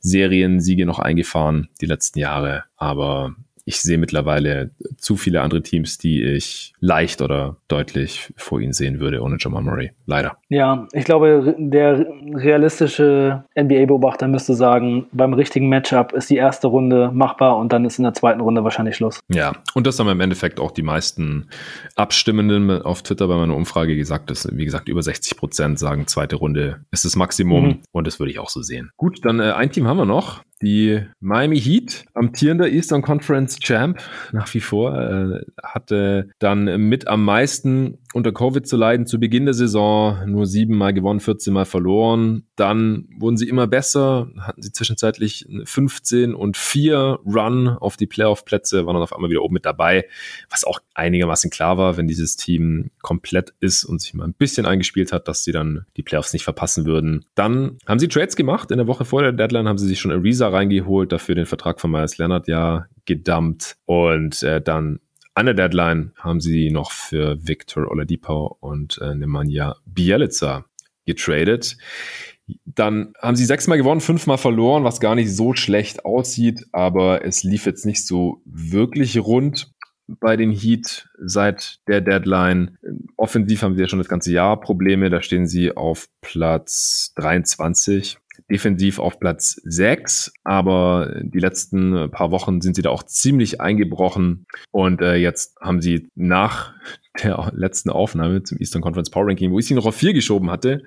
[0.00, 2.64] Serien-Siege noch eingefahren die letzten Jahre.
[2.76, 3.34] Aber
[3.70, 8.98] ich sehe mittlerweile zu viele andere Teams, die ich leicht oder deutlich vor ihnen sehen
[8.98, 9.92] würde ohne Jamal Murray.
[10.06, 10.36] Leider.
[10.48, 17.12] Ja, ich glaube, der realistische NBA-Beobachter müsste sagen, beim richtigen Matchup ist die erste Runde
[17.14, 19.20] machbar und dann ist in der zweiten Runde wahrscheinlich Schluss.
[19.28, 21.46] Ja, und das haben im Endeffekt auch die meisten
[21.94, 24.30] Abstimmenden auf Twitter bei meiner Umfrage gesagt.
[24.30, 27.78] Dass, wie gesagt, über 60 Prozent sagen, zweite Runde ist das Maximum mhm.
[27.92, 28.90] und das würde ich auch so sehen.
[28.96, 30.42] Gut, dann äh, ein Team haben wir noch.
[30.62, 33.98] Die Miami Heat, amtierender Eastern Conference Champ,
[34.32, 39.44] nach wie vor, äh, hatte dann mit am meisten unter Covid zu leiden zu Beginn
[39.44, 40.18] der Saison.
[40.26, 42.44] Nur siebenmal gewonnen, 14 Mal verloren.
[42.56, 48.86] Dann wurden sie immer besser, hatten sie zwischenzeitlich 15 und 4 Run auf die Playoff-Plätze,
[48.86, 50.06] waren dann auf einmal wieder oben mit dabei,
[50.50, 54.66] was auch einigermaßen klar war, wenn dieses Team komplett ist und sich mal ein bisschen
[54.66, 57.24] eingespielt hat, dass sie dann die Playoffs nicht verpassen würden.
[57.34, 58.70] Dann haben sie Trades gemacht.
[58.70, 61.80] In der Woche vor der Deadline haben sie sich schon Ariza reingeholt, dafür den Vertrag
[61.80, 65.00] von Myers Leonard ja gedumpt und äh, dann
[65.40, 70.66] an der Deadline haben sie noch für Victor Oladipo und äh, Nemanja Bielica
[71.06, 71.78] getradet.
[72.66, 77.42] Dann haben sie sechsmal gewonnen, fünfmal verloren, was gar nicht so schlecht aussieht, aber es
[77.42, 79.72] lief jetzt nicht so wirklich rund
[80.08, 82.76] bei den Heat seit der Deadline.
[83.16, 85.08] Offensiv haben sie ja schon das ganze Jahr Probleme.
[85.08, 88.18] Da stehen sie auf Platz 23
[88.50, 94.46] defensiv auf Platz 6, aber die letzten paar Wochen sind sie da auch ziemlich eingebrochen
[94.70, 96.74] und äh, jetzt haben sie nach
[97.22, 100.50] der letzten Aufnahme zum Eastern Conference Power Ranking, wo ich sie noch auf vier geschoben
[100.50, 100.82] hatte.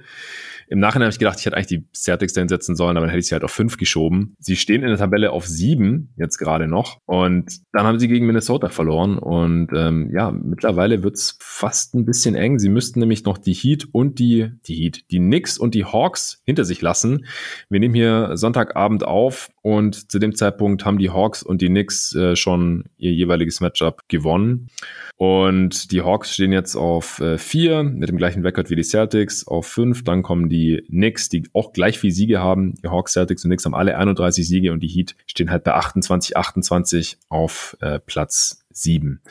[0.74, 3.12] Im Nachhinein habe ich gedacht, ich hätte eigentlich die Celtics dahin setzen sollen, aber dann
[3.12, 4.36] hätte ich sie halt auf fünf geschoben.
[4.40, 8.26] Sie stehen in der Tabelle auf sieben jetzt gerade noch und dann haben sie gegen
[8.26, 12.58] Minnesota verloren und ähm, ja, mittlerweile wird's fast ein bisschen eng.
[12.58, 16.41] Sie müssten nämlich noch die Heat und die, die Heat, die Knicks und die Hawks
[16.44, 17.28] hinter sich lassen.
[17.70, 22.16] Wir nehmen hier Sonntagabend auf und zu dem Zeitpunkt haben die Hawks und die Knicks
[22.16, 24.70] äh, schon ihr jeweiliges Matchup gewonnen.
[25.18, 27.38] Und die Hawks stehen jetzt auf äh,
[27.84, 30.04] mit dem gleichen Rekord wie die Celtics auf fünf.
[30.04, 32.76] Dann kommen die Knicks, die auch gleich viel Siege haben.
[32.84, 35.73] Die Hawks, Celtics und Knicks haben alle 31 Siege und die Heat stehen halt bei
[35.73, 39.22] 28, 28 auf äh, Platz sieben.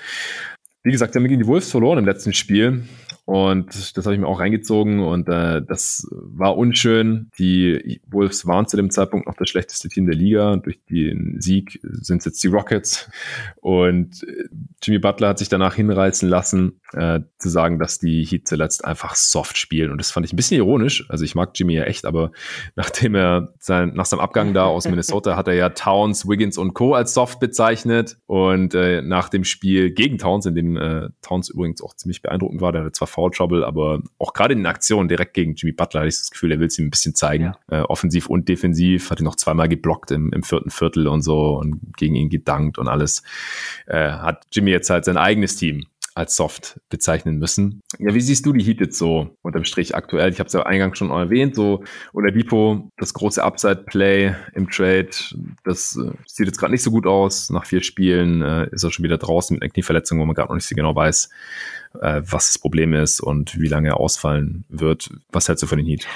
[0.82, 2.82] Wie gesagt, haben gegen die Wolves verloren im letzten Spiel.
[3.24, 7.30] Und das habe ich mir auch reingezogen und äh, das war unschön.
[7.38, 10.56] Die Wolves waren zu dem Zeitpunkt noch das schlechteste Team der Liga.
[10.56, 13.08] Durch den Sieg sind es jetzt die Rockets.
[13.60, 14.48] Und äh,
[14.82, 19.14] Jimmy Butler hat sich danach hinreißen lassen, äh, zu sagen, dass die Heat zuletzt einfach
[19.14, 19.92] soft spielen.
[19.92, 21.08] Und das fand ich ein bisschen ironisch.
[21.08, 22.32] Also ich mag Jimmy ja echt, aber
[22.74, 26.74] nachdem er sein, nach seinem Abgang da aus Minnesota hat er ja Towns, Wiggins und
[26.74, 26.94] Co.
[26.94, 28.16] als soft bezeichnet.
[28.26, 32.60] Und äh, nach dem Spiel gegen Towns, in dem äh, Towns übrigens auch ziemlich beeindruckend
[32.60, 35.72] war, der hatte zwar Foul Trouble, aber auch gerade in den Aktionen direkt gegen Jimmy
[35.72, 37.54] Butler hatte ich das Gefühl, er will es ihm ein bisschen zeigen.
[37.70, 37.80] Ja.
[37.80, 41.58] Äh, offensiv und defensiv, hat ihn noch zweimal geblockt im, im vierten Viertel und so
[41.58, 43.22] und gegen ihn gedankt und alles.
[43.86, 47.80] Äh, hat Jimmy jetzt halt sein eigenes Team als soft bezeichnen müssen.
[47.98, 50.30] Ja, wie siehst du die Heat jetzt so unterm Strich aktuell?
[50.30, 55.10] Ich habe es ja eingangs schon erwähnt, so Oladipo, das große Upside-Play im Trade,
[55.64, 57.50] das äh, sieht jetzt gerade nicht so gut aus.
[57.50, 60.48] Nach vier Spielen äh, ist er schon wieder draußen mit einer Knieverletzung, wo man gerade
[60.48, 61.30] noch nicht so genau weiß,
[62.00, 65.10] äh, was das Problem ist und wie lange er ausfallen wird.
[65.30, 66.06] Was hältst du von den Heat?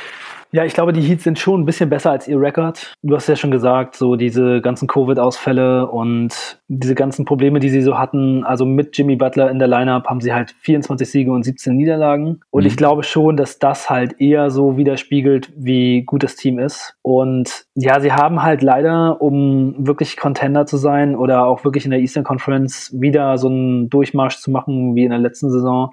[0.52, 2.94] Ja, ich glaube, die Heats sind schon ein bisschen besser als ihr Rekord.
[3.02, 7.82] Du hast ja schon gesagt, so diese ganzen Covid-Ausfälle und diese ganzen Probleme, die sie
[7.82, 8.44] so hatten.
[8.44, 12.40] Also mit Jimmy Butler in der Lineup haben sie halt 24 Siege und 17 Niederlagen.
[12.50, 12.68] Und mhm.
[12.68, 16.94] ich glaube schon, dass das halt eher so widerspiegelt, wie gut das Team ist.
[17.02, 21.90] Und ja, sie haben halt leider, um wirklich Contender zu sein oder auch wirklich in
[21.90, 25.92] der Eastern Conference wieder so einen Durchmarsch zu machen wie in der letzten Saison,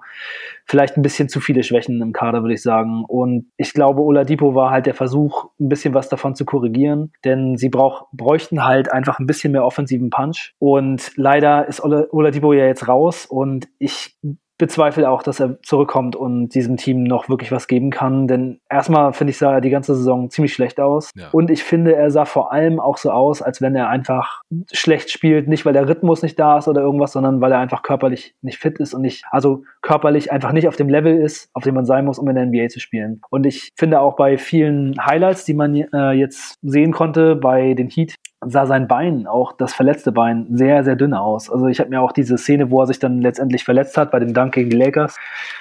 [0.65, 3.03] vielleicht ein bisschen zu viele Schwächen im Kader, würde ich sagen.
[3.07, 7.57] Und ich glaube, Oladipo war halt der Versuch, ein bisschen was davon zu korrigieren, denn
[7.57, 10.53] sie brauch, bräuchten halt einfach ein bisschen mehr offensiven Punch.
[10.59, 14.17] Und leider ist Oladipo ja jetzt raus und ich
[14.57, 18.27] bezweifle auch, dass er zurückkommt und diesem Team noch wirklich was geben kann.
[18.27, 21.11] Denn erstmal finde ich, sah er die ganze Saison ziemlich schlecht aus.
[21.15, 21.29] Ja.
[21.31, 25.09] Und ich finde, er sah vor allem auch so aus, als wenn er einfach schlecht
[25.09, 25.47] spielt.
[25.47, 28.59] Nicht, weil der Rhythmus nicht da ist oder irgendwas, sondern weil er einfach körperlich nicht
[28.59, 31.85] fit ist und nicht, also körperlich einfach nicht auf dem Level ist, auf dem man
[31.85, 33.21] sein muss, um in der NBA zu spielen.
[33.29, 37.89] Und ich finde auch bei vielen Highlights, die man äh, jetzt sehen konnte bei den
[37.89, 38.15] Heat,
[38.47, 41.49] sah sein Bein, auch das verletzte Bein, sehr, sehr dünn aus.
[41.49, 44.19] Also ich habe mir auch diese Szene, wo er sich dann letztendlich verletzt hat bei
[44.19, 45.17] dem Dank gegen die Lakers,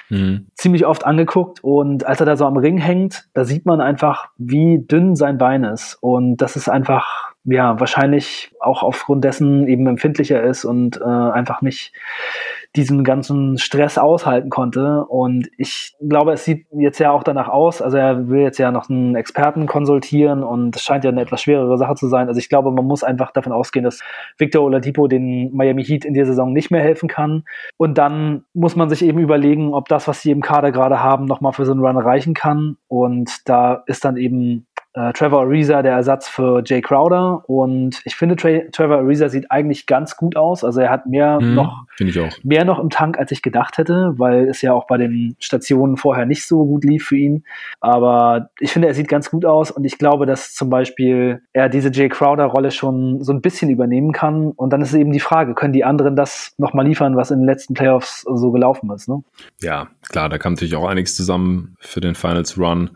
[0.09, 0.47] mhm.
[0.55, 1.63] ziemlich oft angeguckt.
[1.63, 5.37] Und als er da so am Ring hängt, da sieht man einfach, wie dünn sein
[5.37, 5.97] Bein ist.
[6.01, 11.61] Und das ist einfach, ja, wahrscheinlich auch aufgrund dessen eben empfindlicher ist und äh, einfach
[11.61, 11.91] nicht
[12.75, 15.05] diesen ganzen Stress aushalten konnte.
[15.05, 17.81] Und ich glaube, es sieht jetzt ja auch danach aus.
[17.81, 21.41] Also er will jetzt ja noch einen Experten konsultieren und es scheint ja eine etwas
[21.41, 22.29] schwerere Sache zu sein.
[22.29, 24.01] Also ich glaube, man muss einfach davon ausgehen, dass
[24.37, 27.43] Victor Oladipo den Miami Heat in der Saison nicht mehr helfen kann.
[27.77, 31.25] Und dann muss man sich eben überlegen, ob das, was sie im Kader gerade haben,
[31.25, 32.77] nochmal für so einen Run reichen kann.
[32.87, 38.15] Und da ist dann eben äh, Trevor Ariza der Ersatz für Jay Crowder und ich
[38.15, 40.63] finde Tra Trevor Ariza sieht eigentlich ganz gut aus.
[40.63, 41.85] Also er hat mehr mhm, noch
[42.43, 45.97] mehr noch im Tank, als ich gedacht hätte, weil es ja auch bei den Stationen
[45.97, 47.43] vorher nicht so gut lief für ihn.
[47.79, 51.69] Aber ich finde, er sieht ganz gut aus und ich glaube, dass zum Beispiel er
[51.69, 54.51] diese Jay Crowder Rolle schon so ein bisschen übernehmen kann.
[54.51, 57.47] Und dann ist eben die Frage, können die anderen das nochmal liefern, was in den
[57.47, 59.07] letzten Playoffs so gelaufen ist?
[59.07, 59.23] Ne?
[59.61, 62.91] Ja, klar, da kam natürlich auch einiges zusammen für den Finals Run.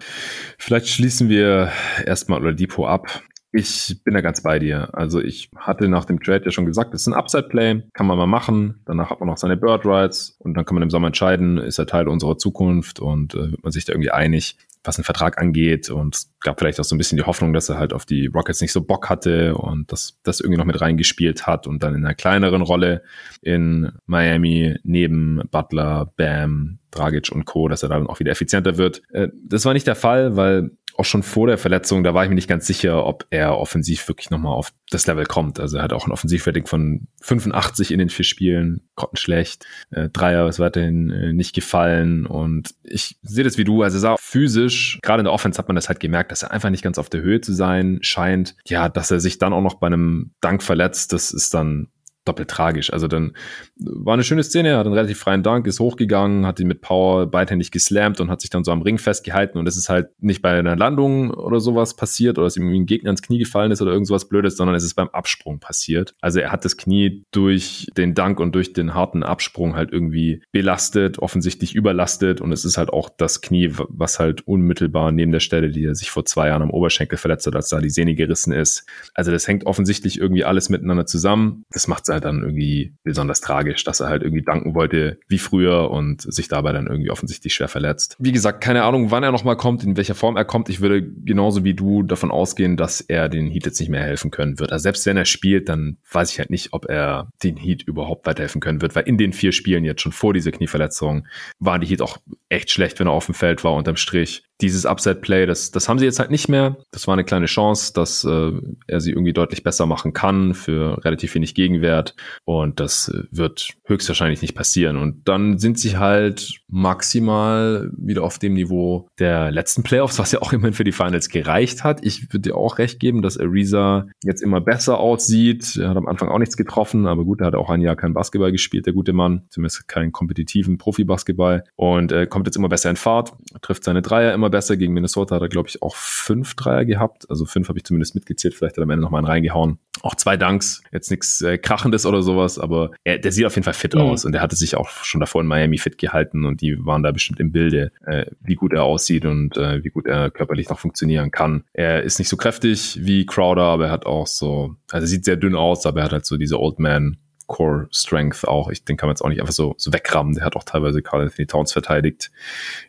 [0.58, 1.72] Vielleicht schließen wir
[2.06, 3.22] erstmal Depot ab.
[3.54, 4.90] Ich bin da ganz bei dir.
[4.94, 8.18] Also ich hatte nach dem Trade ja schon gesagt, das ist ein Upside-Play, kann man
[8.18, 8.82] mal machen.
[8.86, 11.80] Danach hat man noch seine Bird Rights und dann kann man im Sommer entscheiden, ist
[11.80, 14.58] er Teil unserer Zukunft und äh, wird man sich da irgendwie einig,
[14.88, 15.90] was einen Vertrag angeht.
[15.90, 18.28] Und es gab vielleicht auch so ein bisschen die Hoffnung, dass er halt auf die
[18.28, 21.94] Rockets nicht so Bock hatte und dass das irgendwie noch mit reingespielt hat und dann
[21.94, 23.04] in einer kleineren Rolle
[23.42, 29.02] in Miami neben Butler, Bam, Dragic und Co., dass er dann auch wieder effizienter wird.
[29.12, 32.30] Äh, das war nicht der Fall, weil auch schon vor der Verletzung, da war ich
[32.30, 35.60] mir nicht ganz sicher, ob er offensiv wirklich nochmal auf das Level kommt.
[35.60, 39.66] Also er hat auch ein Offensivrating von 85 in den vier Spielen, grottenschlecht.
[39.92, 44.16] Äh, Dreier ist weiterhin äh, nicht gefallen und ich sehe das wie du, also sah
[44.20, 46.98] physisch, gerade in der Offense hat man das halt gemerkt, dass er einfach nicht ganz
[46.98, 48.56] auf der Höhe zu sein scheint.
[48.66, 51.90] Ja, dass er sich dann auch noch bei einem Dank verletzt, das ist dann
[52.28, 52.92] doppelt tragisch.
[52.92, 53.34] Also dann
[53.78, 56.82] war eine schöne Szene, er hat einen relativ freien Dank, ist hochgegangen, hat ihn mit
[56.82, 60.10] Power beidhändig geslammt und hat sich dann so am Ring festgehalten und das ist halt
[60.20, 63.72] nicht bei einer Landung oder sowas passiert oder dass ihm ein Gegner ins Knie gefallen
[63.72, 66.16] ist oder irgendwas Blödes, sondern es ist beim Absprung passiert.
[66.22, 70.44] Also er hat das Knie durch den Dank und durch den harten Absprung halt irgendwie
[70.52, 75.40] belastet, offensichtlich überlastet und es ist halt auch das Knie, was halt unmittelbar neben der
[75.40, 78.16] Stelle, die er sich vor zwei Jahren am Oberschenkel verletzt hat, als da die Sehne
[78.16, 78.86] gerissen ist.
[79.14, 81.66] Also das hängt offensichtlich irgendwie alles miteinander zusammen.
[81.72, 85.40] Das macht es halt dann irgendwie besonders tragisch, dass er halt irgendwie danken wollte wie
[85.40, 88.16] früher und sich dabei dann irgendwie offensichtlich schwer verletzt.
[88.20, 90.70] Wie gesagt, keine Ahnung, wann er nochmal kommt, in welcher Form er kommt.
[90.70, 94.32] Ich würde genauso wie du davon ausgehen, dass er den Heat jetzt nicht mehr helfen
[94.32, 94.72] können wird.
[94.72, 98.26] Also selbst wenn er spielt, dann weiß ich halt nicht, ob er den Heat überhaupt
[98.26, 101.28] weiterhelfen können wird, weil in den vier Spielen jetzt schon vor dieser Knieverletzung
[101.60, 102.18] waren die Heat auch
[102.50, 106.00] echt schlecht, wenn er auf dem Feld war unterm Strich dieses Upside-Play, das, das haben
[106.00, 106.78] sie jetzt halt nicht mehr.
[106.92, 108.52] Das war eine kleine Chance, dass äh,
[108.88, 112.07] er sie irgendwie deutlich besser machen kann für relativ wenig Gegenwert.
[112.46, 114.98] Und das äh, wird höchstwahrscheinlich nicht passieren.
[114.98, 120.42] Und dann sind sie halt maximal wieder auf dem Niveau der letzten Playoffs, was ja
[120.42, 122.06] auch immerhin für die Finals gereicht hat.
[122.06, 125.78] Ich würde dir auch recht geben, dass Ariza jetzt immer besser aussieht.
[125.78, 128.14] Er hat am Anfang auch nichts getroffen, aber gut, er hat auch ein Jahr kein
[128.14, 129.44] Basketball gespielt, der gute Mann.
[129.50, 131.64] Zumindest keinen kompetitiven Profi-Basketball.
[131.76, 134.78] Und äh, kommt jetzt immer besser in Fahrt, trifft seine Dreier immer besser.
[134.78, 137.30] Gegen Minnesota hat er, glaube ich, auch fünf Dreier gehabt.
[137.30, 138.54] Also fünf habe ich zumindest mitgezählt.
[138.54, 139.80] Vielleicht hat er am Ende noch mal einen reingehauen.
[140.02, 140.84] Auch zwei Dunks.
[140.92, 144.02] Jetzt nichts äh, Krachendes oder sowas, aber er, der sieht auf jeden Fall fit mhm.
[144.02, 144.26] aus.
[144.26, 147.12] Und er hatte sich auch schon davor in Miami fit gehalten und die waren da
[147.12, 150.80] bestimmt im Bilde, äh, wie gut er aussieht und äh, wie gut er körperlich noch
[150.80, 151.64] funktionieren kann.
[151.74, 155.26] Er ist nicht so kräftig wie Crowder, aber er hat auch so, also er sieht
[155.26, 157.18] sehr dünn aus, aber er hat halt so diese Old Man
[157.48, 158.70] Core Strength auch.
[158.70, 160.36] Ich, den kann man jetzt auch nicht einfach so, so wegrammen.
[160.36, 162.32] Der hat auch teilweise Carl Anthony Towns verteidigt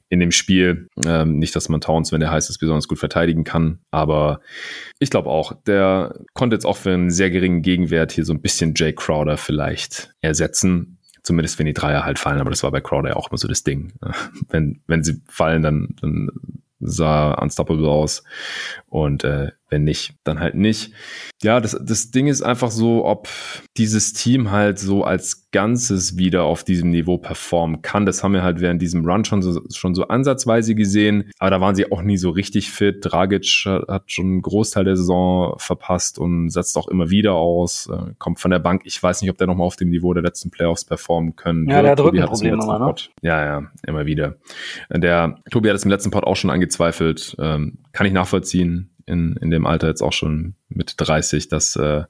[0.09, 0.89] in dem Spiel.
[1.07, 3.79] Ähm, nicht, dass man Towns, wenn der heiß ist, besonders gut verteidigen kann.
[3.91, 4.41] Aber
[4.99, 8.43] ich glaube auch, der konnte jetzt auch für einen sehr geringen Gegenwert hier so ein
[8.43, 10.99] bisschen Jay Crowder vielleicht ersetzen.
[11.23, 13.49] Zumindest wenn die Dreier halt fallen, aber das war bei Crowder ja auch immer so
[13.49, 13.93] das Ding.
[14.49, 16.31] Wenn, wenn sie fallen, dann, dann
[16.81, 18.23] sah unstoppable aus.
[18.91, 20.93] Und äh, wenn nicht, dann halt nicht.
[21.43, 23.29] Ja, das, das Ding ist einfach so, ob
[23.77, 28.07] dieses Team halt so als Ganzes wieder auf diesem Niveau performen kann.
[28.07, 31.31] Das haben wir halt während diesem Run schon so, schon so ansatzweise gesehen.
[31.39, 32.99] Aber da waren sie auch nie so richtig fit.
[33.03, 37.89] Dragic hat schon einen Großteil der Saison verpasst und setzt auch immer wieder aus.
[37.93, 38.83] Äh, kommt von der Bank.
[38.85, 41.69] Ich weiß nicht, ob der nochmal auf dem Niveau der letzten Playoffs performen können.
[41.69, 42.95] Ja, der hat Rückenprobleme nochmal, ne?
[43.21, 44.37] Ja, ja, immer wieder.
[44.91, 47.37] Der Tobi hat es im letzten Pod auch schon angezweifelt.
[47.39, 51.77] Ähm, kann ich nachvollziehen ähm, in, in dem Alter jetzt auch schon mit 30, dass
[51.77, 52.05] äh,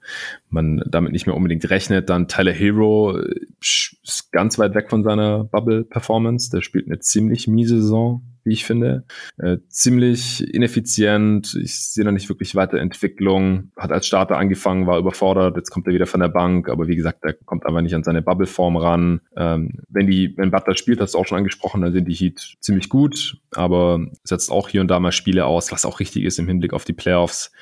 [0.50, 2.10] man damit nicht mehr unbedingt rechnet.
[2.10, 6.50] Dann Tyler Hero äh, ist ganz weit weg von seiner Bubble-Performance.
[6.50, 9.04] Der spielt eine ziemlich miese Saison wie ich finde.
[9.36, 11.54] Äh, ziemlich ineffizient.
[11.62, 13.70] Ich sehe da nicht wirklich Weiterentwicklung.
[13.76, 15.56] Hat als Starter angefangen, war überfordert.
[15.56, 16.68] Jetzt kommt er wieder von der Bank.
[16.68, 19.20] Aber wie gesagt, er kommt einfach nicht an seine Bubble-Form ran.
[19.36, 22.56] Ähm, wenn die, wenn Butler spielt, hast du auch schon angesprochen, dann sind die Heat
[22.60, 23.36] ziemlich gut.
[23.52, 26.72] Aber setzt auch hier und da mal Spiele aus, was auch richtig ist im Hinblick
[26.72, 27.52] auf die Playoffs.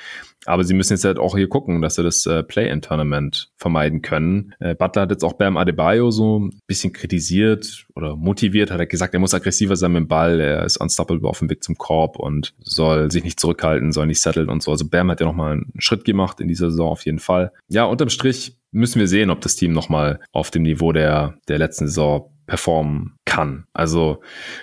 [0.47, 4.55] Aber sie müssen jetzt halt auch hier gucken, dass sie das äh, Play-in-Tournament vermeiden können.
[4.61, 8.87] Äh, Butler hat jetzt auch Bam Adebayo so ein bisschen kritisiert oder motiviert, hat er
[8.87, 11.77] gesagt, er muss aggressiver sein mit dem Ball, er ist unstoppable auf dem Weg zum
[11.77, 14.71] Korb und soll sich nicht zurückhalten, soll nicht setteln und so.
[14.71, 17.53] Also Bam hat ja nochmal einen Schritt gemacht in dieser Saison auf jeden Fall.
[17.69, 21.59] Ja, unterm Strich müssen wir sehen, ob das Team nochmal auf dem Niveau der, der
[21.59, 23.65] letzten Saison performen kann.
[23.75, 24.21] Also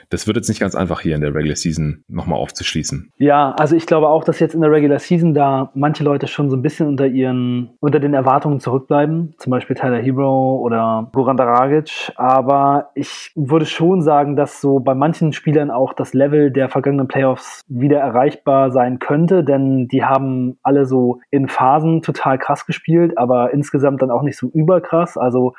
[0.09, 3.11] das wird jetzt nicht ganz einfach hier in der Regular Season nochmal aufzuschließen.
[3.17, 6.49] Ja, also ich glaube auch, dass jetzt in der Regular Season da manche Leute schon
[6.49, 9.35] so ein bisschen unter ihren, unter den Erwartungen zurückbleiben.
[9.37, 12.13] Zum Beispiel Tyler Hero oder Goran Dragic.
[12.15, 17.07] Aber ich würde schon sagen, dass so bei manchen Spielern auch das Level der vergangenen
[17.07, 23.17] Playoffs wieder erreichbar sein könnte, denn die haben alle so in Phasen total krass gespielt,
[23.17, 25.17] aber insgesamt dann auch nicht so überkrass.
[25.17, 25.53] Also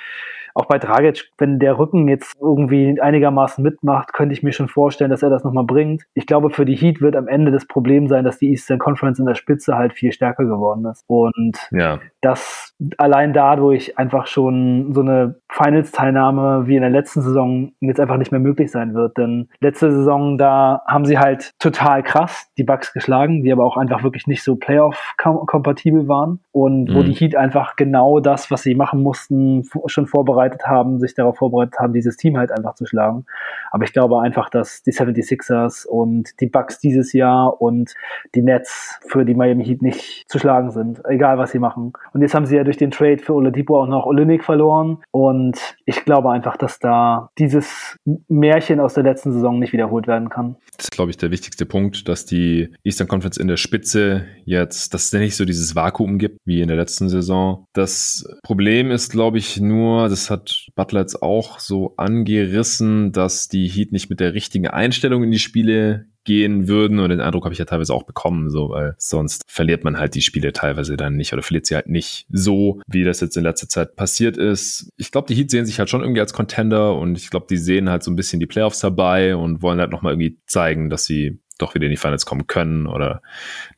[0.55, 5.11] auch bei Dragic, wenn der Rücken jetzt irgendwie einigermaßen mitmacht, könnte ich mir schon vorstellen,
[5.11, 6.05] dass er das nochmal bringt.
[6.15, 9.19] Ich glaube, für die Heat wird am Ende das Problem sein, dass die Eastern Conference
[9.19, 11.05] in der Spitze halt viel stärker geworden ist.
[11.09, 11.99] Und ja.
[12.25, 18.17] Dass allein dadurch einfach schon so eine Finals-Teilnahme wie in der letzten Saison jetzt einfach
[18.17, 19.17] nicht mehr möglich sein wird.
[19.19, 23.77] Denn letzte Saison, da haben sie halt total krass die Bucks geschlagen, die aber auch
[23.77, 26.41] einfach wirklich nicht so Playoff-kompatibel waren.
[26.51, 26.95] Und mhm.
[26.95, 31.37] wo die Heat einfach genau das, was sie machen mussten, schon vorbereitet haben, sich darauf
[31.37, 33.27] vorbereitet haben, dieses Team halt einfach zu schlagen.
[33.71, 37.95] Aber ich glaube einfach, dass die 76ers und die Bucks dieses Jahr und
[38.35, 41.93] die Nets für die Miami Heat nicht zu schlagen sind, egal was sie machen.
[42.15, 45.35] Und jetzt haben sie ja durch den Trade für Oladipo auch noch Olinik verloren und
[45.45, 50.31] Und ich glaube einfach, dass da dieses Märchen aus der letzten Saison nicht wiederholt werden
[50.31, 50.57] kann.
[50.77, 54.95] Das ist, glaube ich, der wichtigste Punkt, dass die Eastern Conference in der Spitze jetzt,
[54.95, 57.67] dass es nicht so dieses Vakuum gibt wie in der letzten Saison.
[57.75, 63.69] Das Problem ist, glaube ich, nur, das hat Butler jetzt auch so angerissen, dass die
[63.69, 66.99] Heat nicht mit der richtigen Einstellung in die Spiele gehen würden.
[66.99, 70.15] Und den Eindruck habe ich ja teilweise auch bekommen, so, weil sonst verliert man halt
[70.15, 73.45] die Spiele teilweise dann nicht oder verliert sie halt nicht so, wie das jetzt in
[73.45, 74.91] letzter Zeit passiert ist.
[74.97, 77.57] Ich glaube, die Heat sehen sich halt schon irgendwie als Contender und ich glaube, die
[77.57, 81.05] sehen halt so ein bisschen die Playoffs dabei und wollen halt nochmal irgendwie zeigen, dass
[81.05, 83.23] sie doch wieder in die Finals kommen können oder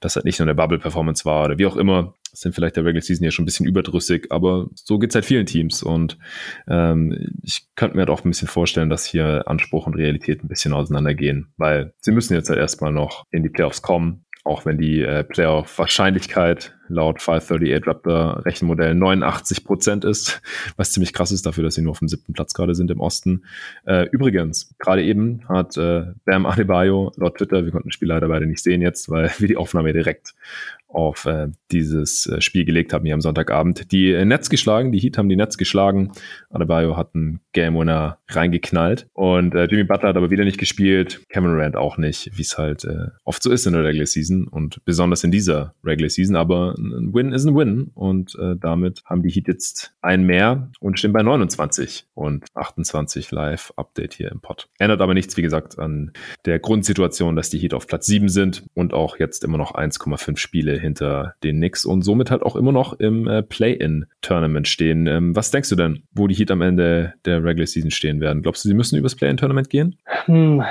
[0.01, 2.15] dass halt nicht nur eine Bubble-Performance war oder wie auch immer.
[2.37, 5.47] Sind vielleicht der Regular Season ja schon ein bisschen überdrüssig, aber so geht's halt vielen
[5.47, 6.19] Teams und
[6.69, 10.49] ähm, ich könnte mir halt auch ein bisschen vorstellen, dass hier Anspruch und Realität ein
[10.49, 14.79] bisschen auseinandergehen, weil sie müssen jetzt halt erstmal noch in die Playoffs kommen, auch wenn
[14.79, 20.41] die äh, Playoff-Wahrscheinlichkeit laut 538 Raptor Rechenmodell 89 Prozent ist,
[20.77, 23.01] was ziemlich krass ist dafür, dass sie nur auf dem siebten Platz gerade sind im
[23.01, 23.45] Osten.
[23.85, 28.29] Äh, übrigens, gerade eben hat äh, Bam Adebayo laut Twitter, wir konnten das Spiel leider
[28.29, 30.35] beide nicht sehen jetzt, weil wir die Aufnahme direkt
[30.89, 33.93] auf äh, dieses äh, Spiel gelegt haben hier am Sonntagabend.
[33.93, 36.13] Die äh, Netz geschlagen, die Heat haben die Netz geschlagen.
[36.51, 41.23] Adebayo hat einen Game Winner reingeknallt und äh, Jimmy Butler hat aber wieder nicht gespielt,
[41.29, 44.49] Kevin Durant auch nicht, wie es halt äh, oft so ist in der Regular Season
[44.49, 49.03] und besonders in dieser Regular Season, aber ein Win ist ein Win und äh, damit
[49.05, 54.31] haben die Heat jetzt ein mehr und stehen bei 29 und 28 live Update hier
[54.31, 54.69] im Pod.
[54.79, 56.13] Ändert aber nichts, wie gesagt, an
[56.45, 60.37] der Grundsituation, dass die Heat auf Platz 7 sind und auch jetzt immer noch 1,5
[60.37, 65.07] Spiele hinter den Knicks und somit halt auch immer noch im äh, Play-In-Tournament stehen.
[65.07, 68.43] Ähm, was denkst du denn, wo die Heat am Ende der Regular Season stehen werden?
[68.43, 69.97] Glaubst du, sie müssen übers Play-In-Tournament gehen?
[70.27, 70.63] Hm,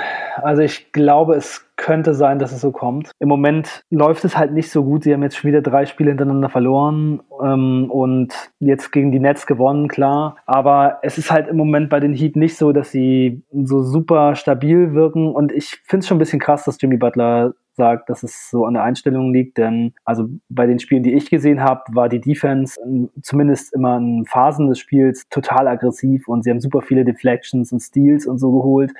[0.42, 3.10] also ich glaube, es könnte sein, dass es so kommt.
[3.18, 5.04] Im Moment läuft es halt nicht so gut.
[5.04, 9.46] Sie haben jetzt schon wieder drei Spiele hintereinander verloren ähm, und jetzt gegen die Nets
[9.46, 10.36] gewonnen, klar.
[10.46, 14.34] Aber es ist halt im Moment bei den Heat nicht so, dass sie so super
[14.36, 15.34] stabil wirken.
[15.34, 18.64] Und ich finde es schon ein bisschen krass, dass Jimmy Butler sagt, dass es so
[18.64, 22.20] an der Einstellung liegt, denn also bei den Spielen, die ich gesehen habe, war die
[22.20, 22.78] Defense
[23.22, 27.80] zumindest immer in Phasen des Spiels total aggressiv und sie haben super viele Deflections und
[27.80, 28.92] Steals und so geholt.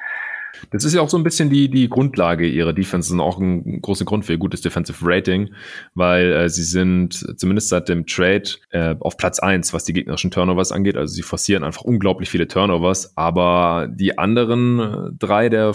[0.71, 3.81] Das ist ja auch so ein bisschen die, die Grundlage ihrer Defense und auch ein
[3.83, 5.51] großer Grund für ihr gutes Defensive Rating,
[5.95, 10.31] weil äh, sie sind zumindest seit dem Trade äh, auf Platz eins, was die gegnerischen
[10.31, 10.97] Turnovers angeht.
[10.97, 15.73] Also sie forcieren einfach unglaublich viele Turnovers, aber die anderen äh, drei der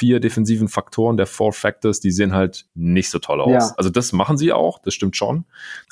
[0.00, 3.52] vier defensiven Faktoren der Four Factors, die sehen halt nicht so toll aus.
[3.52, 3.74] Ja.
[3.76, 5.44] Also das machen sie auch, das stimmt schon.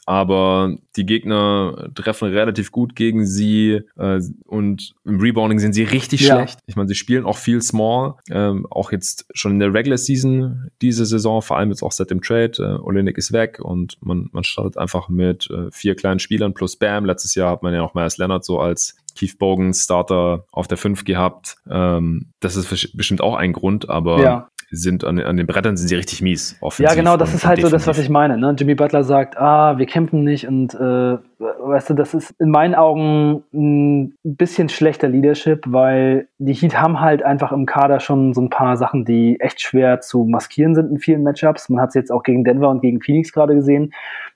[0.08, 6.22] Aber die Gegner treffen relativ gut gegen sie äh, und im Rebounding sind sie richtig
[6.22, 6.36] ja.
[6.36, 6.60] schlecht.
[6.64, 10.70] Ich meine, sie spielen auch viel Small, ähm, auch jetzt schon in der Regular Season
[10.80, 12.52] diese Saison, vor allem jetzt auch seit dem Trade.
[12.58, 16.76] Äh, Olenek ist weg und man, man startet einfach mit äh, vier kleinen Spielern plus
[16.76, 17.04] Bam.
[17.04, 20.78] Letztes Jahr hat man ja auch Myers Leonard so als Keith Bogan Starter auf der
[20.78, 21.58] 5 gehabt.
[21.68, 25.88] Ähm, das ist bestimmt auch ein Grund, aber ja sind an, an den Brettern sind
[25.88, 26.58] sie richtig mies.
[26.78, 27.70] Ja, genau, das ist halt definitiv.
[27.70, 28.36] so das, was ich meine.
[28.36, 28.54] Ne?
[28.58, 32.74] Jimmy Butler sagt, ah, wir kämpfen nicht und äh, weißt du, das ist in meinen
[32.74, 38.42] Augen ein bisschen schlechter Leadership, weil die Heat haben halt einfach im Kader schon so
[38.42, 41.68] ein paar Sachen, die echt schwer zu maskieren sind in vielen Matchups.
[41.68, 43.92] Man hat es jetzt auch gegen Denver und gegen Phoenix gerade gesehen.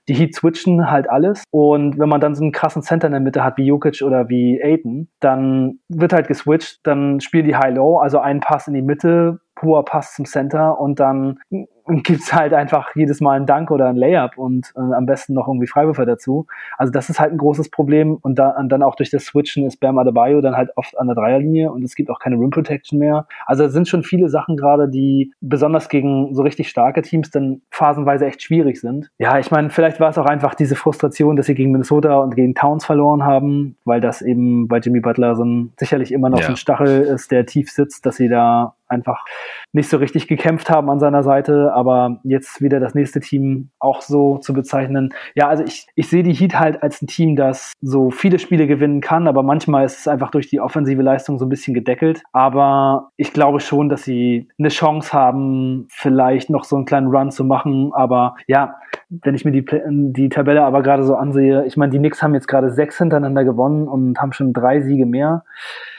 [0.07, 3.21] Die Heat switchen halt alles und wenn man dann so einen krassen Center in der
[3.21, 7.99] Mitte hat wie Jokic oder wie Aiden, dann wird halt geswitcht, dann spielen die High-Low,
[7.99, 11.39] also ein Pass in die Mitte, hoher Pass zum Center und dann
[11.87, 15.47] gibt's halt einfach jedes Mal einen Dank oder einen Layup und äh, am besten noch
[15.47, 16.47] irgendwie Freiwürfe dazu.
[16.77, 19.65] Also das ist halt ein großes Problem und, da, und dann auch durch das Switchen
[19.65, 22.51] ist Bam Adebayo dann halt oft an der Dreierlinie und es gibt auch keine Rim
[22.51, 23.27] Protection mehr.
[23.45, 27.61] Also es sind schon viele Sachen gerade, die besonders gegen so richtig starke Teams dann
[27.69, 29.09] phasenweise echt schwierig sind.
[29.17, 32.35] Ja, ich meine, vielleicht war es auch einfach diese Frustration, dass sie gegen Minnesota und
[32.35, 36.39] gegen Towns verloren haben, weil das eben bei Jimmy Butler so ein sicherlich immer noch
[36.39, 36.45] ja.
[36.45, 39.25] so ein Stachel ist, der tief sitzt, dass sie da einfach
[39.73, 44.01] nicht so richtig gekämpft haben an seiner Seite, aber jetzt wieder das nächste Team auch
[44.01, 45.13] so zu bezeichnen.
[45.35, 48.67] Ja, also ich, ich sehe die Heat halt als ein Team, das so viele Spiele
[48.67, 52.21] gewinnen kann, aber manchmal ist es einfach durch die offensive Leistung so ein bisschen gedeckelt.
[52.31, 57.31] Aber ich glaube schon, dass sie eine Chance haben, vielleicht noch so einen kleinen Run
[57.31, 57.91] zu machen.
[57.93, 58.75] Aber ja,
[59.09, 59.65] wenn ich mir die,
[60.13, 63.43] die Tabelle aber gerade so ansehe, ich meine, die Knicks haben jetzt gerade sechs hintereinander
[63.43, 65.43] gewonnen und haben schon drei Siege mehr.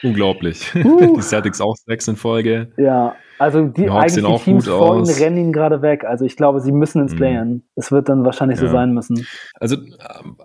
[0.03, 0.73] Unglaublich.
[0.75, 1.15] Uh.
[1.15, 2.71] Die Celtics auch sechs in Folge.
[2.77, 6.05] Ja, Also die, die eigentlich die Teams vor ihnen rennen ihn gerade weg.
[6.05, 7.17] Also ich glaube, sie müssen ins mhm.
[7.17, 7.63] Play-In.
[7.75, 8.67] Es wird dann wahrscheinlich ja.
[8.67, 9.25] so sein müssen.
[9.59, 9.77] Also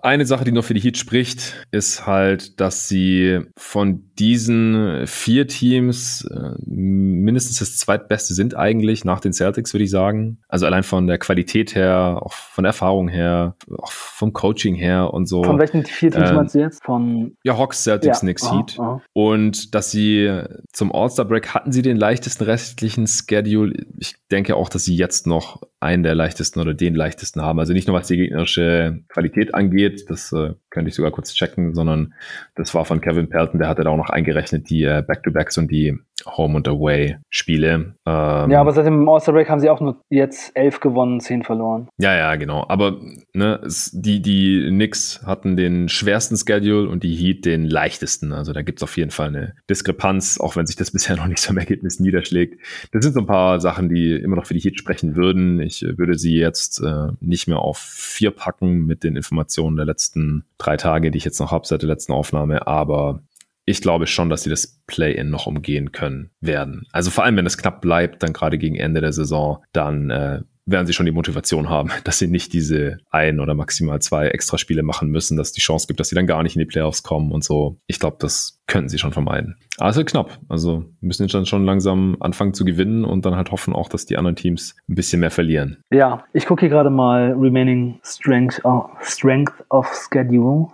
[0.01, 5.47] eine Sache, die noch für die Heat spricht, ist halt, dass sie von diesen vier
[5.47, 10.39] Teams äh, mindestens das zweitbeste sind eigentlich nach den Celtics, würde ich sagen.
[10.47, 15.13] Also allein von der Qualität her, auch von der Erfahrung her, auch vom Coaching her
[15.13, 15.43] und so.
[15.43, 16.83] Von welchen vier Teams ähm, meinst du jetzt?
[16.83, 18.19] Von ja, Hawks, Celtics, ja.
[18.19, 18.79] Knicks, Heat.
[18.79, 19.01] Aha.
[19.13, 22.43] Und dass sie zum All-Star-Break hatten sie den leichtesten
[22.81, 23.85] restlichen Schedule.
[23.99, 27.59] Ich denke auch, dass sie jetzt noch einen der leichtesten oder den leichtesten haben.
[27.59, 31.75] Also nicht nur was die gegnerische Qualität angeht, das äh, könnte ich sogar kurz checken,
[31.75, 32.13] sondern
[32.55, 35.69] das war von Kevin Pelton, der hatte da auch noch eingerechnet die äh, Back-to-Backs und
[35.69, 37.95] die Home- und Away-Spiele.
[38.05, 41.87] Ähm, ja, aber seit dem All-Star-Break haben sie auch nur jetzt elf gewonnen, zehn verloren.
[41.97, 42.65] Ja, ja, genau.
[42.67, 42.99] Aber
[43.33, 48.31] ne, es, die, die Knicks hatten den schwersten Schedule und die Heat den leichtesten.
[48.33, 51.27] Also da gibt es auf jeden Fall eine Diskrepanz, auch wenn sich das bisher noch
[51.27, 52.59] nicht so im Ergebnis niederschlägt.
[52.91, 55.59] Das sind so ein paar Sachen, die immer noch für die Heat sprechen würden.
[55.59, 60.45] Ich würde sie jetzt äh, nicht mehr auf vier packen mit den Informationen der letzten
[60.61, 62.67] drei Tage, die ich jetzt noch habe seit der letzten Aufnahme.
[62.67, 63.23] Aber
[63.65, 66.87] ich glaube schon, dass sie das Play-in noch umgehen können werden.
[66.91, 70.41] Also vor allem, wenn es knapp bleibt, dann gerade gegen Ende der Saison, dann äh,
[70.65, 74.83] werden sie schon die Motivation haben, dass sie nicht diese ein oder maximal zwei Extraspiele
[74.83, 77.03] machen müssen, dass es die Chance gibt, dass sie dann gar nicht in die Playoffs
[77.03, 77.77] kommen und so.
[77.87, 79.57] Ich glaube, das könnten sie schon vermeiden.
[79.77, 80.39] Aber es ist knapp.
[80.47, 84.05] Also müssen jetzt dann schon langsam anfangen zu gewinnen und dann halt hoffen auch, dass
[84.05, 85.83] die anderen Teams ein bisschen mehr verlieren.
[85.91, 90.67] Ja, ich gucke hier gerade mal Remaining Strength, oh, Strength of Schedule.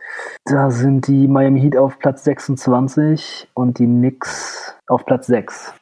[0.45, 5.73] Da sind die Miami Heat auf Platz 26 und die Knicks auf Platz 6.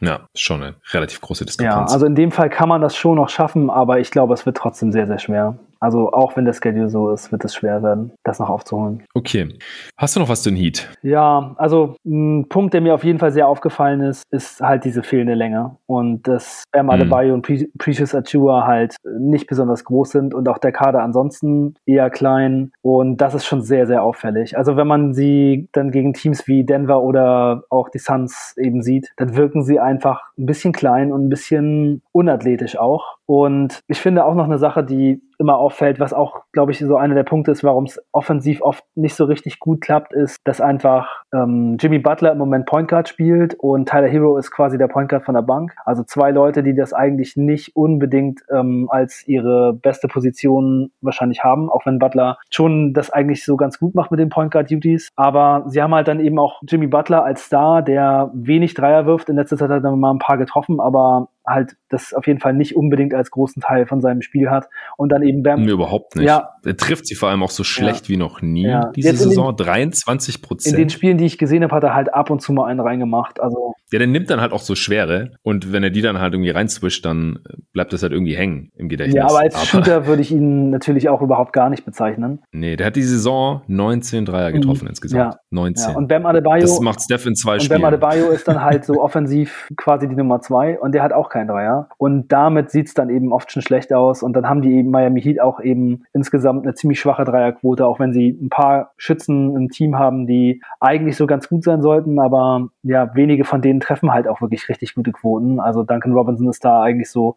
[0.00, 1.90] Ja, schon eine relativ große Diskrepanz.
[1.90, 4.46] Ja, also in dem Fall kann man das schon noch schaffen, aber ich glaube, es
[4.46, 5.58] wird trotzdem sehr, sehr schwer.
[5.80, 9.02] Also auch wenn der Schedule so ist, wird es schwer werden, das noch aufzuholen.
[9.14, 9.48] Okay.
[9.96, 10.88] Hast du noch was zu den Heat?
[11.02, 15.02] Ja, also ein Punkt, der mir auf jeden Fall sehr aufgefallen ist, ist halt diese
[15.02, 15.76] fehlende Länge.
[15.86, 16.90] Und dass Bam mhm.
[16.90, 21.74] Adebayo und Pre Precious Achua halt nicht besonders groß sind und auch der Kader ansonsten
[21.86, 22.72] eher klein.
[22.82, 24.58] Und das ist schon sehr, sehr auffällig.
[24.58, 29.08] Also wenn man sie dann gegen Teams wie Denver oder auch die Suns eben sieht,
[29.16, 33.16] dann wirken sie einfach ein bisschen klein und ein bisschen unathletisch auch.
[33.26, 36.96] Und ich finde auch noch eine Sache, die immer auffällt, was auch, glaube ich, so
[36.96, 40.60] einer der Punkte ist, warum es offensiv oft nicht so richtig gut klappt, ist, dass
[40.60, 44.88] einfach ähm, Jimmy Butler im Moment Point Guard spielt und Tyler Hero ist quasi der
[44.88, 45.74] Point Guard von der Bank.
[45.84, 51.70] Also zwei Leute, die das eigentlich nicht unbedingt ähm, als ihre beste Position wahrscheinlich haben,
[51.70, 55.08] auch wenn Butler schon das eigentlich so ganz gut macht mit den Point Guard Duties.
[55.16, 59.30] Aber sie haben halt dann eben auch Jimmy Butler als Star, der wenig Dreier wirft.
[59.30, 62.54] In letzter Zeit hat er mal ein paar getroffen, aber halt das auf jeden Fall
[62.54, 64.68] nicht unbedingt als großen Teil von seinem Spiel hat.
[64.96, 65.64] Und dann eben Bam.
[65.64, 66.26] Nee, überhaupt nicht.
[66.26, 66.50] Ja.
[66.64, 68.08] Er trifft sie vor allem auch so schlecht ja.
[68.10, 68.90] wie noch nie ja.
[68.94, 69.56] diese Jetzt Saison.
[69.56, 70.74] Den, 23 Prozent.
[70.74, 72.80] In den Spielen, die ich gesehen habe, hat er halt ab und zu mal einen
[72.80, 73.40] reingemacht.
[73.40, 76.34] Also ja, der nimmt dann halt auch so schwere und wenn er die dann halt
[76.34, 77.40] irgendwie reinzwischt, dann
[77.72, 79.16] bleibt das halt irgendwie hängen im Gedächtnis.
[79.16, 82.40] Ja, aber als aber Shooter würde ich ihn natürlich auch überhaupt gar nicht bezeichnen.
[82.52, 84.90] Nee, der hat die Saison 19 Dreier getroffen mhm.
[84.90, 85.34] insgesamt.
[85.34, 85.40] Ja.
[85.50, 85.90] 19.
[85.90, 85.96] Ja.
[85.96, 86.60] Und Bam Adebayo.
[86.60, 87.82] Das macht Steph in zwei und Spielen.
[87.82, 91.12] Und Bam Adebayo ist dann halt so offensiv quasi die Nummer zwei und der hat
[91.12, 91.88] auch keinen Dreier.
[91.96, 94.90] Und damit sieht es dann eben oft schon schlecht aus und dann haben die eben
[94.90, 99.56] Miami Heat auch eben insgesamt eine ziemlich schwache Dreierquote, auch wenn sie ein paar Schützen
[99.56, 103.80] im Team haben, die eigentlich so ganz gut sein sollten, aber ja, wenige von denen
[103.80, 105.60] treffen halt auch wirklich richtig gute Quoten.
[105.60, 107.36] Also Duncan Robinson ist da eigentlich so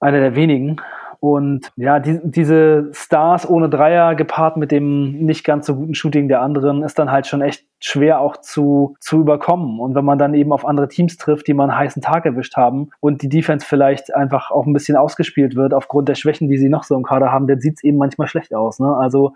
[0.00, 0.76] einer der wenigen.
[1.20, 6.28] Und ja, die, diese Stars ohne Dreier gepaart mit dem nicht ganz so guten Shooting
[6.28, 9.80] der anderen ist dann halt schon echt schwer auch zu, zu überkommen.
[9.80, 12.56] Und wenn man dann eben auf andere Teams trifft, die mal einen heißen Tag erwischt
[12.56, 16.58] haben und die Defense vielleicht einfach auch ein bisschen ausgespielt wird aufgrund der Schwächen, die
[16.58, 18.78] sie noch so im Kader haben, dann sieht es eben manchmal schlecht aus.
[18.80, 18.94] Ne?
[18.94, 19.32] Also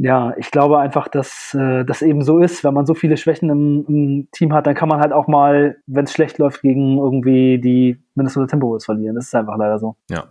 [0.00, 2.62] ja, ich glaube einfach, dass äh, das eben so ist.
[2.62, 5.76] Wenn man so viele Schwächen im, im Team hat, dann kann man halt auch mal,
[5.86, 9.16] wenn es schlecht läuft, gegen irgendwie die Minnesota Timberwolves verlieren.
[9.16, 9.96] Das ist einfach leider so.
[10.08, 10.26] Ja,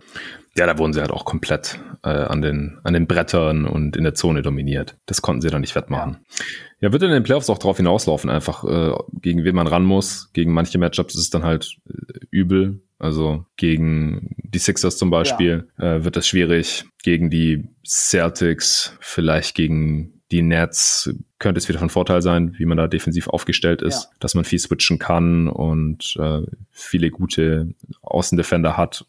[0.56, 4.04] ja, da wurden sie halt auch komplett äh, an, den, an den Brettern und in
[4.04, 4.96] der Zone dominiert.
[5.04, 6.18] Das konnten sie dann nicht wettmachen.
[6.20, 6.44] Ja.
[6.80, 10.30] Ja, wird in den Playoffs auch darauf hinauslaufen, einfach äh, gegen wen man ran muss.
[10.32, 12.80] Gegen manche Matchups ist es dann halt äh, übel.
[12.98, 15.96] Also gegen die Sixers zum Beispiel ja.
[15.96, 16.84] äh, wird das schwierig.
[17.02, 22.76] Gegen die Celtics, vielleicht gegen die Nets könnte es wieder von Vorteil sein, wie man
[22.76, 24.10] da defensiv aufgestellt ist, ja.
[24.20, 29.04] dass man viel switchen kann und äh, viele gute Außendefender hat.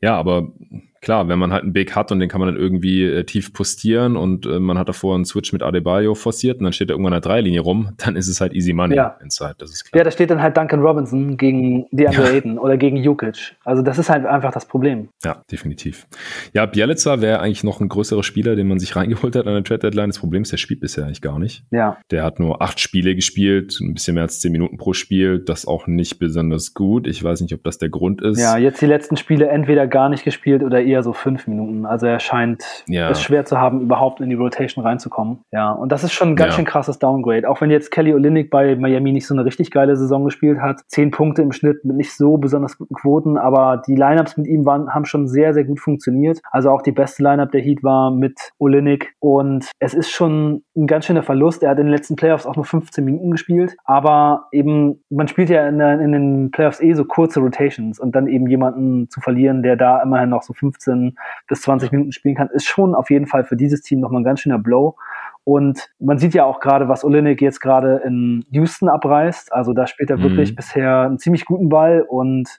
[0.00, 0.52] Ja, aber
[1.00, 3.52] klar, wenn man halt einen Big hat und den kann man dann irgendwie äh, tief
[3.52, 6.94] postieren und äh, man hat davor einen Switch mit Adebayo forciert und dann steht er
[6.94, 9.16] irgendwann an der Dreilinie rum, dann ist es halt easy money ja.
[9.22, 10.00] inside, das ist klar.
[10.00, 12.60] Ja, da steht dann halt Duncan Robinson gegen DeAndre ja.
[12.60, 13.56] Oder gegen Jukic.
[13.64, 15.08] Also das ist halt einfach das Problem.
[15.24, 16.06] Ja, definitiv.
[16.52, 19.64] Ja, Bielica wäre eigentlich noch ein größerer Spieler, den man sich reingeholt hat an der
[19.64, 20.10] Trade Deadline.
[20.10, 21.64] Das Problem ist, der spielt bisher eigentlich gar nicht.
[21.70, 21.98] Ja.
[22.10, 25.38] Der hat nur acht Spiele gespielt, ein bisschen mehr als zehn Minuten pro Spiel.
[25.38, 27.06] Das auch nicht besonders gut.
[27.06, 28.40] Ich weiß nicht, ob das der Grund ist.
[28.40, 31.86] Ja, jetzt die letzten Spiele entweder gar nicht gespielt oder eher so fünf Minuten.
[31.86, 33.10] Also er scheint ja.
[33.10, 35.40] es schwer zu haben, überhaupt in die Rotation reinzukommen.
[35.52, 36.56] Ja, und das ist schon ein ganz ja.
[36.56, 37.48] schön krasses Downgrade.
[37.48, 40.80] Auch wenn jetzt Kelly Olynyk bei Miami nicht so eine richtig geile Saison gespielt hat.
[40.88, 44.64] Zehn Punkte im Schnitt mit nicht so besonders guten Quoten, aber die Lineups mit ihm
[44.64, 46.40] waren, haben schon sehr, sehr gut funktioniert.
[46.50, 50.86] Also auch die beste Lineup der Heat war mit Olynyk und es ist schon ein
[50.86, 51.57] ganz schöner Verlust.
[51.62, 55.50] Er hat in den letzten Playoffs auch nur 15 Minuten gespielt, aber eben, man spielt
[55.50, 59.20] ja in, der, in den Playoffs eh so kurze Rotations und dann eben jemanden zu
[59.20, 61.16] verlieren, der da immerhin noch so 15
[61.46, 64.24] bis 20 Minuten spielen kann, ist schon auf jeden Fall für dieses Team nochmal ein
[64.24, 64.96] ganz schöner Blow.
[65.48, 69.50] Und man sieht ja auch gerade, was Olenek jetzt gerade in Houston abreißt.
[69.50, 70.24] Also da spielt er mhm.
[70.24, 72.58] wirklich bisher einen ziemlich guten Ball und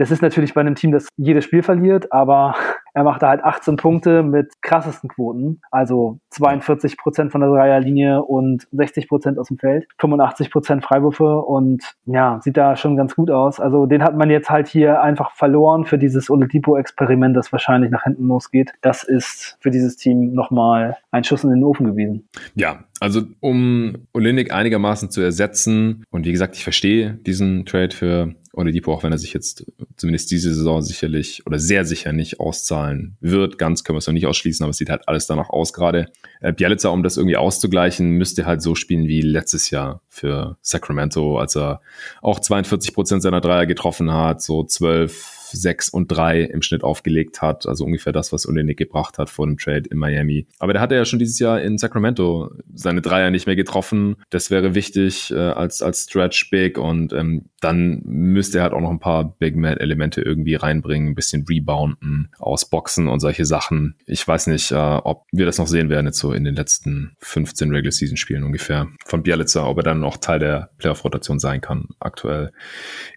[0.00, 2.54] das ist natürlich bei einem Team, das jedes Spiel verliert, aber
[2.94, 5.60] er macht da halt 18 Punkte mit krassesten Quoten.
[5.70, 9.86] Also 42 Prozent von der Dreierlinie und 60 Prozent aus dem Feld.
[9.98, 13.60] 85 Prozent Freiwürfe und ja, sieht da schon ganz gut aus.
[13.60, 18.04] Also den hat man jetzt halt hier einfach verloren für dieses Oladipo-Experiment, das wahrscheinlich nach
[18.04, 18.72] hinten losgeht.
[18.80, 22.26] Das ist für dieses Team nochmal ein Schuss in den Ofen gewesen.
[22.54, 28.34] Ja, also um Olinik einigermaßen zu ersetzen und wie gesagt, ich verstehe diesen Trade für
[28.52, 29.64] Oladipo, auch wenn er sich jetzt
[29.96, 33.58] zumindest diese Saison sicherlich oder sehr sicher nicht auszahlen wird.
[33.58, 36.06] Ganz können wir es noch nicht ausschließen, aber es sieht halt alles danach aus gerade.
[36.40, 41.38] Äh, Bialica, um das irgendwie auszugleichen, müsste halt so spielen wie letztes Jahr für Sacramento,
[41.38, 41.80] als er
[42.22, 47.42] auch 42 Prozent seiner Dreier getroffen hat, so 12 6 und 3 im Schnitt aufgelegt
[47.42, 47.66] hat.
[47.66, 50.46] Also ungefähr das, was Olenek gebracht hat vor dem Trade in Miami.
[50.58, 54.16] Aber der hatte ja schon dieses Jahr in Sacramento seine Dreier nicht mehr getroffen.
[54.30, 58.80] Das wäre wichtig äh, als, als Stretch Big und ähm, dann müsste er halt auch
[58.80, 63.96] noch ein paar Big Man-Elemente irgendwie reinbringen, ein bisschen rebounden, ausboxen und solche Sachen.
[64.06, 67.16] Ich weiß nicht, äh, ob wir das noch sehen werden jetzt so in den letzten
[67.18, 71.60] 15 Regular Season Spielen ungefähr von Bialica, ob er dann noch Teil der Playoff-Rotation sein
[71.60, 71.88] kann.
[72.00, 72.52] Aktuell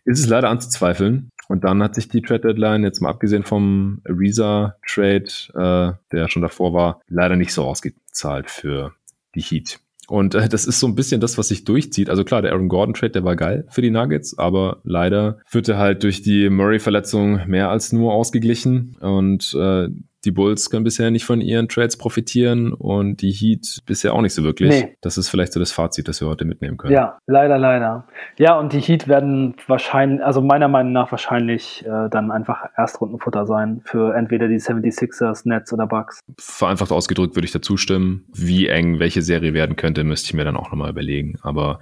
[0.05, 1.29] ist es leider anzuzweifeln.
[1.47, 6.29] Und dann hat sich die Trade Deadline, jetzt mal abgesehen vom Ariza Trade, äh, der
[6.29, 8.93] schon davor war, leider nicht so ausgezahlt für
[9.35, 9.79] die Heat.
[10.07, 12.09] Und äh, das ist so ein bisschen das, was sich durchzieht.
[12.09, 15.39] Also klar, der Aaron Gordon Trade, der war geil für die Nuggets, aber leider
[15.69, 18.95] er halt durch die Murray-Verletzung mehr als nur ausgeglichen.
[18.99, 19.87] Und äh,
[20.25, 24.33] die Bulls können bisher nicht von ihren Trades profitieren und die Heat bisher auch nicht
[24.33, 24.69] so wirklich.
[24.69, 24.97] Nee.
[25.01, 26.93] Das ist vielleicht so das Fazit, das wir heute mitnehmen können.
[26.93, 28.07] Ja, leider, leider.
[28.37, 33.45] Ja, und die Heat werden wahrscheinlich, also meiner Meinung nach wahrscheinlich äh, dann einfach Erstrundenfutter
[33.45, 36.21] sein für entweder die 76ers, Nets oder Bucks.
[36.39, 38.25] Vereinfacht ausgedrückt würde ich dazu stimmen.
[38.33, 41.37] Wie eng welche Serie werden könnte, müsste ich mir dann auch nochmal überlegen.
[41.41, 41.79] Aber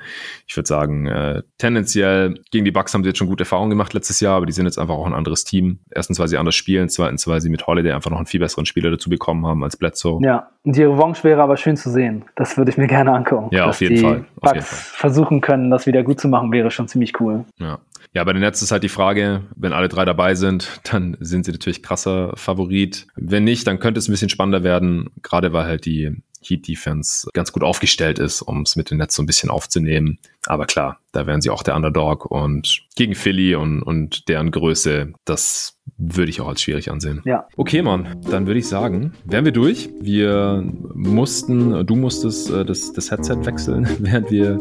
[0.48, 3.94] ich würde sagen, äh, tendenziell gegen die Bucks haben sie jetzt schon gute Erfahrungen gemacht
[3.94, 5.80] letztes Jahr, aber die sind jetzt einfach auch ein anderes Team.
[5.92, 8.66] Erstens, weil sie anders spielen, zweitens, weil sie mit Holiday einfach noch ein viel besseren
[8.66, 10.20] Spieler dazu bekommen haben als Bledsoe.
[10.24, 12.26] Ja, und die Revanche wäre aber schön zu sehen.
[12.36, 13.54] Das würde ich mir gerne angucken.
[13.56, 14.26] Ja, auf jeden, Fall.
[14.42, 14.80] auf jeden Fall.
[14.80, 17.46] versuchen können, das wieder gut zu machen, wäre schon ziemlich cool.
[17.58, 17.80] Ja.
[18.14, 21.46] Ja, bei den Nets ist halt die Frage, wenn alle drei dabei sind, dann sind
[21.46, 23.08] sie natürlich krasser Favorit.
[23.16, 27.30] Wenn nicht, dann könnte es ein bisschen spannender werden, gerade weil halt die Heat Defense
[27.34, 30.18] ganz gut aufgestellt ist, um es mit den Nets so ein bisschen aufzunehmen.
[30.48, 35.14] Aber klar, da wären sie auch der Underdog und gegen Philly und, und deren Größe,
[35.26, 37.22] das würde ich auch als schwierig ansehen.
[37.26, 37.48] Ja.
[37.58, 39.90] Okay, Mann, dann würde ich sagen, wären wir durch.
[40.00, 40.64] Wir
[40.94, 44.60] mussten, du musstest äh, das, das Headset wechseln, während wir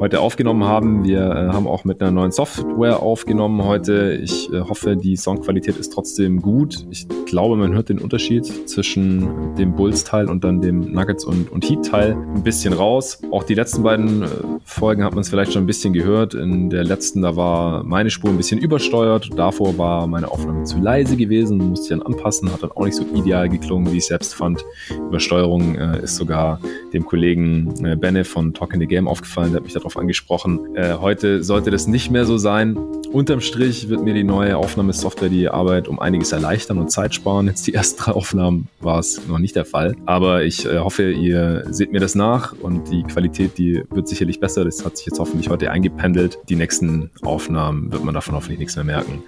[0.00, 1.04] heute aufgenommen haben.
[1.04, 4.14] Wir äh, haben auch mit einer neuen Software aufgenommen heute.
[4.22, 6.86] Ich äh, hoffe, die Soundqualität ist trotzdem gut.
[6.90, 11.68] Ich glaube, man hört den Unterschied zwischen dem Bulls-Teil und dann dem Nuggets- und, und
[11.68, 13.20] Heat-Teil ein bisschen raus.
[13.30, 14.24] Auch die letzten beiden
[14.64, 16.34] Folgen hat man es vielleicht schon ein bisschen gehört.
[16.34, 19.30] In der letzten, da war meine Spur ein bisschen übersteuert.
[19.36, 22.96] Davor war meine Aufnahme zu leise gewesen, musste ich dann anpassen, hat dann auch nicht
[22.96, 24.64] so ideal geklungen, wie ich selbst fand.
[25.08, 26.60] Übersteuerung äh, ist sogar
[26.92, 30.76] dem Kollegen äh, Benne von Talking the Game aufgefallen, der hat mich darauf angesprochen.
[30.76, 32.76] Äh, heute sollte das nicht mehr so sein.
[33.12, 37.46] Unterm Strich wird mir die neue Aufnahmesoftware die Arbeit um einiges erleichtern und Zeit sparen.
[37.46, 39.96] Jetzt die ersten drei Aufnahmen war es noch nicht der Fall.
[40.04, 44.40] Aber ich äh, hoffe, ihr seht mir das nach und die Qualität, die wird sicherlich
[44.40, 44.64] besser.
[44.64, 46.38] Das hat sich jetzt hoffentlich heute eingependelt.
[46.48, 49.22] Die nächsten Aufnahmen wird man davon hoffentlich nichts mehr merken.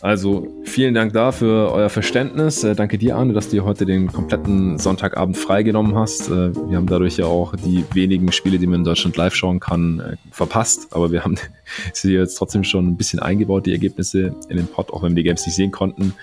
[0.00, 2.64] Also vielen Dank dafür euer Verständnis.
[2.64, 6.28] Äh, danke dir, Arne, dass du heute den kompletten Sonntagabend freigenommen hast.
[6.28, 9.60] Äh, wir haben dadurch ja auch die wenigen Spiele, die man in Deutschland live schauen
[9.60, 10.88] kann, äh, verpasst.
[10.92, 11.36] Aber wir haben
[11.92, 15.22] sie jetzt trotzdem schon ein bisschen eingebaut, die Ergebnisse in den Pod, auch wenn wir
[15.22, 16.14] die Games nicht sehen konnten.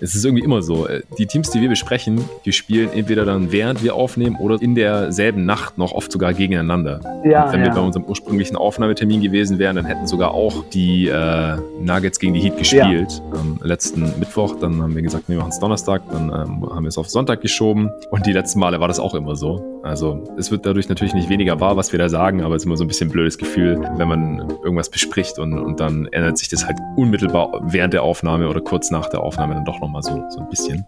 [0.00, 0.86] Es ist irgendwie immer so.
[1.18, 5.44] Die Teams, die wir besprechen, die spielen entweder dann während wir aufnehmen oder in derselben
[5.44, 7.00] Nacht noch oft sogar gegeneinander.
[7.24, 7.66] Ja, Und wenn ja.
[7.66, 12.34] wir bei unserem ursprünglichen Aufnahmetermin gewesen wären, dann hätten sogar auch die äh, Nuggets gegen
[12.34, 13.40] die Heat gespielt ja.
[13.40, 14.56] am letzten Mittwoch.
[14.58, 17.40] Dann haben wir gesagt, wir machen es Donnerstag, dann ähm, haben wir es auf Sonntag
[17.40, 17.90] geschoben.
[18.10, 19.80] Und die letzten Male war das auch immer so.
[19.82, 22.66] Also es wird dadurch natürlich nicht weniger wahr, was wir da sagen, aber es ist
[22.66, 26.38] immer so ein bisschen ein blödes Gefühl, wenn man irgendwas bespricht und, und dann ändert
[26.38, 30.02] sich das halt unmittelbar während der Aufnahme oder kurz nach der Aufnahme dann doch nochmal
[30.02, 30.84] so, so ein bisschen.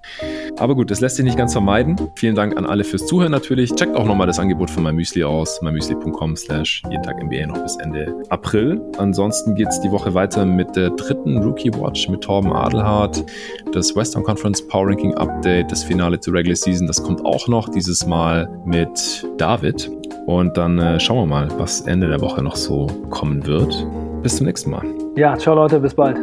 [0.59, 1.97] Aber gut, das lässt sich nicht ganz vermeiden.
[2.15, 3.75] Vielen Dank an alle fürs Zuhören natürlich.
[3.75, 7.77] Checkt auch nochmal das Angebot von MyMüsli aus, mymüsli.com slash jeden Tag NBA noch bis
[7.77, 8.81] Ende April.
[8.99, 13.25] Ansonsten geht es die Woche weiter mit der dritten Rookie Watch mit Torben Adelhardt,
[13.73, 17.69] das Western Conference Power Ranking Update, das Finale zur Regular Season, das kommt auch noch,
[17.69, 19.91] dieses Mal mit David.
[20.27, 23.87] Und dann äh, schauen wir mal, was Ende der Woche noch so kommen wird.
[24.25, 24.83] Bis zum nächsten Mal.
[25.17, 26.17] Ja, ciao Leute, bis bald.